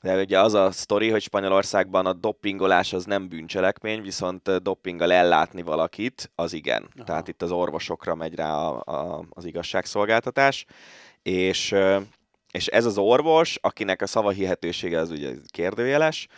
[0.03, 5.63] De ugye az a sztori, hogy Spanyolországban a dopingolás az nem bűncselekmény, viszont dopinggal ellátni
[5.63, 6.89] valakit, az igen.
[6.95, 7.05] Aha.
[7.05, 10.67] Tehát itt az orvosokra megy rá a, a, az igazságszolgáltatás,
[11.23, 11.75] és,
[12.51, 16.29] és ez az orvos, akinek a szava hihetősége az ugye kérdőjeles,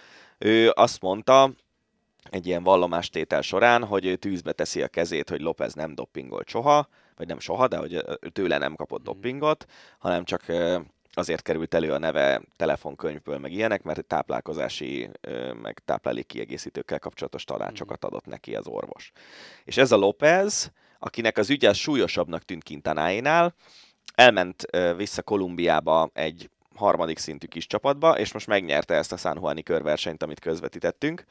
[0.44, 1.52] ő azt mondta
[2.30, 6.88] egy ilyen vallomástétel során, hogy ő tűzbe teszi a kezét, hogy López nem doppingolt soha,
[7.16, 9.08] vagy nem soha, de hogy tőle nem kapott mhm.
[9.08, 9.66] doppingot,
[9.98, 10.42] hanem csak
[11.14, 15.10] azért került elő a neve telefonkönyvből, meg ilyenek, mert táplálkozási,
[15.62, 18.06] meg táplálék kiegészítőkkel kapcsolatos tanácsokat mhm.
[18.06, 19.12] adott neki az orvos.
[19.64, 23.54] És ez a López, akinek az ügye súlyosabbnak tűnt Kintanáénál,
[24.14, 24.62] elment
[24.96, 30.22] vissza Kolumbiába egy harmadik szintű kis csapatba, és most megnyerte ezt a San Juani körversenyt,
[30.22, 31.24] amit közvetítettünk.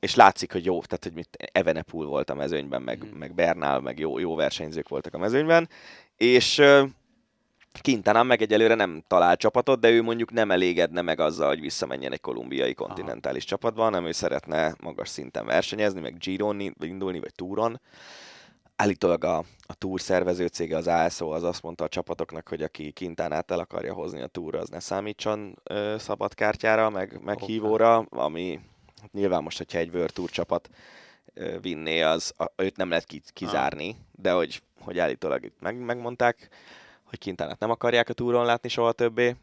[0.00, 3.18] és látszik, hogy jó, tehát hogy mit Evenepul volt a mezőnyben, meg, mm.
[3.18, 5.68] meg Bernál, meg jó, jó versenyzők voltak a mezőnyben,
[6.16, 6.62] és
[7.80, 12.12] Quintana meg egyelőre nem talál csapatot, de ő mondjuk nem elégedne meg azzal, hogy visszamenjen
[12.12, 13.50] egy kolumbiai kontinentális Aha.
[13.50, 17.80] csapatba, hanem ő szeretne magas szinten versenyezni, meg Giron indulni, vagy Túron
[18.82, 22.90] állítólag a, a túr szervező cége, az ASO, az azt mondta a csapatoknak, hogy aki
[22.90, 28.60] kintán el akarja hozni a túra, az ne számítson ö, szabadkártyára, meg, meg hívóra, ami
[29.00, 30.70] hát nyilván most, hogyha egy World Tour csapat
[31.34, 33.96] ö, vinné, az a, őt nem lehet kizárni, ah.
[34.22, 36.48] de hogy, hogy állítólag itt meg, megmondták,
[37.02, 39.36] hogy kintánát nem akarják a túron látni soha többé.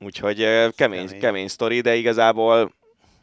[0.00, 2.72] Úgyhogy ö, kemény, kemény, kemény sztori, de igazából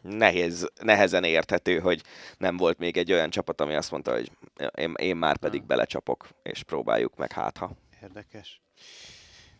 [0.08, 2.02] nehéz, nehezen érthető, hogy
[2.38, 4.32] nem volt még egy olyan csapat, ami azt mondta, hogy
[4.76, 5.66] én, én már pedig Na.
[5.66, 7.72] belecsapok, és próbáljuk meg hátha.
[8.02, 8.62] Érdekes.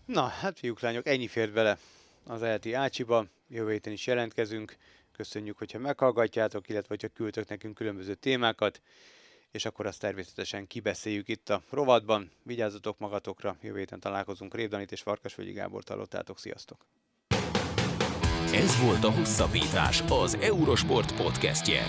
[0.06, 1.78] Na, hát fiúk, lányok, ennyi fért bele
[2.26, 3.26] az ELTI Ácsiba.
[3.48, 4.76] Jövő héten is jelentkezünk.
[5.12, 8.82] Köszönjük, hogyha meghallgatjátok, illetve hogyha küldtök nekünk különböző témákat,
[9.52, 12.32] és akkor azt természetesen kibeszéljük itt a rovatban.
[12.44, 14.56] Vigyázzatok magatokra, jövő héten találkozunk.
[14.56, 16.40] Révdanit és Farkasvölgyi Gábor hallottátok.
[16.40, 16.86] Sziasztok!
[18.54, 21.88] Ez volt a Hosszabbítás, az Eurosport podcastje.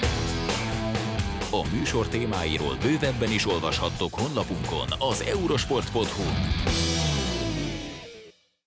[1.51, 7.16] A műsor témáiról bővebben is olvashattok honlapunkon az eurosport.hu.